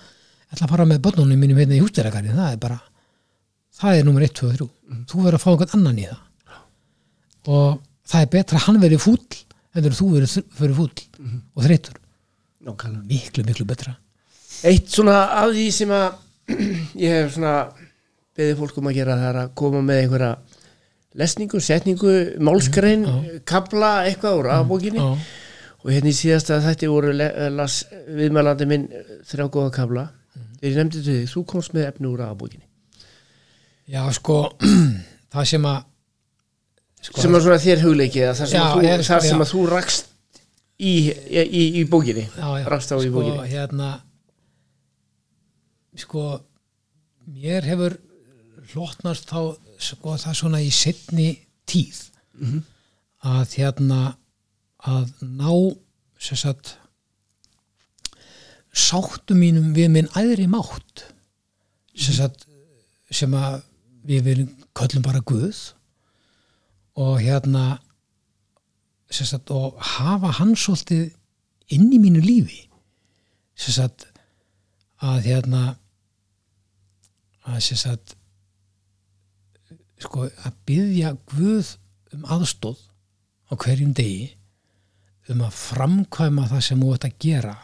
[0.51, 2.79] ætla að fara með börnunum mínum hérna í hústæragarinn, það er bara
[3.79, 4.69] það er nummer 1, 2, 3
[5.09, 6.21] þú verður að fá einhvern annan í það.
[7.49, 7.79] Og
[8.09, 9.19] það er betra að hann verið fúll
[9.75, 10.93] en þú verið fyrir fúll
[11.55, 11.99] og þreytur,
[13.07, 13.95] miklu, miklu betra.
[14.67, 16.07] Eitt svona af því sem að
[17.05, 17.55] ég hef svona
[18.39, 20.31] beðið fólk um að gera það er að koma með einhverja
[21.19, 22.15] lesningu, setningu,
[22.45, 23.05] málskrein
[23.49, 25.01] kabla eitthvað úr afbókinni.
[25.01, 25.37] Já.
[25.79, 27.81] og hérna í síðasta þætti voru las
[28.11, 30.09] viðmælandi minn eh, þrjá góða kabla
[30.59, 32.68] þegar ég nefndi til því, þú komst með efni úr afbókinni
[33.89, 34.37] Já, sko,
[35.33, 35.79] það sem að
[37.07, 39.43] sko, sem að svona þér hugleikið þar sem, Já, að, þú, er, sko, þar sem
[39.45, 40.11] að þú rakst
[40.79, 43.47] í, í, í, í bókinni já, já, rakst á í sko, bókinni.
[43.53, 43.89] hérna
[45.99, 46.25] sko
[47.29, 47.97] mér hefur
[48.73, 49.39] hlotnast þá
[49.81, 51.31] sko það svona í setni
[51.69, 52.05] tíð
[52.39, 52.61] Mhm.
[53.27, 53.97] að hérna
[54.87, 55.49] að ná
[56.23, 56.77] sem sagt
[58.71, 61.03] sáttu mínum við minn æðri mátt
[61.99, 62.45] sem sagt
[63.11, 63.57] sem að
[64.09, 65.59] við viljum köllum bara Guð
[66.99, 67.79] og hérna
[69.09, 71.13] sagt og hafa hann svolítið
[71.73, 72.65] inn í mínu lífi.
[73.59, 74.07] Sagt
[75.01, 75.63] að hérna
[77.45, 78.15] að sagt
[79.99, 81.75] sko að byggja Guð
[82.15, 82.79] um aðstóð
[83.49, 84.29] á hverjum degi
[85.29, 87.55] um að framkvæma það sem þú ert að gera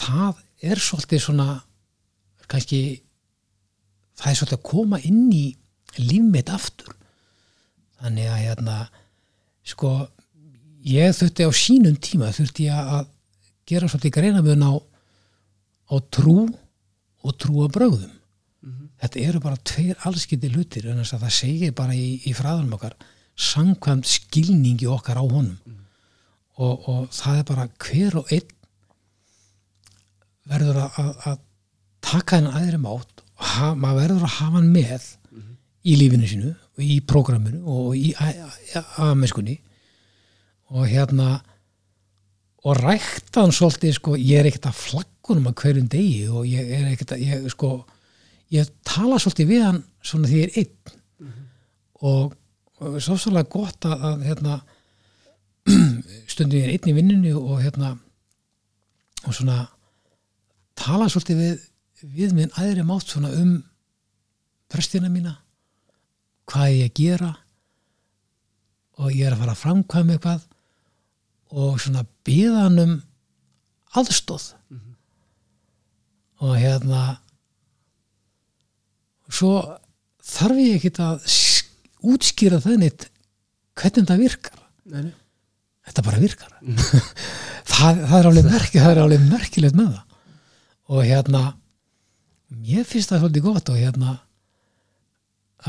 [0.00, 1.48] það er svolítið svona
[2.50, 2.80] kannski
[4.20, 5.44] það er svolítið að koma inn í
[5.98, 6.94] líf mitt aftur.
[8.00, 8.76] Þannig að hérna
[9.66, 9.90] sko
[10.86, 13.10] ég þurfti á sínum tíma þurfti ég að
[13.68, 14.74] gera svolítið greinamöðun á,
[15.92, 16.38] á trú
[17.20, 18.16] og trú að brögðum.
[19.00, 22.76] Þetta eru bara tveir allskipti hlutir en þess að það segir bara í, í fræðanum
[22.76, 22.96] okkar
[23.40, 25.56] samkvæmt skilningi okkar á honum.
[26.60, 28.56] Og, og það er bara hver og einn
[30.50, 30.98] verður að,
[31.30, 31.38] að,
[32.00, 33.19] taka hennan aðri mátt
[33.50, 35.06] og ha, maður verður að hafa hann með
[35.80, 39.56] í lífinu sínu og í prógraminu og í aðmennskunni
[40.70, 41.40] og hérna
[42.60, 46.74] og rækta hann svolítið sko, ég er ekkert að flaggunum að hverjum degi og ég
[46.76, 47.70] er ekkert að ég, sko,
[48.52, 50.98] ég tala svolítið við hann svona því ég er einn.
[52.04, 52.36] Og,
[52.80, 54.60] og svo svolítið gott að, að hérna,
[56.32, 57.94] stundum ég er einn í vinninu og hérna
[59.24, 59.62] og svona
[60.78, 61.58] tala svolítið við,
[62.02, 63.56] við minn aðri mátt svona um
[64.70, 65.36] prestina mína
[66.50, 67.30] hvað ég að gera
[69.00, 70.46] og ég er að fara að framkvæma eitthvað
[71.60, 72.94] og svona býða hann um
[74.00, 74.50] aðstóð
[76.40, 77.02] og hérna
[79.30, 79.52] svo
[80.24, 81.68] þarf ég ekkit að sk-
[82.10, 83.08] útskýra það neitt
[83.80, 84.62] hvernig það virkar.
[84.90, 85.12] Nei, nei.
[85.88, 86.54] þetta bara virkar.
[87.70, 88.24] Það, það,
[88.74, 90.16] það er alveg merkilegt með það.
[90.90, 91.40] Og hérna
[92.50, 94.18] mér finnst það svolítið gott og hérna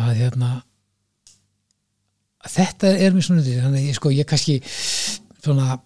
[0.01, 0.51] að hérna
[2.41, 4.55] að þetta er mér svona þannig að ég sko ég kannski
[5.41, 5.79] svona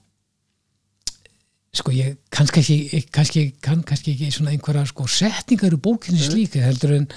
[1.76, 6.64] sko ég kannski ekki kannski, kann, kannski ekki svona einhverja sko setningar í bókinni slíka
[6.64, 7.10] heldur en,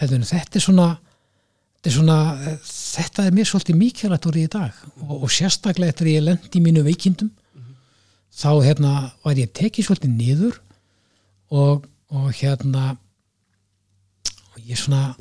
[0.00, 0.88] heldur en þetta er svona
[1.78, 2.18] þetta er svona
[2.64, 6.64] þetta er mér svolítið mikilvægt orðið í dag og, og sérstaklega eftir ég lendi í
[6.64, 7.32] mínu veikindum
[8.34, 8.92] þá hérna
[9.24, 10.60] var ég tekið svolítið niður
[11.54, 12.94] og, og hérna
[14.54, 15.14] og ég svona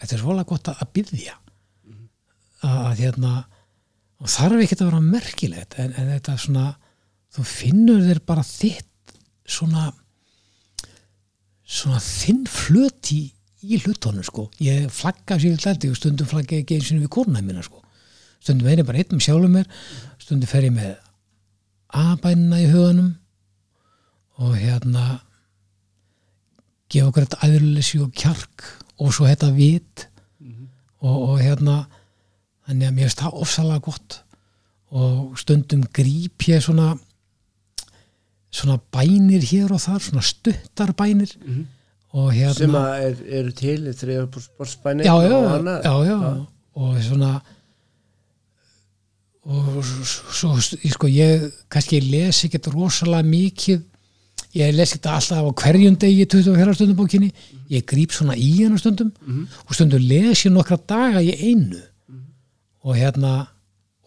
[0.00, 1.36] þetta er svolítið gott að, byggja
[2.66, 3.32] að, hérna
[4.18, 6.68] og þarf ekki að vera merkilegt en, en þetta svona
[7.34, 9.18] þú finnur þér bara þitt
[9.48, 9.90] svona
[11.68, 13.20] svona þinn flöt í,
[13.82, 14.46] hlutónu sko.
[14.62, 17.82] Ég flagga sér hlætti og stundum flagga ekki eins og við kórna mína sko.
[18.40, 19.68] Stundum er ég bara einn með sjálfum mér
[20.22, 20.94] stundum fer ég með
[21.98, 23.10] aðbænina í huganum
[24.38, 25.04] og hérna
[26.88, 30.06] gefa okkur þetta æðurleysi og kjark og svo þetta vit.
[30.98, 31.82] Og, og hérna
[32.66, 34.22] þannig að mér finnst það ofsalega gott.
[34.88, 36.94] Og stundum gríp ég svona
[38.50, 41.34] svona bænir hér og þar svona stuttar bænir.
[42.16, 45.84] Og hérna sem að er, eru til þriðar sportsbænir já, já, og annað.
[45.84, 46.46] já, já,
[46.78, 47.32] og svona
[49.48, 53.84] og svo, sko, ég kannski les ekkert rosalega mikið
[54.56, 57.30] ég les ekkert alltaf á hverjum degi 24 stundum bókinni.
[57.68, 59.12] Ég gríp svona í hennar stundum
[59.66, 61.80] og stundum les ég nokkra daga í einu.
[62.84, 63.48] Og hérna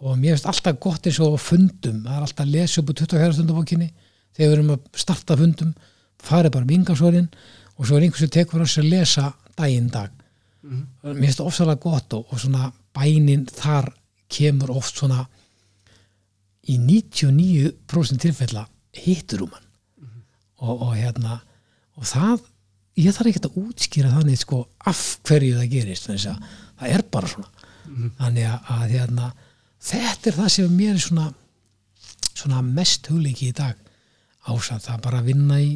[0.02, 2.94] og mér finnst alltaf gott eins og fundum það er alltaf að lesa upp á
[3.04, 3.92] 24 stundum bókinni.
[4.34, 5.74] Þegar við erum að starta fundum
[6.22, 7.30] farið bara um yngasvorin
[7.78, 10.10] og svo er einhvers sem tekur að lesa daginn dag.
[10.64, 13.92] Mér finnst það ofsalega gott og, og svona bænin þar
[14.32, 15.26] kemur oft svona
[16.70, 19.70] í 99% tilfella hittur um hann
[20.62, 21.40] og, og hérna
[21.98, 22.46] og það,
[23.02, 27.30] ég þarf ekki að útskýra þannig sko af hverju það gerist að það er bara
[27.32, 27.68] svona.
[28.22, 29.32] Þannig að, að hérna
[29.82, 31.32] þetta er það sem mér er svona
[32.32, 33.78] svona mest hugleiki í dag
[34.50, 35.72] ásað það bara að vinna í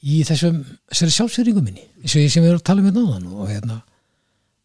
[0.00, 3.04] í þessum þessari sjálfsverðingu minni eins og ég sem við erum að tala um hérna
[3.04, 3.78] áðan og hérna.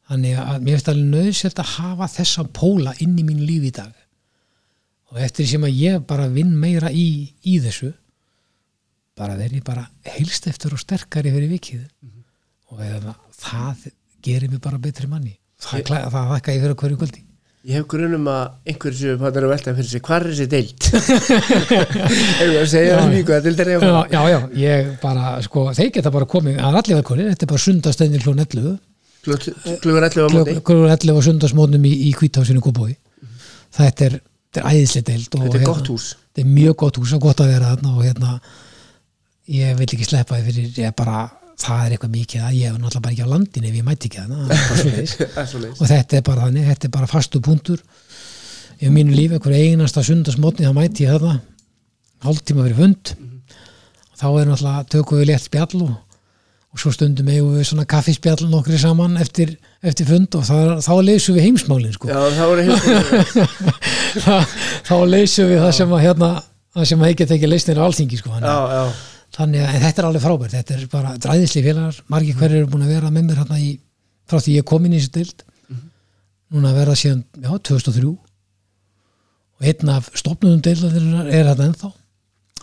[0.05, 3.71] Þannig að mér finnst alveg nöðsett að hafa þessa póla inn í mín líf í
[3.73, 3.93] dag.
[5.11, 7.89] Og eftir sem að ég bara vinn meira í, í þessu
[9.15, 9.85] bara verði bara
[10.15, 11.85] heilst eftir og sterkari fyrir vikið.
[12.73, 13.85] Og eða, það
[14.25, 15.37] gerir mig bara betri manni.
[15.61, 17.21] Það, Ég- ég, það þakka ég fyrir hverju kvöldi.
[17.65, 20.45] Ég hef grunum að einhverju séu hvað er að velta fyrir sig, hvað er þessi
[20.51, 20.89] deild?
[22.41, 23.79] Erum við að segja það mjög að deild er já,
[24.11, 27.51] já, já, ég bara, sko, þeir geta bara komið, það er allir velkonir, þetta er
[27.55, 28.75] bara sundastendin klón 11
[29.25, 30.55] Klugur 11 á móti.
[30.69, 32.91] Klón 11 og sundasmónum í, í kvításinu Kópói
[33.73, 34.19] þetta er,
[34.53, 36.05] þetta er æðislega deild og, Þetta er hérna, gott hús.
[36.29, 38.35] þetta er mjög gott hús og gott að vera þarna og hérna
[39.51, 41.25] ég vil ekki sleppa því fyrir ég bara,
[41.61, 44.09] það er eitthvað mikið að ég er náttúrulega bara ekki á landinu ef ég mæti
[44.09, 44.31] ekki það.
[45.35, 47.83] Það og þetta er bara þannig, þetta er bara fastu punktur
[48.81, 51.37] í mínu lífi, einhver einasta sundasmótni þá mæti ég þarna
[52.25, 55.93] hálftíma fyrir fund og þá er náttúrulega tökum við létt spjall og,
[56.75, 59.55] og svo stundum eigum við svona kaffispjall nokkri saman eftir,
[59.85, 62.11] eftir fund og það, þá leysum við heimsmálin sko.
[62.11, 63.49] Já, það hefur
[64.25, 64.37] þá,
[64.89, 66.31] þá leysum við það sem að hérna,
[66.75, 68.31] það sem að ekki tekið leysnir á alþingi sko.
[68.33, 70.55] Já, þannig, já, þannig að þetta er alveg frábært.
[70.55, 71.99] Þetta er bara dræðisli félagar.
[72.11, 73.73] Margir hverjir eru búin að vera með mér hérna í,
[74.29, 75.45] frá því ég kom inn í þessu dild
[76.55, 78.11] núna að vera síðan já, 2003
[79.55, 81.89] og einn af stopnum deildarinnar er þetta ennþá.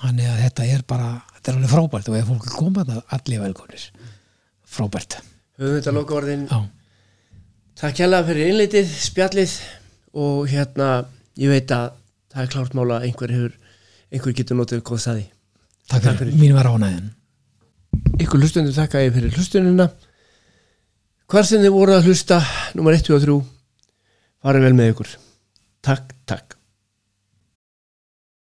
[0.02, 2.10] Þannig að þetta er bara þetta er alveg frábært.
[2.12, 3.88] Og ef fólk er komað allir velkonir
[4.72, 5.18] frábært.
[5.60, 6.46] Höfum þetta loka orðin.
[6.48, 6.62] Já,
[7.82, 9.52] Takk hérlega fyrir innleitið, spjallið.
[10.22, 10.88] Og hérna,
[11.40, 11.94] ég veit að
[12.32, 13.54] það er klárt mála að einhver hefur
[14.12, 15.24] einhver getur notið góð staði
[15.90, 16.38] takk fyrir, fyrir.
[16.40, 17.10] mínu var ánæðin
[18.22, 19.88] ykkur hlustundu þakka ég fyrir hlustununa
[21.32, 22.40] hvar sem þið voru að hlusta
[22.76, 23.38] nummer 1 og 3
[24.42, 25.12] farið vel með ykkur.
[25.82, 26.61] Takk, takk